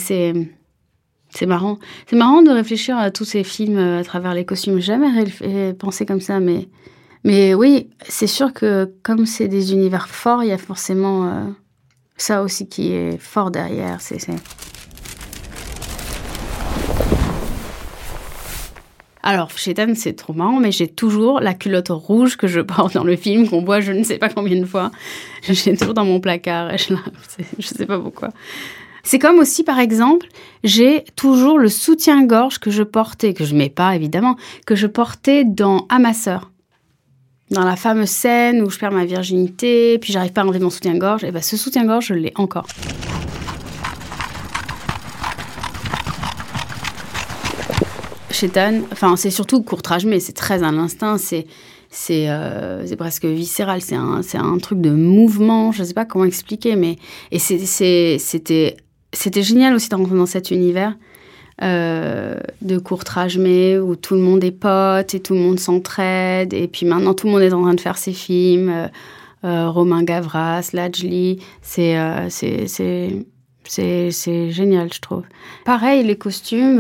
c'est 1.37 1.47
marrant. 1.47 1.79
C'est 2.09 2.17
marrant 2.17 2.43
de 2.43 2.51
réfléchir 2.51 2.97
à 2.97 3.11
tous 3.11 3.25
ces 3.25 3.45
films 3.45 3.79
à 3.79 4.05
travers 4.05 4.35
les 4.35 4.45
costumes. 4.45 4.81
Jamais 4.81 5.09
pensé 5.79 6.07
comme 6.07 6.21
ça, 6.21 6.41
mais 6.41 6.69
mais 7.27 7.55
oui, 7.55 7.91
c'est 8.09 8.29
sûr 8.29 8.53
que 8.53 8.89
comme 9.03 9.27
c'est 9.27 9.49
des 9.49 9.73
univers 9.73 10.09
forts, 10.09 10.45
il 10.45 10.51
y 10.51 10.53
a 10.53 10.59
forcément 10.59 11.27
euh, 11.27 11.45
ça 12.17 12.43
aussi 12.43 12.69
qui 12.69 12.93
est 12.93 13.19
fort 13.19 13.51
derrière. 13.51 14.01
C'est, 14.01 14.19
Alors, 19.25 19.51
chez 19.59 19.75
Dan, 19.75 19.97
c'est 19.97 20.13
trop 20.13 20.35
marrant, 20.35 20.61
mais 20.61 20.71
j'ai 20.71 20.87
toujours 20.87 21.41
la 21.41 21.53
culotte 21.53 21.89
rouge 21.89 22.37
que 22.37 22.47
je 22.47 22.61
porte 22.63 22.95
dans 22.95 23.03
le 23.03 23.17
film, 23.17 23.49
qu'on 23.49 23.65
voit 23.65 23.81
je 23.81 23.91
ne 23.91 24.05
sais 24.05 24.19
pas 24.19 24.29
combien 24.29 24.61
de 24.61 24.65
fois. 24.65 24.93
J'ai 25.43 25.77
toujours 25.77 25.95
dans 25.95 26.05
mon 26.05 26.21
placard, 26.21 26.79
je, 26.79 26.95
ne 26.95 26.99
sais 27.61 27.87
pas 27.87 27.99
pourquoi. 27.99 28.29
C'est 29.07 29.21
comme 29.21 29.39
aussi, 29.39 29.63
par 29.63 29.79
exemple, 29.79 30.27
j'ai 30.65 31.05
toujours 31.15 31.61
le 31.61 31.69
soutien-gorge 31.69 32.59
que 32.59 32.73
je 32.73 32.83
portais, 32.83 33.35
que 33.35 33.45
je 33.45 33.55
mets 33.55 33.71
pas 33.71 33.95
évidemment, 33.95 34.35
que 34.67 34.75
je 34.75 34.89
portais 34.89 35.45
dans 35.45 35.87
À 35.89 36.01
ma 36.01 36.13
sœur 36.13 36.51
dans 37.53 37.63
la 37.63 37.77
fameuse 37.77 38.09
scène 38.09 38.61
où 38.63 38.69
je 38.69 38.77
perds 38.77 38.91
ma 38.91 39.05
virginité, 39.05 39.99
puis 39.99 40.13
j'arrive 40.13 40.33
pas 40.33 40.41
à 40.41 40.45
enlever 40.45 40.59
mon 40.59 40.71
soutien-gorge, 40.71 41.23
et 41.23 41.31
ben 41.31 41.41
ce 41.41 41.57
soutien-gorge, 41.57 42.07
je 42.07 42.15
l'ai 42.15 42.33
encore. 42.35 42.67
Chez 48.33 48.51
enfin 48.91 49.15
c'est 49.15 49.31
surtout 49.31 49.63
courtrage, 49.63 50.05
mais 50.05 50.19
c'est 50.19 50.33
très 50.33 50.65
à 50.65 50.73
l'instinct, 50.73 51.17
c'est 51.17 51.47
c'est 51.89 52.27
euh, 52.29 52.85
presque 52.99 53.25
viscéral, 53.25 53.81
c'est 53.81 53.95
un, 53.95 54.23
un 54.35 54.59
truc 54.59 54.81
de 54.81 54.91
mouvement, 54.91 55.71
je 55.71 55.85
sais 55.85 55.95
pas 55.95 56.05
comment 56.05 56.25
expliquer, 56.25 56.75
mais 56.75 56.97
et 57.31 57.39
c'était 57.39 58.77
c'était 59.17 59.43
génial 59.43 59.75
aussi 59.75 59.89
de 59.89 59.97
dans 59.97 60.27
cet 60.27 60.51
univers 60.51 60.95
euh, 61.63 62.39
de 62.61 62.77
courtrage 62.77 63.39
mais 63.39 63.79
où 63.79 63.97
tout 63.97 64.15
le 64.15 64.21
monde 64.21 64.45
est 64.45 64.51
pote 64.51 65.15
et 65.15 65.21
tout 65.21 65.33
le 65.33 65.41
monde 65.41 65.59
s'entraide. 65.59 66.53
Et 66.53 66.69
puis 66.69 66.85
maintenant, 66.85 67.15
tout 67.15 67.27
le 67.27 67.33
monde 67.33 67.41
est 67.41 67.53
en 67.55 67.63
train 67.63 67.75
de 67.75 67.81
faire 67.81 67.97
ses 67.97 68.13
films. 68.13 68.69
Euh, 68.69 68.87
euh, 69.45 69.71
Romain 69.71 70.03
Gavras, 70.03 70.71
Lajli, 70.75 71.39
c'est 71.63 71.97
c'est 72.29 73.25
c'est 73.65 74.51
génial, 74.51 74.93
je 74.93 75.01
trouve. 75.01 75.23
Pareil, 75.65 76.05
les 76.05 76.17
costumes. 76.17 76.79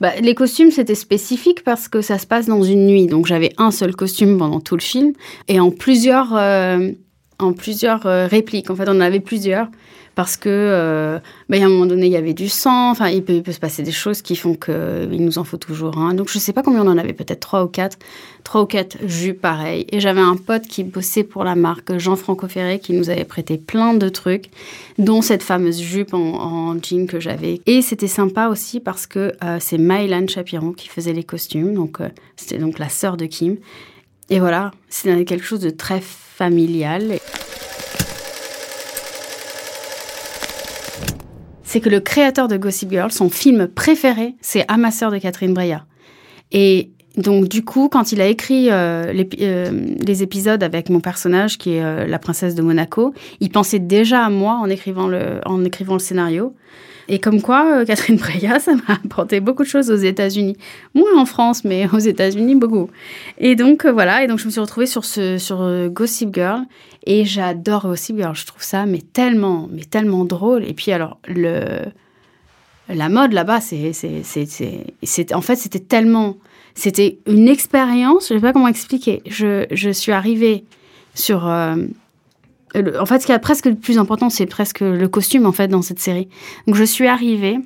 Bah, 0.00 0.12
les 0.20 0.34
costumes, 0.34 0.70
c'était 0.70 0.94
spécifique 0.94 1.64
parce 1.64 1.88
que 1.88 2.02
ça 2.02 2.18
se 2.18 2.26
passe 2.26 2.46
dans 2.46 2.62
une 2.62 2.86
nuit. 2.86 3.06
Donc 3.06 3.26
j'avais 3.26 3.52
un 3.56 3.70
seul 3.70 3.96
costume 3.96 4.36
pendant 4.36 4.60
tout 4.60 4.76
le 4.76 4.82
film. 4.82 5.12
Et 5.48 5.58
en 5.58 5.70
plusieurs 5.70 6.34
en 7.38 7.52
plusieurs 7.52 8.02
répliques. 8.02 8.68
En 8.68 8.76
fait, 8.76 8.88
on 8.88 8.96
en 8.96 9.00
avait 9.00 9.20
plusieurs 9.20 9.68
parce 10.18 10.36
que 10.36 10.48
euh, 10.48 11.20
bah, 11.48 11.58
à 11.58 11.64
un 11.64 11.68
moment 11.68 11.86
donné 11.86 12.06
il 12.06 12.12
y 12.12 12.16
avait 12.16 12.34
du 12.34 12.48
sang. 12.48 12.90
Enfin 12.90 13.08
il 13.08 13.22
peut, 13.22 13.40
se 13.52 13.60
passer 13.60 13.84
des 13.84 13.92
choses 13.92 14.20
qui 14.20 14.34
font 14.34 14.54
qu'il 14.54 15.24
nous 15.24 15.38
en 15.38 15.44
faut 15.44 15.58
toujours 15.58 15.96
un. 15.96 16.12
Donc 16.12 16.28
je 16.28 16.40
sais 16.40 16.52
pas 16.52 16.64
combien 16.64 16.82
on 16.82 16.88
en 16.88 16.98
avait 16.98 17.12
peut-être 17.12 17.38
trois 17.38 17.62
ou 17.62 17.68
quatre. 17.68 17.96
Trois 18.42 18.62
ou 18.62 18.66
quatre 18.66 18.96
jus 19.06 19.34
pareils. 19.34 19.86
Et 19.92 20.00
j'avais 20.00 20.20
un 20.20 20.34
pote 20.34 20.62
qui 20.62 20.82
bossait 20.82 21.22
pour 21.22 21.44
la 21.44 21.54
marque 21.54 21.96
Jean-Franco 21.98 22.48
Ferré 22.48 22.80
qui 22.80 22.94
nous 22.94 23.10
avait 23.10 23.24
prêté 23.24 23.58
plein 23.58 23.94
de 23.94 24.08
trucs 24.08 24.50
dont 24.98 25.22
cette 25.22 25.44
fameuse 25.44 25.80
jupe 25.80 26.12
en, 26.14 26.74
jean 26.82 27.06
que 27.06 27.20
j'avais. 27.20 27.60
Et 27.66 27.80
c'était 27.80 28.08
sympa 28.08 28.48
aussi 28.48 28.80
parce 28.80 29.06
que 29.06 29.34
euh, 29.44 29.58
c'est 29.60 29.78
Mylan 29.78 30.26
Chapiron 30.26 30.72
qui 30.72 30.88
faisait 30.88 31.12
les 31.12 31.22
costumes. 31.22 31.74
Donc 31.74 32.00
euh, 32.00 32.08
c'était 32.34 32.58
donc 32.58 32.80
la 32.80 32.88
sœur 32.88 33.16
de 33.16 33.26
Kim. 33.26 33.56
Et 34.30 34.40
voilà 34.40 34.72
c'était 34.88 35.24
quelque 35.24 35.44
chose 35.44 35.60
de 35.60 35.70
très 35.70 36.00
familial 36.00 37.20
c'est 41.68 41.80
que 41.80 41.90
le 41.90 42.00
créateur 42.00 42.48
de 42.48 42.56
Gossip 42.56 42.90
Girl, 42.90 43.12
son 43.12 43.28
film 43.28 43.68
préféré, 43.68 44.36
c'est 44.40 44.64
Amasseur 44.68 45.10
de 45.10 45.18
Catherine 45.18 45.52
Breillat. 45.52 45.84
Et 46.50 46.92
donc 47.18 47.46
du 47.46 47.62
coup, 47.62 47.90
quand 47.90 48.10
il 48.10 48.22
a 48.22 48.26
écrit 48.26 48.70
euh, 48.70 49.12
euh, 49.42 49.70
les, 50.00 50.22
épisodes 50.22 50.62
avec 50.62 50.88
mon 50.88 51.00
personnage 51.00 51.58
qui 51.58 51.74
est 51.74 51.84
euh, 51.84 52.06
la 52.06 52.18
princesse 52.18 52.54
de 52.54 52.62
Monaco, 52.62 53.12
il 53.40 53.50
pensait 53.50 53.80
déjà 53.80 54.24
à 54.24 54.30
moi 54.30 54.54
en 54.54 54.70
écrivant 54.70 55.08
le, 55.08 55.42
en 55.44 55.62
écrivant 55.62 55.92
le 55.92 55.98
scénario. 55.98 56.54
Et 57.08 57.18
comme 57.18 57.40
quoi, 57.40 57.84
Catherine 57.86 58.16
Breillat, 58.16 58.60
ça 58.60 58.74
m'a 58.74 58.94
apporté 59.04 59.40
beaucoup 59.40 59.62
de 59.62 59.68
choses 59.68 59.90
aux 59.90 59.96
États-Unis. 59.96 60.56
Moins 60.94 61.18
en 61.18 61.24
France, 61.24 61.64
mais 61.64 61.88
aux 61.92 61.98
États-Unis, 61.98 62.54
beaucoup. 62.54 62.90
Et 63.38 63.56
donc, 63.56 63.86
voilà. 63.86 64.22
Et 64.22 64.26
donc, 64.26 64.38
je 64.38 64.46
me 64.46 64.50
suis 64.50 64.60
retrouvée 64.60 64.86
sur, 64.86 65.04
sur 65.04 65.88
Gossip 65.90 66.34
Girl. 66.34 66.64
Et 67.06 67.24
j'adore 67.24 67.86
aussi, 67.86 68.12
alors 68.20 68.34
je 68.34 68.44
trouve 68.44 68.62
ça 68.62 68.84
mais 68.84 69.00
tellement, 69.00 69.66
mais 69.72 69.82
tellement 69.82 70.26
drôle. 70.26 70.62
Et 70.64 70.74
puis 70.74 70.92
alors, 70.92 71.18
la 72.88 73.08
mode 73.08 73.32
là-bas, 73.32 73.60
c'est, 73.60 73.92
en 75.32 75.40
fait, 75.40 75.56
c'était 75.56 75.78
tellement, 75.78 76.36
c'était 76.74 77.18
une 77.26 77.48
expérience, 77.48 78.28
je 78.28 78.34
ne 78.34 78.38
sais 78.38 78.42
pas 78.42 78.52
comment 78.52 78.68
expliquer. 78.68 79.22
Je, 79.26 79.90
suis 79.92 80.12
arrivée 80.12 80.64
sur... 81.14 81.48
Euh, 81.48 81.76
en 82.74 83.06
fait, 83.06 83.20
ce 83.20 83.26
qui 83.26 83.32
est 83.32 83.38
presque 83.38 83.66
le 83.66 83.74
plus 83.74 83.98
important, 83.98 84.30
c'est 84.30 84.46
presque 84.46 84.80
le 84.80 85.08
costume, 85.08 85.46
en 85.46 85.52
fait, 85.52 85.68
dans 85.68 85.82
cette 85.82 86.00
série. 86.00 86.28
Donc, 86.66 86.76
je 86.76 86.84
suis 86.84 87.06
arrivée 87.06 87.58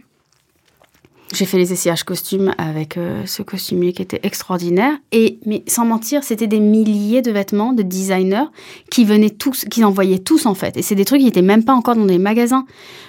j'ai 1.33 1.47
fait 1.47 1.57
les 1.57 1.73
essayages 1.73 2.05
costumes 2.05 2.55
avec 2.59 2.97
euh, 2.97 3.25
ce 3.27 3.43
costumier 3.43 3.93
qui 3.93 4.03
était 4.03 4.21
extraordinaire. 4.23 4.93
Et, 5.13 5.39
mais 5.47 5.63
sans 5.67 5.85
mentir, 5.85 6.25
c'était 6.25 6.47
des 6.47 6.61
milliers 6.61 7.23
de 7.23 7.31
vêtements 7.31 7.73
de 7.73 7.83
designers 7.83 8.45
qui 8.91 9.05
venaient 9.05 9.31
tous, 9.31 9.65
qui 9.65 9.83
envoyaient 9.85 10.19
tous 10.19 10.47
en 10.47 10.55
fait. 10.55 10.77
Et 10.77 10.83
c'est 10.83 10.95
des 10.95 11.05
trucs 11.05 11.21
qui 11.21 11.27
n'étaient 11.27 11.43
même 11.43 11.65
pas 11.65 11.73
encore 11.73 11.97
dans 11.97 12.05
des 12.05 12.19
magasins. 12.19 12.67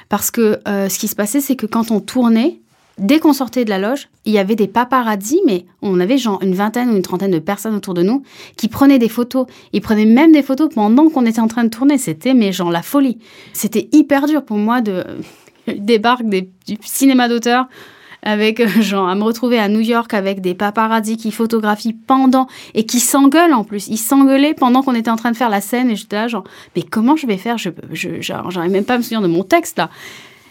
Parce 0.10 0.32
que 0.32 0.60
euh, 0.67 0.89
ce 0.89 0.99
qui 0.99 1.08
se 1.08 1.15
passait, 1.15 1.41
c'est 1.41 1.56
que 1.56 1.65
quand 1.65 1.91
on 1.91 1.99
tournait, 1.99 2.62
dès 2.97 3.19
qu'on 3.19 3.34
sortait 3.34 3.65
de 3.65 3.69
la 3.69 3.79
loge, 3.79 4.10
il 4.25 4.34
y 4.34 4.38
avait 4.38 4.56
des 4.56 4.67
paparazzis, 4.67 5.41
mais 5.45 5.65
on 5.82 5.99
avait 5.99 6.17
genre 6.17 6.39
une 6.41 6.53
vingtaine 6.53 6.89
ou 6.89 6.95
une 6.95 7.01
trentaine 7.01 7.32
de 7.32 7.39
personnes 7.39 7.75
autour 7.75 7.93
de 7.93 8.03
nous 8.03 8.23
qui 8.58 8.67
prenaient 8.67 8.99
des 8.99 9.10
photos. 9.10 9.47
Ils 9.73 9.82
prenaient 9.82 10.06
même 10.06 10.32
des 10.32 10.43
photos 10.43 10.69
pendant 10.73 11.10
qu'on 11.10 11.25
était 11.25 11.41
en 11.41 11.47
train 11.47 11.63
de 11.63 11.69
tourner. 11.69 11.97
C'était, 11.97 12.34
mais 12.34 12.51
genre, 12.51 12.71
la 12.71 12.82
folie. 12.82 13.17
C'était 13.53 13.89
hyper 13.91 14.27
dur 14.27 14.43
pour 14.43 14.58
moi 14.58 14.82
de 14.82 15.03
débarquer 15.67 16.49
du 16.67 16.77
cinéma 16.84 17.27
d'auteur 17.27 17.67
avec 18.23 18.60
euh, 18.60 18.67
genre 18.82 19.08
à 19.08 19.15
me 19.15 19.23
retrouver 19.23 19.60
à 19.60 19.67
New 19.67 19.82
York 19.82 20.13
avec 20.13 20.41
des 20.41 20.56
paparazzis 20.56 21.17
qui 21.17 21.32
photographient 21.32 21.93
pendant 21.93 22.47
et 22.73 22.86
qui 22.86 22.99
s'engueulent 22.99 23.53
en 23.53 23.63
plus. 23.63 23.88
Ils 23.88 23.97
s'engueulaient 23.97 24.53
pendant 24.53 24.82
qu'on 24.82 24.95
était 24.95 25.10
en 25.10 25.17
train 25.17 25.32
de 25.32 25.38
faire 25.38 25.49
la 25.49 25.62
scène 25.62 25.89
et 25.89 25.95
j'étais 25.95 26.15
là 26.15 26.27
genre 26.27 26.45
mais 26.75 26.84
comment 26.84 27.15
je 27.15 27.27
vais 27.27 27.38
faire? 27.38 27.58
Je 27.58 27.69
j'arrive 28.21 28.71
même 28.71 28.86
pas 28.86 28.95
à 28.95 28.97
me 28.97 29.03
souvenir 29.03 29.21
de 29.21 29.27
mon 29.27 29.43
texte 29.43 29.77
là. 29.77 29.89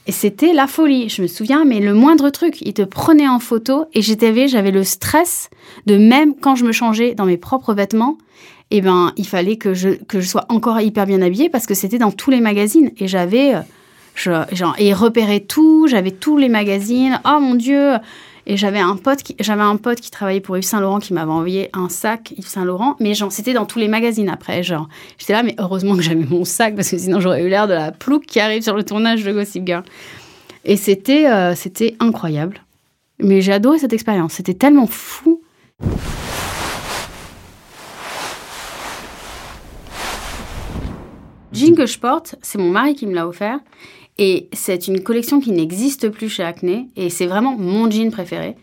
Et 0.07 0.13
c'était 0.13 0.53
la 0.53 0.67
folie. 0.67 1.09
Je 1.09 1.23
me 1.23 1.27
souviens, 1.27 1.65
mais 1.65 1.79
le 1.81 1.95
moindre 1.95 2.31
truc, 2.31 2.61
ils 2.63 2.75
te 2.75 2.83
prenaient 2.83 3.29
en 3.29 3.39
photo 3.39 3.87
et 3.95 4.03
j'étais, 4.03 4.49
j'avais 4.49 4.73
le 4.73 4.85
stress 4.85 5.49
de 5.87 5.97
même 5.97 6.35
quand 6.35 6.57
je 6.57 6.65
me 6.65 6.73
changeais 6.73 7.15
dans 7.15 7.25
mes 7.25 7.37
propres 7.37 7.73
vêtements, 7.73 8.19
eh 8.71 8.81
ben, 8.81 9.13
il 9.17 9.27
fallait 9.27 9.57
que 9.57 9.75
je, 9.75 9.91
que 9.91 10.21
je 10.21 10.27
sois 10.27 10.47
encore 10.49 10.81
hyper 10.81 11.07
bien 11.07 11.23
habillée 11.23 11.51
parce 11.51 11.67
que 11.67 11.75
c'était 11.75 11.99
dans 11.99 12.11
tous 12.11 12.31
les 12.31 12.41
magazines 12.41 12.91
et 12.97 13.07
j'avais 13.07 13.55
euh, 13.55 13.61
genre, 14.53 14.75
et 14.79 15.47
tout, 15.47 15.87
j'avais 15.89 16.11
tous 16.11 16.37
les 16.37 16.49
magazines. 16.49 17.21
Oh 17.25 17.39
mon 17.41 17.55
Dieu! 17.55 17.93
Et 18.47 18.57
j'avais 18.57 18.81
un 18.81 18.97
pote 18.97 19.23
qui, 19.23 19.37
j'avais 19.39 19.63
un 19.63 19.77
pote 19.77 20.01
qui 20.01 20.11
travaillait 20.11 20.41
pour 20.41 20.57
Yves 20.57 20.65
Saint 20.65 20.81
Laurent 20.81 20.99
qui 20.99 21.13
m'avait 21.13 21.31
envoyé 21.31 21.71
un 21.73 21.89
sac 21.89 22.33
Yves 22.37 22.49
Saint 22.49 22.65
Laurent, 22.65 22.97
mais 22.99 23.15
genre 23.15 23.31
c'était 23.31 23.53
dans 23.53 23.67
tous 23.67 23.79
les 23.79 23.89
magazines 23.89 24.29
après, 24.29 24.63
genre 24.63 24.89
j'étais 25.19 25.33
là, 25.33 25.43
mais 25.43 25.55
heureusement 25.59 25.95
que 25.95 26.03
j'avais 26.03 26.25
mon 26.25 26.45
sac 26.45 26.75
parce 26.75 26.91
que 26.91 26.99
sinon 26.99 27.21
j'aurais 27.21 27.45
eu 27.45 27.49
l'air 27.49 27.69
de 27.69 27.75
la 27.75 27.93
plouque 27.93 28.27
qui 28.27 28.41
arrive 28.41 28.63
sur 28.63 28.75
le 28.75 28.83
tournage 28.83 29.23
de 29.23 29.33
Gossip 29.33 29.65
Girl. 29.65 29.85
Et 30.65 30.77
c'était, 30.77 31.29
euh, 31.29 31.55
c'était 31.55 31.97
incroyable. 32.01 32.61
Mais 33.19 33.41
j'ai 33.41 33.53
adoré 33.53 33.79
cette 33.79 33.93
expérience. 33.93 34.35
C'était 34.35 34.55
tellement 34.55 34.87
fou. 34.87 35.41
jean 41.53 41.75
que 41.75 41.87
je 41.87 41.99
porte, 41.99 42.37
c'est 42.43 42.59
mon 42.59 42.71
mari 42.71 42.95
qui 42.95 43.07
me 43.07 43.15
l'a 43.15 43.27
offert. 43.27 43.59
Et 44.25 44.49
c'est 44.53 44.87
une 44.87 45.03
collection 45.03 45.41
qui 45.41 45.51
n'existe 45.51 46.09
plus 46.09 46.29
chez 46.29 46.45
Acne. 46.45 46.89
Et 46.95 47.11
c'est 47.11 47.27
vraiment 47.27 47.59
mon 47.59 47.91
jean 47.91 48.13
préféré. 48.13 48.55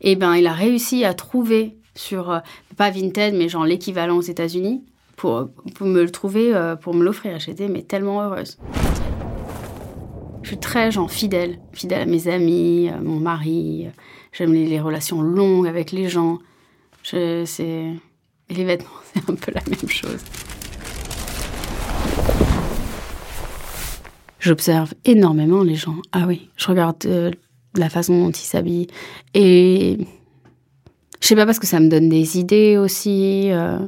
Et 0.00 0.16
ben, 0.16 0.34
il 0.36 0.46
a 0.46 0.54
réussi 0.54 1.04
à 1.04 1.12
trouver 1.12 1.76
sur, 1.94 2.30
euh, 2.30 2.38
pas 2.78 2.88
Vinted, 2.88 3.34
mais 3.34 3.50
genre 3.50 3.66
l'équivalent 3.66 4.16
aux 4.16 4.22
États-Unis, 4.22 4.82
pour, 5.16 5.50
me 5.82 6.02
le 6.02 6.10
trouver, 6.10 6.54
euh, 6.54 6.76
pour 6.76 6.94
me 6.94 7.04
l'offrir. 7.04 7.38
J'étais 7.40 7.68
mais 7.68 7.82
tellement 7.82 8.22
heureuse. 8.22 8.56
Je 10.40 10.48
suis 10.48 10.58
très 10.58 10.90
genre 10.90 11.12
fidèle, 11.12 11.58
fidèle 11.74 12.00
à 12.00 12.06
mes 12.06 12.28
amis, 12.28 12.88
à 12.88 12.98
mon 12.98 13.20
mari. 13.20 13.88
J'aime 14.32 14.54
les, 14.54 14.80
relations 14.80 15.20
longues 15.20 15.68
avec 15.68 15.92
les 15.92 16.08
gens. 16.08 16.38
Je, 17.02 17.44
c'est... 17.44 17.84
Les 18.48 18.64
vêtements, 18.64 18.88
c'est 19.12 19.28
un 19.28 19.34
peu 19.34 19.52
la 19.52 19.60
même 19.68 19.90
chose. 19.90 20.24
J'observe 24.42 24.92
énormément 25.04 25.62
les 25.62 25.76
gens. 25.76 25.94
Ah 26.10 26.24
oui, 26.26 26.48
je 26.56 26.66
regarde 26.66 26.96
euh, 27.06 27.30
la 27.76 27.88
façon 27.88 28.24
dont 28.24 28.32
ils 28.32 28.44
s'habillent. 28.44 28.88
Et 29.34 29.98
je 31.20 31.26
sais 31.28 31.36
pas 31.36 31.46
parce 31.46 31.60
que 31.60 31.66
ça 31.68 31.78
me 31.78 31.88
donne 31.88 32.08
des 32.08 32.40
idées 32.40 32.76
aussi. 32.76 33.52
Euh. 33.52 33.78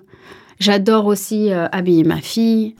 J'adore 0.60 1.06
aussi 1.06 1.52
euh, 1.52 1.66
habiller 1.72 2.04
ma 2.04 2.20
fille. 2.20 2.76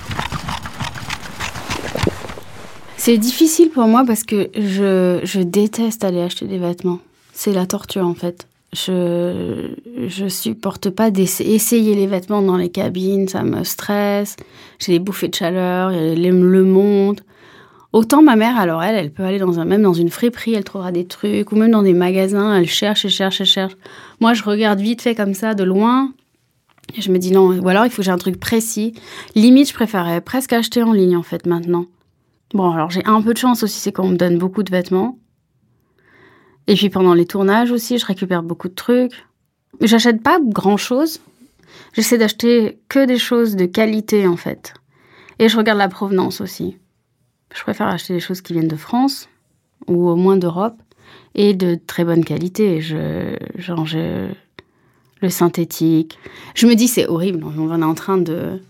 C'est 2.97 3.19
difficile 3.19 3.71
pour 3.71 3.89
moi 3.89 4.05
parce 4.07 4.23
que 4.23 4.51
je, 4.55 5.19
je 5.25 5.41
déteste 5.41 6.05
aller 6.05 6.23
acheter 6.23 6.47
des 6.47 6.59
vêtements. 6.59 7.01
C'est 7.33 7.53
la 7.53 7.67
torture 7.67 8.07
en 8.07 8.15
fait. 8.15 8.47
Je, 8.73 9.75
je 10.07 10.29
supporte 10.29 10.91
pas 10.91 11.11
d'essayer 11.11 11.97
les 11.97 12.07
vêtements 12.07 12.41
dans 12.41 12.57
les 12.57 12.71
cabines, 12.71 13.27
ça 13.27 13.43
me 13.43 13.65
stresse. 13.65 14.37
J'ai 14.79 14.93
des 14.93 14.99
bouffées 15.01 15.27
de 15.29 15.35
chaleur, 15.35 15.91
le 15.91 16.63
monde. 16.63 17.21
Autant 17.95 18.23
ma 18.23 18.35
mère, 18.35 18.59
alors 18.59 18.83
elle, 18.83 18.97
elle 18.97 19.13
peut 19.13 19.23
aller 19.23 19.39
dans 19.39 19.61
un, 19.61 19.65
même 19.65 19.83
dans 19.83 19.93
une 19.93 20.09
friperie, 20.09 20.55
elle 20.55 20.65
trouvera 20.65 20.91
des 20.91 21.07
trucs, 21.07 21.53
ou 21.53 21.55
même 21.55 21.71
dans 21.71 21.85
des 21.85 21.93
magasins, 21.93 22.57
elle 22.57 22.67
cherche 22.67 23.05
et 23.05 23.09
cherche 23.09 23.41
et 23.41 23.45
cherche. 23.45 23.77
Moi, 24.19 24.35
je 24.35 24.43
regarde 24.43 24.81
vite 24.81 25.01
fait 25.01 25.15
comme 25.15 25.33
ça, 25.33 25.55
de 25.55 25.63
loin, 25.63 26.13
et 26.97 27.01
je 27.01 27.13
me 27.13 27.19
dis 27.19 27.31
non, 27.31 27.57
ou 27.57 27.69
alors 27.69 27.87
il 27.87 27.91
faut 27.91 27.99
que 27.99 28.03
j'ai 28.03 28.11
un 28.11 28.19
truc 28.19 28.41
précis. 28.41 28.95
Limite, 29.37 29.69
je 29.69 29.75
préférerais 29.75 30.21
presque 30.23 30.53
acheter 30.53 30.83
en 30.83 30.93
ligne, 30.93 31.17
en 31.17 31.23
fait, 31.23 31.47
maintenant. 31.47 31.87
Bon, 32.53 32.69
alors 32.73 32.91
j'ai 32.91 33.05
un 33.07 33.23
peu 33.23 33.33
de 33.33 33.39
chance 33.39 33.63
aussi, 33.63 33.79
c'est 33.79 33.93
qu'on 33.93 34.09
me 34.09 34.17
donne 34.17 34.39
beaucoup 34.39 34.65
de 34.65 34.73
vêtements. 34.73 35.17
Et 36.67 36.75
puis 36.75 36.91
pendant 36.91 37.15
les 37.15 37.27
tournages 37.27 37.71
aussi, 37.71 37.99
je 37.99 38.07
récupère 38.07 38.43
beaucoup 38.43 38.69
de 38.69 38.75
trucs. 38.75 39.25
J'achète 39.81 40.21
pas 40.21 40.41
grand 40.43 40.79
chose. 40.79 41.21
J'essaie 41.93 42.19
d'acheter 42.19 42.81
que 42.89 43.07
des 43.07 43.19
choses 43.19 43.55
de 43.55 43.67
qualité, 43.67 44.27
en 44.27 44.37
fait. 44.37 44.75
Et 45.39 45.49
je 45.49 45.57
regarde 45.57 45.79
la 45.79 45.89
provenance 45.89 46.41
aussi. 46.41 46.77
Je 47.55 47.63
préfère 47.63 47.87
acheter 47.87 48.13
des 48.13 48.21
choses 48.21 48.43
qui 48.43 48.53
viennent 48.53 48.69
de 48.69 48.77
France 48.77 49.29
ou 49.87 50.09
au 50.09 50.17
moins 50.17 50.37
d'Europe 50.37 50.77
et 51.35 51.55
de 51.55 51.79
très 51.87 52.05
bonne 52.05 52.25
qualité. 52.25 52.81
Je, 52.81 53.37
genre, 53.57 53.87
le 55.23 55.29
synthétique. 55.31 56.19
Je 56.55 56.67
me 56.67 56.75
dis, 56.75 56.89
c'est 56.89 57.07
horrible. 57.07 57.45
On 57.45 57.81
est 57.81 57.85
en 57.85 57.95
train 57.95 58.19
de 58.19 58.61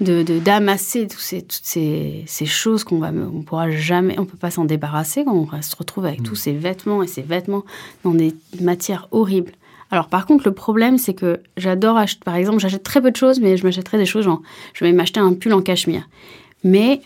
d'amasser 0.00 1.08
toutes 1.08 1.18
ces, 1.18 2.24
ces, 2.24 2.46
choses 2.46 2.84
qu'on 2.84 2.98
va 3.00 3.10
on 3.10 3.42
pourra 3.42 3.68
jamais 3.68 4.16
on 4.20 4.26
peut 4.26 4.36
pas 4.36 4.52
s'en 4.52 4.64
débarrasser 4.64 5.24
quand 5.24 5.34
on 5.34 5.60
se 5.60 5.74
retrouve 5.74 6.06
avec 6.06 6.22
tous 6.22 6.34
mm. 6.34 6.36
ces 6.36 6.52
vêtements 6.52 7.02
et 7.02 7.08
ces 7.08 7.22
vêtements 7.22 7.64
dans 8.04 8.14
des 8.14 8.32
matières 8.60 9.08
horribles 9.10 9.50
alors 9.90 10.06
par 10.06 10.26
contre 10.26 10.46
le 10.46 10.54
problème 10.54 10.98
c'est 10.98 11.14
que 11.14 11.40
j'adore 11.56 11.96
acheter 11.96 12.20
par 12.24 12.36
exemple 12.36 12.60
j'achète 12.60 12.84
très 12.84 13.02
peu 13.02 13.10
de 13.10 13.16
choses 13.16 13.40
mais 13.40 13.56
je 13.56 13.64
m'achèterais 13.64 13.98
des 13.98 14.06
choses 14.06 14.24
genre 14.24 14.40
je 14.72 14.84
vais 14.84 14.92
m'acheter 14.92 15.18
un 15.18 15.34
pull 15.34 15.52
en 15.52 15.62
cachemire 15.62 16.08
mais 16.62 17.00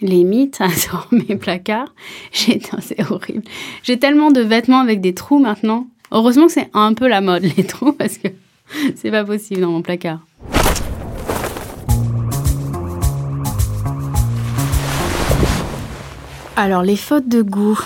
les 0.00 0.24
mythes 0.24 0.60
hein, 0.60 0.68
dans 0.92 1.16
mes 1.16 1.36
placards. 1.36 1.94
J'ai, 2.32 2.60
c'est 2.80 3.10
horrible. 3.10 3.42
J'ai 3.82 3.98
tellement 3.98 4.30
de 4.30 4.40
vêtements 4.40 4.80
avec 4.80 5.00
des 5.00 5.14
trous 5.14 5.38
maintenant. 5.38 5.86
Heureusement 6.12 6.46
que 6.46 6.52
c'est 6.52 6.70
un 6.74 6.92
peu 6.94 7.08
la 7.08 7.20
mode, 7.20 7.44
les 7.56 7.64
trous, 7.64 7.92
parce 7.92 8.18
que 8.18 8.28
c'est 8.96 9.10
pas 9.10 9.24
possible 9.24 9.60
dans 9.60 9.70
mon 9.70 9.82
placard. 9.82 10.20
Alors, 16.56 16.82
les 16.82 16.96
fautes 16.96 17.28
de 17.28 17.42
goût. 17.42 17.80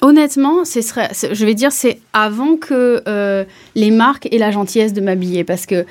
Honnêtement, 0.00 0.64
je 0.64 1.44
vais 1.44 1.54
dire, 1.54 1.70
c'est 1.70 2.00
avant 2.12 2.56
que 2.56 3.02
euh, 3.06 3.44
les 3.76 3.92
marques 3.92 4.26
aient 4.32 4.38
la 4.38 4.50
gentillesse 4.50 4.92
de 4.92 5.00
m'habiller, 5.00 5.44
parce 5.44 5.64
que 5.64 5.86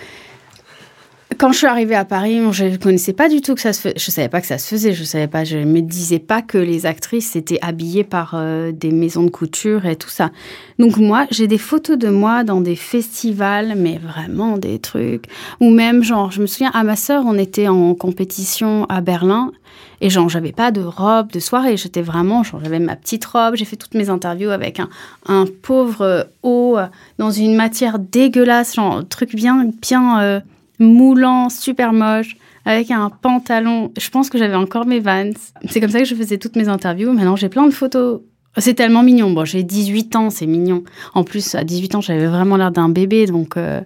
quand 1.42 1.52
je 1.52 1.58
suis 1.58 1.68
arrivée 1.68 1.96
à 1.96 2.06
Paris, 2.06 2.40
je 2.52 2.66
ne 2.66 2.78
connaissais 2.78 3.14
pas 3.14 3.28
du 3.28 3.42
tout 3.42 3.56
que 3.56 3.62
ça 3.62 3.74
se 3.74 3.82
faisait. 3.82 3.96
Je 3.98 4.12
savais 4.12 4.30
pas 4.30 4.42
que 4.42 4.48
ça 4.48 4.60
se 4.60 4.68
faisait. 4.68 4.94
Je 4.94 5.04
savais 5.04 5.28
pas. 5.28 5.44
Je 5.44 5.58
me 5.58 5.82
disais 5.82 6.20
pas 6.20 6.44
que 6.44 6.60
les 6.60 6.86
actrices 6.86 7.36
étaient 7.36 7.58
habillées 7.64 8.04
par 8.04 8.34
euh, 8.36 8.72
des 8.72 8.92
maisons 8.92 9.24
de 9.24 9.32
couture 9.32 9.88
et 9.88 9.96
tout 9.96 10.10
ça. 10.10 10.30
Donc 10.78 10.98
moi, 10.98 11.26
j'ai 11.32 11.48
des 11.48 11.58
photos 11.58 11.98
de 11.98 12.10
moi 12.10 12.44
dans 12.44 12.62
des 12.62 12.76
festivals, 12.76 13.74
mais 13.76 13.98
vraiment 13.98 14.60
des 14.60 14.78
trucs. 14.78 15.26
Ou 15.60 15.72
même 15.72 16.04
genre, 16.04 16.30
je 16.30 16.44
me 16.44 16.46
souviens 16.46 16.70
à 16.76 16.84
ma 16.84 16.96
sœur, 16.96 17.24
on 17.26 17.40
était 17.40 17.68
en 17.68 17.96
compétition 17.96 18.86
à 18.88 19.02
Berlin 19.02 19.52
et 20.00 20.12
genre 20.12 20.30
j'avais 20.30 20.52
pas 20.52 20.70
de 20.70 20.82
robe 20.82 21.32
de 21.32 21.40
soirée. 21.40 21.76
J'étais 21.76 22.04
vraiment, 22.04 22.44
genre 22.44 22.62
j'avais 22.64 22.78
ma 22.78 22.96
petite 22.96 23.26
robe. 23.26 23.56
J'ai 23.56 23.66
fait 23.66 23.78
toutes 23.78 23.96
mes 23.96 24.12
interviews 24.12 24.52
avec 24.52 24.80
un, 25.26 25.46
pauvre 25.64 26.28
haut 26.44 26.78
dans 27.18 27.32
une 27.32 27.56
matière 27.56 27.98
dégueulasse, 27.98 28.76
genre 28.76 29.02
truc 29.10 29.34
bien 29.34 29.72
bien. 29.82 30.22
Euh, 30.22 30.40
moulant, 30.82 31.50
super 31.50 31.94
moche, 31.94 32.36
avec 32.66 32.92
un 32.92 33.10
pantalon. 33.10 33.92
Je 33.98 34.10
pense 34.10 34.30
que 34.30 34.38
j'avais 34.38 34.56
encore 34.56 34.86
mes 34.86 35.00
Vans. 35.00 35.32
C'est 35.70 35.80
comme 35.80 35.90
ça 35.90 36.00
que 36.00 36.06
je 36.06 36.16
faisais 36.16 36.38
toutes 36.38 36.56
mes 36.56 36.68
interviews. 36.68 37.12
Maintenant, 37.14 37.36
j'ai 37.36 37.50
plein 37.50 37.66
de 37.66 37.72
photos. 37.72 38.22
C'est 38.58 38.74
tellement 38.74 39.04
mignon. 39.04 39.32
Bon, 39.32 39.46
j'ai 39.46 39.64
18 39.64 40.16
ans, 40.18 40.30
c'est 40.30 40.46
mignon. 40.46 40.84
En 41.14 41.24
plus, 41.24 41.56
à 41.56 41.64
18 41.64 41.96
ans, 41.96 42.02
j'avais 42.02 42.28
vraiment 42.28 42.58
l'air 42.58 42.72
d'un 42.72 42.90
bébé, 42.90 43.26
donc 43.26 43.56
euh, 43.56 43.82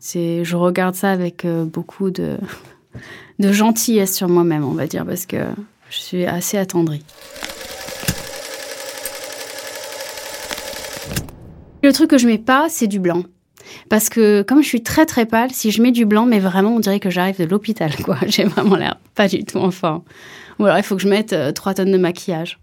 je 0.00 0.56
regarde 0.56 0.94
ça 0.94 1.10
avec 1.10 1.44
euh, 1.44 1.64
beaucoup 1.64 2.10
de, 2.10 2.38
de 3.38 3.52
gentillesse 3.52 4.16
sur 4.16 4.28
moi-même, 4.28 4.64
on 4.64 4.72
va 4.72 4.86
dire, 4.86 5.04
parce 5.04 5.26
que 5.26 5.36
je 5.90 5.98
suis 5.98 6.24
assez 6.24 6.56
attendrie. 6.56 7.04
Le 11.82 11.92
truc 11.92 12.10
que 12.10 12.18
je 12.18 12.26
mets 12.26 12.38
pas, 12.38 12.68
c'est 12.68 12.88
du 12.88 12.98
blanc. 12.98 13.22
Parce 13.88 14.08
que 14.08 14.42
comme 14.42 14.62
je 14.62 14.68
suis 14.68 14.82
très 14.82 15.06
très 15.06 15.26
pâle, 15.26 15.50
si 15.52 15.70
je 15.70 15.82
mets 15.82 15.92
du 15.92 16.04
blanc, 16.04 16.26
mais 16.26 16.38
vraiment 16.38 16.74
on 16.74 16.80
dirait 16.80 17.00
que 17.00 17.10
j'arrive 17.10 17.38
de 17.38 17.44
l'hôpital, 17.44 17.94
quoi. 18.04 18.16
J'ai 18.26 18.44
vraiment 18.44 18.76
l'air 18.76 18.98
pas 19.14 19.28
du 19.28 19.44
tout 19.44 19.58
en 19.58 19.70
forme. 19.70 20.02
Ou 20.58 20.66
alors 20.66 20.78
il 20.78 20.82
faut 20.82 20.96
que 20.96 21.02
je 21.02 21.08
mette 21.08 21.34
3 21.54 21.72
euh, 21.72 21.74
tonnes 21.74 21.92
de 21.92 21.98
maquillage. 21.98 22.58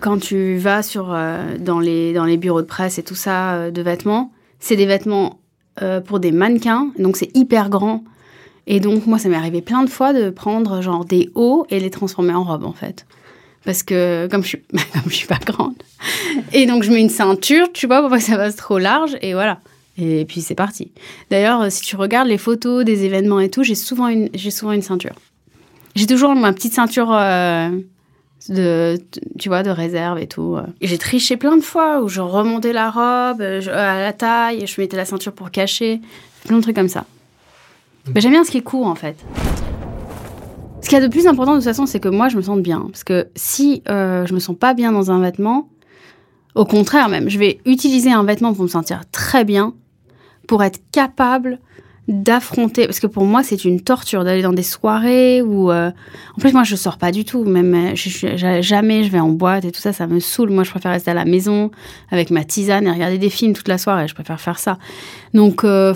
Quand 0.00 0.18
tu 0.18 0.56
vas 0.56 0.82
sur, 0.82 1.12
euh, 1.12 1.56
dans, 1.58 1.80
les, 1.80 2.12
dans 2.12 2.26
les 2.26 2.36
bureaux 2.36 2.60
de 2.60 2.66
presse 2.66 2.98
et 2.98 3.02
tout 3.02 3.14
ça 3.14 3.54
euh, 3.54 3.70
de 3.70 3.82
vêtements, 3.82 4.32
c'est 4.60 4.76
des 4.76 4.86
vêtements 4.86 5.40
pour 6.06 6.20
des 6.20 6.32
mannequins, 6.32 6.90
donc 6.98 7.18
c'est 7.18 7.36
hyper 7.36 7.68
grand. 7.68 8.02
Et 8.66 8.80
donc 8.80 9.06
moi 9.06 9.18
ça 9.18 9.28
m'est 9.28 9.36
arrivé 9.36 9.60
plein 9.60 9.84
de 9.84 9.90
fois 9.90 10.14
de 10.14 10.30
prendre 10.30 10.80
genre 10.80 11.04
des 11.04 11.28
hauts 11.34 11.66
et 11.68 11.78
les 11.78 11.90
transformer 11.90 12.32
en 12.32 12.44
robes 12.44 12.64
en 12.64 12.72
fait 12.72 13.06
parce 13.66 13.82
que 13.82 14.28
comme 14.30 14.42
je 14.42 14.48
suis 14.48 14.62
comme 14.92 15.08
je 15.08 15.14
suis 15.14 15.26
pas 15.26 15.38
grande. 15.44 15.74
Et 16.54 16.64
donc 16.64 16.84
je 16.84 16.90
mets 16.90 17.00
une 17.00 17.10
ceinture 17.10 17.70
tu 17.74 17.86
vois 17.86 18.00
pour 18.00 18.08
pas 18.08 18.18
que 18.18 18.24
ça 18.24 18.36
passe 18.36 18.56
trop 18.56 18.78
large 18.78 19.18
et 19.20 19.34
voilà. 19.34 19.60
Et 19.98 20.24
puis 20.24 20.40
c'est 20.40 20.54
parti. 20.54 20.92
D'ailleurs 21.30 21.70
si 21.70 21.82
tu 21.82 21.96
regardes 21.96 22.28
les 22.28 22.38
photos 22.38 22.84
des 22.84 23.04
événements 23.04 23.40
et 23.40 23.50
tout 23.50 23.62
j'ai 23.62 23.74
souvent 23.74 24.08
une 24.08 24.30
j'ai 24.32 24.50
souvent 24.50 24.72
une 24.72 24.82
ceinture. 24.82 25.16
J'ai 25.96 26.06
toujours 26.06 26.34
ma 26.34 26.52
petite 26.52 26.74
ceinture 26.74 27.12
euh, 27.12 27.70
de 28.48 28.98
tu 29.38 29.48
vois 29.48 29.62
de 29.62 29.70
réserve 29.70 30.18
et 30.18 30.28
tout 30.28 30.56
et 30.80 30.86
j'ai 30.86 30.98
triché 30.98 31.36
plein 31.36 31.56
de 31.56 31.62
fois 31.62 32.00
où 32.00 32.08
je 32.08 32.20
remontais 32.20 32.72
la 32.72 32.90
robe 32.90 33.42
à 33.42 34.00
la 34.00 34.12
taille 34.12 34.66
je 34.66 34.80
mettais 34.80 34.96
la 34.96 35.04
ceinture 35.04 35.32
pour 35.32 35.50
cacher 35.50 36.00
plein 36.46 36.56
de 36.56 36.62
trucs 36.62 36.76
comme 36.76 36.88
ça. 36.88 37.04
Mais 38.14 38.20
j'aime 38.20 38.32
bien 38.32 38.44
ce 38.44 38.52
qui 38.52 38.58
est 38.58 38.62
court 38.62 38.86
en 38.86 38.94
fait 38.94 39.16
ce 40.86 40.88
qu'il 40.88 41.00
y 41.00 41.02
a 41.02 41.04
de 41.04 41.10
plus 41.10 41.26
important 41.26 41.54
de 41.54 41.56
toute 41.56 41.64
façon, 41.64 41.84
c'est 41.84 41.98
que 41.98 42.08
moi, 42.08 42.28
je 42.28 42.36
me 42.36 42.42
sente 42.42 42.62
bien. 42.62 42.86
Parce 42.92 43.02
que 43.02 43.26
si 43.34 43.82
euh, 43.88 44.24
je 44.24 44.32
me 44.32 44.38
sens 44.38 44.56
pas 44.56 44.72
bien 44.72 44.92
dans 44.92 45.10
un 45.10 45.18
vêtement, 45.18 45.68
au 46.54 46.64
contraire 46.64 47.08
même, 47.08 47.28
je 47.28 47.40
vais 47.40 47.58
utiliser 47.66 48.12
un 48.12 48.22
vêtement 48.22 48.54
pour 48.54 48.62
me 48.62 48.68
sentir 48.68 49.00
très 49.10 49.44
bien, 49.44 49.74
pour 50.46 50.62
être 50.62 50.78
capable 50.92 51.58
d'affronter. 52.06 52.86
Parce 52.86 53.00
que 53.00 53.08
pour 53.08 53.24
moi 53.24 53.42
c'est 53.42 53.64
une 53.64 53.80
torture 53.80 54.22
d'aller 54.22 54.42
dans 54.42 54.52
des 54.52 54.62
soirées 54.62 55.42
où 55.42 55.72
euh, 55.72 55.90
en 56.36 56.40
plus 56.40 56.52
moi 56.52 56.62
je 56.62 56.76
sors 56.76 56.98
pas 56.98 57.10
du 57.10 57.24
tout. 57.24 57.42
Même 57.42 57.74
euh, 57.74 58.60
jamais 58.62 59.02
je 59.02 59.10
vais 59.10 59.18
en 59.18 59.30
boîte 59.30 59.64
et 59.64 59.72
tout 59.72 59.80
ça 59.80 59.92
ça 59.92 60.06
me 60.06 60.20
saoule. 60.20 60.50
Moi 60.50 60.62
je 60.62 60.70
préfère 60.70 60.92
rester 60.92 61.10
à 61.10 61.14
la 61.14 61.24
maison 61.24 61.72
avec 62.12 62.30
ma 62.30 62.44
tisane 62.44 62.86
et 62.86 62.92
regarder 62.92 63.18
des 63.18 63.28
films 63.28 63.54
toute 63.54 63.66
la 63.66 63.78
soirée. 63.78 64.06
Je 64.06 64.14
préfère 64.14 64.40
faire 64.40 64.60
ça. 64.60 64.78
Donc 65.34 65.64
euh, 65.64 65.94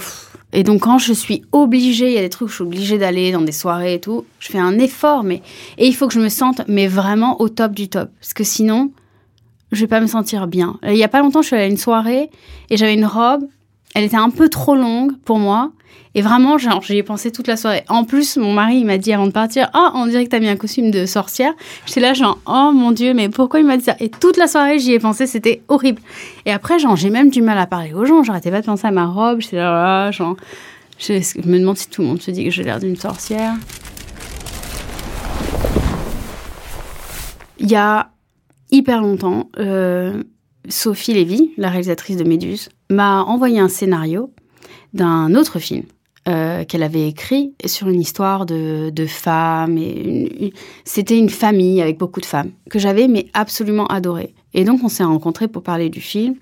et 0.52 0.62
donc 0.62 0.82
quand 0.82 0.98
je 0.98 1.12
suis 1.12 1.42
obligée 1.52 2.08
il 2.08 2.14
y 2.14 2.18
a 2.18 2.22
des 2.22 2.28
trucs 2.28 2.48
où 2.48 2.50
je 2.50 2.56
suis 2.56 2.64
obligée 2.64 2.98
d'aller 2.98 3.32
dans 3.32 3.40
des 3.40 3.52
soirées 3.52 3.94
et 3.94 4.00
tout 4.00 4.24
je 4.38 4.48
fais 4.48 4.58
un 4.58 4.78
effort 4.78 5.22
mais 5.22 5.42
et 5.78 5.86
il 5.86 5.94
faut 5.94 6.08
que 6.08 6.14
je 6.14 6.20
me 6.20 6.28
sente 6.28 6.62
mais 6.68 6.88
vraiment 6.88 7.40
au 7.40 7.48
top 7.48 7.72
du 7.72 7.88
top. 7.88 8.10
Parce 8.20 8.34
que 8.34 8.44
sinon 8.44 8.90
je 9.72 9.80
vais 9.82 9.86
pas 9.86 10.00
me 10.00 10.08
sentir 10.08 10.48
bien. 10.48 10.78
Il 10.82 10.96
y 10.96 11.04
a 11.04 11.08
pas 11.08 11.20
longtemps 11.20 11.42
je 11.42 11.48
suis 11.48 11.56
allée 11.56 11.66
à 11.66 11.68
une 11.68 11.76
soirée 11.76 12.30
et 12.70 12.76
j'avais 12.76 12.94
une 12.94 13.06
robe 13.06 13.44
elle 13.94 14.05
était 14.05 14.16
un 14.16 14.31
peu 14.31 14.48
trop 14.48 14.74
longue 14.74 15.16
pour 15.24 15.38
moi. 15.38 15.72
Et 16.16 16.22
vraiment, 16.22 16.59
j'y 16.59 16.96
ai 16.96 17.03
pensé 17.05 17.31
toute 17.31 17.46
la 17.46 17.57
soirée. 17.57 17.85
En 17.88 18.05
plus, 18.05 18.37
mon 18.37 18.53
mari, 18.53 18.85
m'a 18.85 18.98
dit 18.98 19.12
avant 19.12 19.29
de 19.29 19.33
partir, 19.33 19.70
oh, 19.74 19.90
on 19.94 20.07
dirait 20.07 20.24
que 20.24 20.31
t'as 20.31 20.40
mis 20.40 20.48
un 20.48 20.57
costume 20.57 20.90
de 20.90 21.07
sorcière. 21.07 21.53
J'étais 21.87 22.00
là, 22.00 22.14
genre, 22.14 22.40
oh 22.46 22.72
mon 22.74 22.90
Dieu, 22.90 23.14
mais 23.14 23.29
pourquoi 23.29 23.61
il 23.61 23.66
m'a 23.66 23.76
dit 23.76 23.85
ça? 23.85 23.94
Et 24.00 24.09
toute 24.09 24.37
la 24.37 24.48
soirée, 24.48 24.81
j'y 24.81 24.92
ai 24.92 24.98
pensé, 24.98 25.29
c'était 25.29 25.62
horrible. 25.68 26.03
Et 26.46 26.53
après, 26.53 26.81
genre, 26.81 26.96
j'ai 26.96 27.11
même 27.11 27.31
du 27.31 27.42
mal 27.42 27.59
à 27.59 27.66
parler 27.66 27.92
aux 27.92 28.05
gens. 28.07 28.24
J'arrêtais 28.24 28.50
pas 28.50 28.61
de 28.61 28.66
penser 28.66 28.88
à 28.88 28.90
ma 28.90 29.07
robe. 29.07 29.40
J'étais 29.40 29.57
là, 29.59 30.11
genre, 30.11 30.35
je 30.98 31.12
me 31.46 31.59
demande 31.61 31.79
si 31.79 31.88
tout 31.88 32.03
le 32.03 32.09
monde 32.09 32.20
se 32.20 32.33
dit 32.33 32.44
que 32.44 32.50
j'ai 32.50 32.64
l'air 32.64 32.81
d'une 32.81 32.96
sorcière. 32.96 33.55
Il 37.61 37.70
y 37.70 37.76
a 37.76 38.11
hyper 38.72 39.00
longtemps, 39.00 39.48
euh, 39.59 40.24
Sophie 40.68 41.14
Lévy, 41.14 41.53
la 41.57 41.68
réalisatrice 41.68 42.16
de 42.16 42.24
Méduse, 42.24 42.68
m'a 42.90 43.22
envoyé 43.22 43.59
un 43.59 43.68
scénario 43.68 44.31
d'un 44.92 45.35
autre 45.35 45.59
film 45.59 45.85
euh, 46.29 46.64
qu'elle 46.64 46.83
avait 46.83 47.09
écrit 47.09 47.55
sur 47.64 47.88
une 47.88 48.00
histoire 48.00 48.44
de, 48.44 48.90
de 48.90 49.07
femmes. 49.07 49.79
C'était 50.85 51.18
une 51.18 51.31
famille 51.31 51.81
avec 51.81 51.96
beaucoup 51.96 52.20
de 52.20 52.26
femmes 52.26 52.50
que 52.68 52.79
j'avais 52.79 53.09
mais 53.09 53.26
absolument 53.33 53.87
adoré. 53.87 54.35
Et 54.53 54.64
donc 54.64 54.81
on 54.85 54.88
s'est 54.88 55.05
rencontrés 55.05 55.48
pour 55.48 55.62
parler 55.62 55.88
du 55.88 56.00
film. 56.00 56.35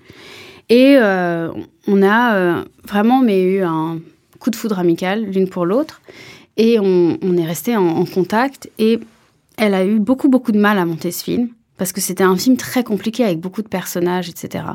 Et 0.67 0.97
euh, 0.97 1.49
on 1.87 2.01
a 2.03 2.35
euh, 2.35 2.63
vraiment 2.85 3.21
mais 3.21 3.41
eu 3.41 3.61
un 3.61 3.99
coup 4.39 4.49
de 4.49 4.55
foudre 4.55 4.79
amical 4.79 5.23
l'une 5.23 5.47
pour 5.47 5.65
l'autre. 5.65 6.01
Et 6.57 6.77
on, 6.77 7.37
est 7.37 7.45
resté 7.45 7.77
en, 7.77 8.03
contact. 8.03 8.69
Et 8.79 8.99
elle 9.57 9.73
a 9.73 9.85
eu 9.85 9.99
beaucoup 9.99 10.27
beaucoup 10.27 10.51
de 10.51 10.59
mal 10.59 10.77
à 10.77 10.85
monter 10.85 11.11
ce 11.11 11.23
film 11.23 11.49
parce 11.79 11.93
que 11.93 12.01
c'était 12.01 12.25
un 12.25 12.35
film 12.35 12.57
très 12.57 12.83
compliqué 12.83 13.23
avec 13.23 13.39
beaucoup 13.39 13.63
de 13.63 13.69
personnages, 13.69 14.29
etc. 14.29 14.65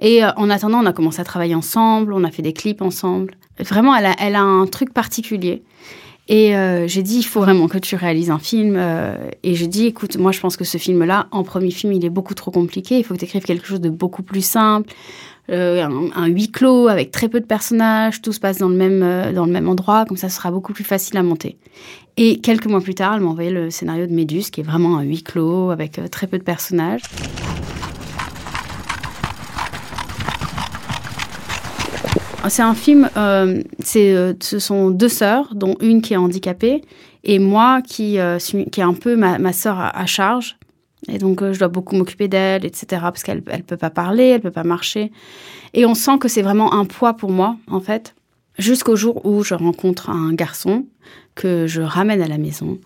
Et 0.00 0.22
euh, 0.22 0.30
en 0.36 0.50
attendant, 0.50 0.82
on 0.82 0.86
a 0.86 0.92
commencé 0.92 1.20
à 1.20 1.24
travailler 1.24 1.54
ensemble, 1.54 2.12
on 2.12 2.24
a 2.24 2.30
fait 2.30 2.42
des 2.42 2.52
clips 2.52 2.82
ensemble. 2.82 3.36
Vraiment, 3.60 3.94
elle 3.94 4.06
a, 4.06 4.14
elle 4.18 4.34
a 4.34 4.42
un 4.42 4.66
truc 4.66 4.92
particulier. 4.92 5.62
Et 6.32 6.56
euh, 6.56 6.88
j'ai 6.88 7.02
dit, 7.02 7.18
il 7.18 7.24
faut 7.24 7.40
vraiment 7.40 7.68
que 7.68 7.76
tu 7.76 7.94
réalises 7.94 8.30
un 8.30 8.38
film. 8.38 8.76
Euh, 8.78 9.18
et 9.42 9.54
j'ai 9.54 9.66
dit, 9.66 9.84
écoute, 9.84 10.16
moi, 10.16 10.32
je 10.32 10.40
pense 10.40 10.56
que 10.56 10.64
ce 10.64 10.78
film-là, 10.78 11.26
en 11.30 11.42
premier 11.42 11.70
film, 11.70 11.92
il 11.92 12.06
est 12.06 12.10
beaucoup 12.10 12.32
trop 12.32 12.50
compliqué. 12.50 12.98
Il 12.98 13.04
faut 13.04 13.12
que 13.12 13.18
tu 13.18 13.26
écrives 13.26 13.42
quelque 13.42 13.66
chose 13.66 13.82
de 13.82 13.90
beaucoup 13.90 14.22
plus 14.22 14.42
simple. 14.42 14.90
Un, 15.50 16.08
un, 16.14 16.26
huis 16.28 16.50
clos 16.50 16.88
avec 16.88 17.10
très 17.10 17.28
peu 17.28 17.38
de 17.38 17.44
personnages, 17.44 18.22
tout 18.22 18.32
se 18.32 18.40
passe 18.40 18.56
dans 18.56 18.70
le 18.70 18.76
même, 18.76 19.34
dans 19.34 19.44
le 19.44 19.52
même 19.52 19.68
endroit, 19.68 20.06
comme 20.06 20.16
ça, 20.16 20.30
ce 20.30 20.36
sera 20.36 20.50
beaucoup 20.50 20.72
plus 20.72 20.84
facile 20.84 21.18
à 21.18 21.22
monter. 21.22 21.58
Et 22.16 22.40
quelques 22.40 22.66
mois 22.66 22.80
plus 22.80 22.94
tard, 22.94 23.16
elle 23.16 23.20
m'a 23.20 23.28
envoyé 23.28 23.50
le 23.50 23.68
scénario 23.68 24.06
de 24.06 24.14
Méduse, 24.14 24.48
qui 24.48 24.60
est 24.60 24.64
vraiment 24.64 24.96
un 24.96 25.02
huis 25.02 25.22
clos 25.22 25.70
avec 25.70 26.00
très 26.10 26.26
peu 26.26 26.38
de 26.38 26.44
personnages. 26.44 27.02
C'est 32.48 32.62
un 32.62 32.74
film, 32.74 33.08
euh, 33.16 33.62
euh, 33.96 34.34
ce 34.40 34.58
sont 34.58 34.90
deux 34.90 35.08
sœurs, 35.08 35.54
dont 35.54 35.76
une 35.80 36.02
qui 36.02 36.14
est 36.14 36.16
handicapée, 36.16 36.82
et 37.24 37.38
moi 37.38 37.82
qui, 37.82 38.18
euh, 38.18 38.38
est 38.38 38.80
un 38.80 38.94
peu 38.94 39.16
ma, 39.16 39.38
ma 39.38 39.52
sœur 39.52 39.78
à, 39.78 40.06
charge. 40.06 40.58
Et 41.08 41.18
donc, 41.18 41.42
je 41.52 41.58
dois 41.58 41.68
beaucoup 41.68 41.96
m'occuper 41.96 42.28
d'elle, 42.28 42.64
etc., 42.64 42.86
parce 43.02 43.22
qu'elle 43.22 43.42
ne 43.46 43.62
peut 43.62 43.76
pas 43.76 43.90
parler, 43.90 44.24
elle 44.24 44.36
ne 44.36 44.42
peut 44.42 44.50
pas 44.50 44.64
marcher. 44.64 45.12
Et 45.74 45.86
on 45.86 45.94
sent 45.94 46.18
que 46.18 46.28
c'est 46.28 46.42
vraiment 46.42 46.74
un 46.74 46.84
poids 46.84 47.14
pour 47.14 47.30
moi, 47.30 47.56
en 47.70 47.80
fait, 47.80 48.14
jusqu'au 48.58 48.96
jour 48.96 49.24
où 49.24 49.42
je 49.42 49.54
rencontre 49.54 50.10
un 50.10 50.32
garçon 50.32 50.84
que 51.34 51.66
je 51.66 51.80
ramène 51.80 52.22
à 52.22 52.28
la 52.28 52.38
maison 52.38 52.78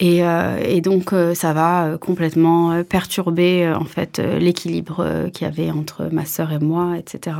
et, 0.00 0.24
euh, 0.24 0.58
et, 0.64 0.80
donc, 0.80 1.12
euh, 1.12 1.34
ça 1.34 1.52
va 1.52 1.86
euh, 1.86 1.98
complètement 1.98 2.82
perturber 2.82 3.72
en 3.74 3.84
fait 3.84 4.18
l'équilibre 4.18 5.28
qu'il 5.32 5.46
y 5.46 5.50
avait 5.50 5.70
entre 5.70 6.08
ma 6.10 6.24
sœur 6.24 6.52
et 6.52 6.58
moi, 6.58 6.96
etc. 6.98 7.36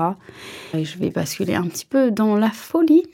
Et 0.73 0.85
je 0.85 0.99
vais 0.99 1.11
basculer 1.11 1.55
un 1.55 1.65
petit 1.65 1.87
peu 1.87 2.11
dans 2.11 2.37
la 2.37 2.51
folie. 2.51 3.05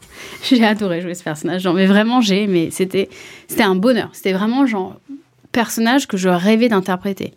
j'ai 0.42 0.64
adoré 0.64 1.00
jouer 1.00 1.14
ce 1.14 1.24
personnage, 1.24 1.62
genre, 1.62 1.74
mais 1.74 1.86
vraiment 1.86 2.20
j'ai, 2.20 2.46
mais 2.46 2.70
c'était 2.70 3.08
c'était 3.48 3.62
un 3.62 3.74
bonheur. 3.74 4.10
C'était 4.12 4.34
vraiment 4.34 4.66
genre 4.66 5.00
personnage 5.52 6.06
que 6.06 6.16
je 6.16 6.28
rêvais 6.28 6.68
d'interpréter. 6.68 7.32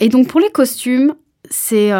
Et 0.00 0.08
donc 0.08 0.28
pour 0.28 0.40
les 0.40 0.50
costumes, 0.50 1.14
c'est 1.50 1.92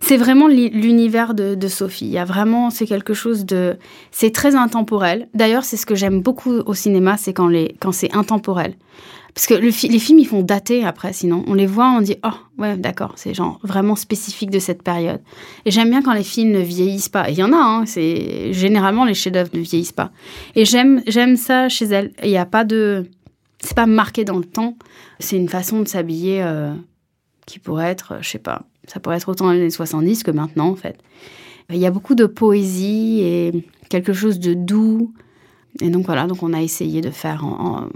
C'est 0.00 0.16
vraiment 0.18 0.46
l'univers 0.46 1.34
de, 1.34 1.68
Sophie. 1.68 2.04
Il 2.04 2.12
y 2.12 2.18
a 2.18 2.24
vraiment, 2.24 2.70
c'est 2.70 2.86
quelque 2.86 3.14
chose 3.14 3.44
de, 3.44 3.76
c'est 4.10 4.30
très 4.30 4.54
intemporel. 4.54 5.28
D'ailleurs, 5.34 5.64
c'est 5.64 5.76
ce 5.76 5.86
que 5.86 5.94
j'aime 5.94 6.20
beaucoup 6.20 6.52
au 6.52 6.74
cinéma, 6.74 7.16
c'est 7.16 7.32
quand 7.32 7.50
quand 7.80 7.92
c'est 7.92 8.14
intemporel. 8.14 8.74
Parce 9.36 9.46
que 9.46 9.54
les 9.54 9.70
films, 9.70 10.18
ils 10.18 10.26
font 10.26 10.40
dater 10.40 10.82
après, 10.82 11.12
sinon. 11.12 11.44
On 11.46 11.52
les 11.52 11.66
voit, 11.66 11.90
on 11.90 12.00
dit, 12.00 12.16
oh, 12.24 12.30
ouais, 12.56 12.78
d'accord, 12.78 13.12
c'est 13.16 13.34
genre 13.34 13.60
vraiment 13.62 13.94
spécifique 13.94 14.48
de 14.48 14.58
cette 14.58 14.82
période. 14.82 15.20
Et 15.66 15.70
j'aime 15.70 15.90
bien 15.90 16.00
quand 16.00 16.14
les 16.14 16.24
films 16.24 16.52
ne 16.52 16.60
vieillissent 16.60 17.10
pas. 17.10 17.28
Il 17.28 17.36
y 17.36 17.42
en 17.42 17.52
a, 17.52 17.58
hein, 17.58 17.84
c'est, 17.84 18.54
généralement, 18.54 19.04
les 19.04 19.12
chefs-d'œuvre 19.12 19.50
ne 19.52 19.60
vieillissent 19.60 19.92
pas. 19.92 20.10
Et 20.54 20.64
j'aime, 20.64 21.02
j'aime 21.06 21.36
ça 21.36 21.68
chez 21.68 21.84
elle. 21.84 22.12
Il 22.22 22.30
n'y 22.30 22.38
a 22.38 22.46
pas 22.46 22.64
de, 22.64 23.10
c'est 23.60 23.76
pas 23.76 23.84
marqué 23.84 24.24
dans 24.24 24.38
le 24.38 24.44
temps. 24.44 24.76
C'est 25.18 25.36
une 25.36 25.50
façon 25.50 25.80
de 25.80 25.88
s'habiller 25.88 26.42
euh, 26.42 26.72
qui 27.44 27.58
pourrait 27.58 27.90
être, 27.90 28.14
je 28.22 28.30
sais 28.30 28.38
pas, 28.38 28.62
ça 28.86 29.00
pourrait 29.00 29.16
être 29.16 29.28
autant 29.28 29.46
dans 29.46 29.52
les 29.52 29.60
années 29.60 29.70
70 29.70 30.22
que 30.22 30.30
maintenant, 30.30 30.68
en 30.68 30.76
fait. 30.76 30.98
Il 31.70 31.78
y 31.78 31.86
a 31.86 31.90
beaucoup 31.90 32.14
de 32.14 32.26
poésie 32.26 33.20
et 33.22 33.64
quelque 33.88 34.12
chose 34.12 34.38
de 34.38 34.54
doux. 34.54 35.12
Et 35.80 35.90
donc 35.90 36.06
voilà, 36.06 36.26
donc 36.26 36.42
on 36.42 36.52
a 36.52 36.62
essayé 36.62 37.00
de 37.00 37.10
faire 37.10 37.44
en, 37.44 37.88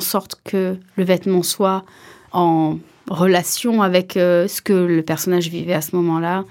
sorte 0.00 0.40
que 0.44 0.76
le 0.96 1.04
vêtement 1.04 1.42
soit 1.42 1.84
en 2.32 2.78
relation 3.08 3.82
avec 3.82 4.16
euh, 4.16 4.46
ce 4.48 4.62
que 4.62 4.72
le 4.72 5.02
personnage 5.02 5.48
vivait 5.48 5.74
à 5.74 5.80
ce 5.80 5.96
moment-là. 5.96 6.44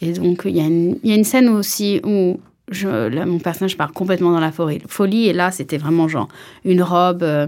Et 0.00 0.12
donc 0.12 0.42
il 0.44 0.56
y, 0.56 0.60
a 0.60 0.66
une, 0.66 1.24
scène 1.24 1.48
aussi 1.48 2.00
où 2.04 2.40
mon 2.82 3.38
personnage 3.38 3.76
part 3.76 3.92
complètement 3.92 4.32
dans 4.32 4.40
la 4.40 4.52
folie. 4.52 5.28
Et 5.28 5.32
là, 5.32 5.50
c'était 5.50 5.78
vraiment 5.78 6.08
genre 6.08 6.28
une 6.64 6.82
robe 6.82 7.22
euh, 7.22 7.46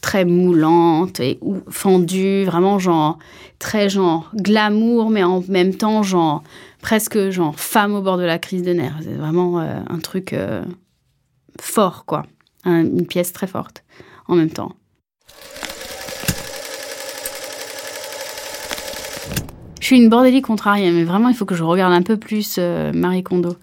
très 0.00 0.24
moulante 0.24 1.20
et 1.20 1.38
ou, 1.40 1.58
fendue, 1.68 2.44
vraiment 2.44 2.78
genre 2.78 3.18
très 3.58 3.88
genre 3.88 4.30
glamour, 4.34 5.10
mais 5.10 5.22
en 5.22 5.42
même 5.48 5.74
temps 5.74 6.02
genre 6.02 6.42
presque 6.80 7.30
genre 7.30 7.58
femme 7.58 7.94
au 7.94 8.02
bord 8.02 8.16
de 8.16 8.24
la 8.24 8.38
crise 8.38 8.62
de 8.62 8.72
nerfs. 8.72 8.98
C'est 9.02 9.14
vraiment 9.14 9.60
euh, 9.60 9.80
un 9.88 9.98
truc 9.98 10.32
euh, 10.32 10.64
fort, 11.60 12.04
quoi. 12.06 12.24
une 12.64 13.06
pièce 13.06 13.32
très 13.32 13.46
forte 13.46 13.84
en 14.28 14.36
même 14.36 14.50
temps. 14.50 14.74
Je 19.80 19.86
suis 19.86 19.96
une 19.96 20.10
bordélique 20.10 20.44
contrariée, 20.44 20.92
mais 20.92 21.04
vraiment, 21.04 21.30
il 21.30 21.34
faut 21.34 21.46
que 21.46 21.54
je 21.54 21.64
regarde 21.64 21.92
un 21.92 22.02
peu 22.02 22.16
plus 22.16 22.56
euh, 22.58 22.92
Marie 22.92 23.24
Kondo. 23.24 23.56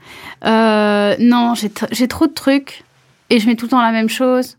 non, 0.44 1.54
j'ai 1.56 2.08
trop 2.08 2.28
de 2.28 2.34
trucs 2.34 2.84
et 3.30 3.40
je 3.40 3.48
mets 3.48 3.56
tout 3.56 3.66
le 3.66 3.70
temps 3.70 3.82
la 3.82 3.92
même 3.92 4.10
chose. 4.10 4.58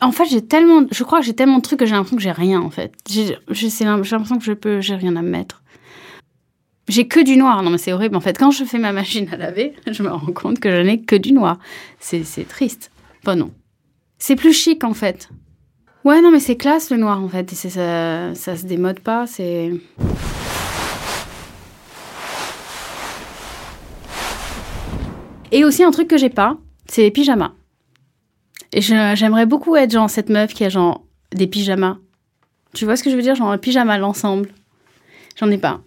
En 0.00 0.12
fait, 0.12 0.26
j'ai 0.26 0.42
tellement, 0.42 0.86
je 0.90 1.02
crois 1.02 1.20
que 1.20 1.26
j'ai 1.26 1.34
tellement 1.34 1.56
de 1.56 1.62
trucs 1.62 1.80
que 1.80 1.86
j'ai 1.86 1.94
l'impression 1.94 2.16
que 2.16 2.22
j'ai 2.22 2.30
rien 2.30 2.60
en 2.60 2.70
fait. 2.70 2.92
J'ai 3.08 3.36
l'impression 3.84 4.38
que 4.38 4.44
je 4.44 4.52
peux, 4.52 4.80
j'ai 4.80 4.94
rien 4.94 5.16
à 5.16 5.22
me 5.22 5.28
mettre. 5.28 5.62
J'ai 6.88 7.06
que 7.06 7.20
du 7.20 7.36
noir. 7.36 7.62
Non 7.62 7.70
mais 7.70 7.78
c'est 7.78 7.92
horrible. 7.92 8.16
En 8.16 8.20
fait, 8.20 8.38
quand 8.38 8.50
je 8.50 8.64
fais 8.64 8.78
ma 8.78 8.92
machine 8.92 9.28
à 9.32 9.36
laver, 9.36 9.74
je 9.86 10.02
me 10.02 10.10
rends 10.10 10.32
compte 10.32 10.60
que 10.60 10.70
je 10.70 10.80
n'ai 10.82 11.00
que 11.00 11.16
du 11.16 11.32
noir. 11.32 11.58
C'est 11.98 12.24
triste. 12.48 12.90
Enfin 13.22 13.36
non. 13.36 13.50
C'est 14.18 14.36
plus 14.36 14.52
chic 14.52 14.84
en 14.84 14.94
fait. 14.94 15.28
Ouais 16.04 16.20
non 16.22 16.30
mais 16.30 16.40
c'est 16.40 16.56
classe 16.56 16.90
le 16.90 16.96
noir 16.96 17.22
en 17.22 17.28
fait. 17.28 17.52
Et 17.52 17.56
ça, 17.56 18.34
ça 18.34 18.56
se 18.56 18.66
démode 18.66 19.00
pas. 19.00 19.26
C'est. 19.26 19.72
Et 25.50 25.64
aussi 25.64 25.82
un 25.82 25.90
truc 25.90 26.08
que 26.08 26.18
j'ai 26.18 26.28
pas, 26.30 26.56
c'est 26.86 27.02
les 27.02 27.10
pyjamas. 27.10 27.52
Et 28.72 28.80
j'aimerais 28.80 29.46
beaucoup 29.46 29.76
être 29.76 29.90
genre 29.90 30.10
cette 30.10 30.28
meuf 30.28 30.52
qui 30.52 30.64
a 30.64 30.68
genre 30.68 31.02
des 31.32 31.46
pyjamas. 31.46 31.96
Tu 32.74 32.84
vois 32.84 32.96
ce 32.96 33.02
que 33.02 33.10
je 33.10 33.16
veux 33.16 33.22
dire? 33.22 33.34
Genre 33.34 33.50
un 33.50 33.58
pyjama 33.58 33.98
l'ensemble. 33.98 34.50
J'en 35.38 35.50
ai 35.50 35.58
pas. 35.58 35.80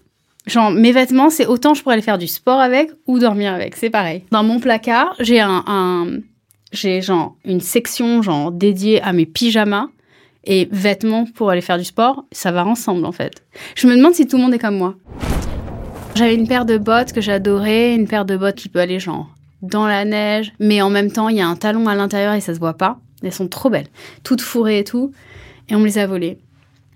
Genre 0.47 0.71
mes 0.71 0.91
vêtements, 0.91 1.29
c'est 1.29 1.45
autant 1.45 1.73
je 1.73 1.83
pourrais 1.83 1.93
aller 1.93 2.01
faire 2.01 2.17
du 2.17 2.27
sport 2.27 2.59
avec 2.59 2.89
ou 3.05 3.19
dormir 3.19 3.53
avec, 3.53 3.75
c'est 3.75 3.91
pareil. 3.91 4.23
Dans 4.31 4.43
mon 4.43 4.59
placard, 4.59 5.15
j'ai 5.19 5.39
un, 5.39 6.07
j'ai 6.71 7.01
genre 7.01 7.35
une 7.45 7.61
section 7.61 8.23
genre 8.23 8.51
dédiée 8.51 9.01
à 9.03 9.13
mes 9.13 9.27
pyjamas 9.27 9.87
et 10.43 10.67
vêtements 10.71 11.25
pour 11.35 11.51
aller 11.51 11.61
faire 11.61 11.77
du 11.77 11.83
sport, 11.83 12.25
ça 12.31 12.51
va 12.51 12.65
ensemble 12.65 13.05
en 13.05 13.11
fait. 13.11 13.43
Je 13.75 13.85
me 13.85 13.95
demande 13.95 14.15
si 14.15 14.25
tout 14.25 14.37
le 14.37 14.43
monde 14.43 14.55
est 14.55 14.59
comme 14.59 14.77
moi. 14.77 14.95
J'avais 16.15 16.33
une 16.33 16.47
paire 16.47 16.65
de 16.65 16.79
bottes 16.79 17.13
que 17.13 17.21
j'adorais, 17.21 17.93
une 17.93 18.07
paire 18.07 18.25
de 18.25 18.35
bottes 18.35 18.55
qui 18.55 18.67
peut 18.67 18.79
aller 18.79 18.99
genre 18.99 19.29
dans 19.61 19.87
la 19.87 20.05
neige, 20.05 20.53
mais 20.59 20.81
en 20.81 20.89
même 20.89 21.11
temps, 21.11 21.29
il 21.29 21.37
y 21.37 21.41
a 21.41 21.47
un 21.47 21.55
talon 21.55 21.87
à 21.87 21.95
l'intérieur 21.95 22.33
et 22.33 22.41
ça 22.41 22.53
se 22.53 22.59
voit 22.59 22.77
pas. 22.77 22.99
Elles 23.23 23.33
sont 23.33 23.47
trop 23.47 23.69
belles, 23.69 23.87
toutes 24.23 24.41
fourrées 24.41 24.79
et 24.79 24.83
tout, 24.83 25.11
et 25.69 25.75
on 25.75 25.79
me 25.79 25.85
les 25.85 25.97
a 25.97 26.07
volées. 26.07 26.39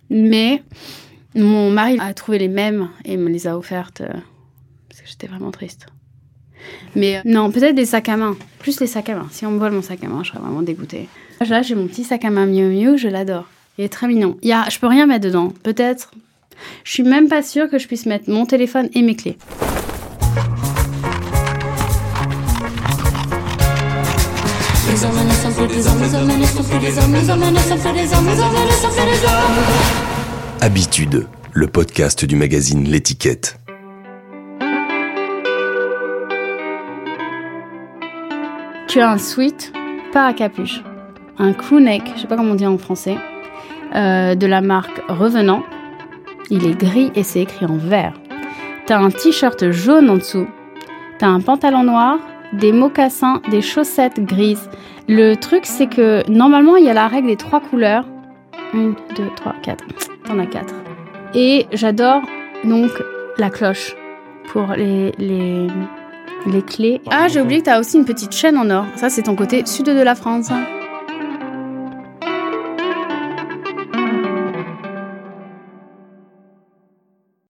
Mais 0.09 0.63
mon 1.35 1.69
mari 1.69 1.97
a 1.99 2.13
trouvé 2.13 2.39
les 2.39 2.47
mêmes 2.47 2.89
et 3.03 3.17
me 3.17 3.29
les 3.29 3.47
a 3.47 3.57
offertes 3.57 4.01
euh, 4.01 4.13
parce 4.89 5.01
que 5.01 5.07
j'étais 5.07 5.27
vraiment 5.27 5.51
triste. 5.51 5.87
Mais 6.95 7.17
euh, 7.17 7.21
non, 7.25 7.51
peut-être 7.51 7.75
des 7.75 7.85
sacs 7.85 8.09
à 8.09 8.17
main, 8.17 8.35
plus 8.59 8.79
les 8.79 8.87
sacs 8.87 9.09
à 9.09 9.15
main. 9.15 9.27
Si 9.31 9.45
on 9.45 9.51
me 9.51 9.59
vole 9.59 9.71
mon 9.71 9.81
sac 9.81 10.03
à 10.03 10.07
main, 10.07 10.23
je 10.23 10.29
serais 10.29 10.39
vraiment 10.39 10.61
dégoûtée. 10.61 11.07
Là, 11.47 11.61
j'ai 11.61 11.75
mon 11.75 11.87
petit 11.87 12.03
sac 12.03 12.25
à 12.25 12.29
main 12.29 12.45
Miu 12.45 12.69
Miu, 12.69 12.97
je 12.97 13.07
l'adore. 13.07 13.47
Il 13.77 13.83
est 13.83 13.89
très 13.89 14.07
mignon. 14.07 14.37
Il 14.41 14.49
y 14.49 14.53
a, 14.53 14.67
je 14.69 14.79
peux 14.79 14.87
rien 14.87 15.05
mettre 15.05 15.25
dedans, 15.25 15.53
peut-être. 15.63 16.11
Je 16.83 16.93
suis 16.93 17.03
même 17.03 17.27
pas 17.27 17.43
sûre 17.43 17.69
que 17.69 17.77
je 17.77 17.87
puisse 17.87 18.05
mettre 18.05 18.29
mon 18.29 18.45
téléphone 18.45 18.89
et 18.93 19.01
mes 19.01 19.15
clés. 19.15 19.37
Habitude, 30.61 31.27
le 31.53 31.67
podcast 31.67 32.25
du 32.25 32.35
magazine 32.35 32.85
L'étiquette. 32.85 33.59
Tu 38.87 38.99
as 38.99 39.11
un 39.11 39.17
sweat, 39.17 39.71
pas 40.11 40.25
à 40.25 40.33
capuche, 40.33 40.81
un 41.37 41.53
crewneck, 41.53 42.03
je 42.15 42.21
sais 42.21 42.27
pas 42.27 42.35
comment 42.35 42.53
on 42.53 42.55
dit 42.55 42.65
en 42.65 42.77
français, 42.77 43.17
euh, 43.95 44.33
de 44.33 44.47
la 44.47 44.61
marque 44.61 45.01
Revenant. 45.07 45.63
Il 46.49 46.65
est 46.65 46.75
gris 46.75 47.11
et 47.13 47.21
c'est 47.23 47.41
écrit 47.41 47.65
en 47.67 47.77
vert. 47.77 48.13
T'as 48.87 48.99
un 48.99 49.11
t-shirt 49.11 49.69
jaune 49.71 50.09
en 50.09 50.15
dessous. 50.15 50.47
T'as 51.19 51.27
un 51.27 51.41
pantalon 51.41 51.83
noir 51.83 52.17
des 52.53 52.71
mocassins, 52.71 53.41
des 53.49 53.61
chaussettes 53.61 54.19
grises. 54.19 54.69
Le 55.07 55.35
truc, 55.35 55.65
c'est 55.65 55.87
que 55.87 56.29
normalement, 56.29 56.75
il 56.75 56.85
y 56.85 56.89
a 56.89 56.93
la 56.93 57.07
règle 57.07 57.27
des 57.27 57.35
trois 57.35 57.59
couleurs. 57.59 58.05
Une, 58.73 58.95
deux, 59.15 59.29
trois, 59.35 59.53
quatre. 59.61 59.83
T'en 60.25 60.39
as 60.39 60.45
quatre. 60.45 60.73
Et 61.33 61.67
j'adore 61.71 62.21
donc 62.63 62.91
la 63.37 63.49
cloche 63.49 63.95
pour 64.47 64.67
les, 64.75 65.11
les, 65.17 65.67
les 66.47 66.61
clés. 66.61 67.01
Ah, 67.11 67.27
j'ai 67.27 67.41
oublié 67.41 67.59
que 67.59 67.65
t'as 67.65 67.79
aussi 67.79 67.97
une 67.97 68.05
petite 68.05 68.31
chaîne 68.31 68.57
en 68.57 68.69
or. 68.69 68.85
Ça, 68.95 69.09
c'est 69.09 69.23
ton 69.23 69.35
côté 69.35 69.65
sud 69.65 69.85
de 69.85 70.01
la 70.01 70.15
France. 70.15 70.49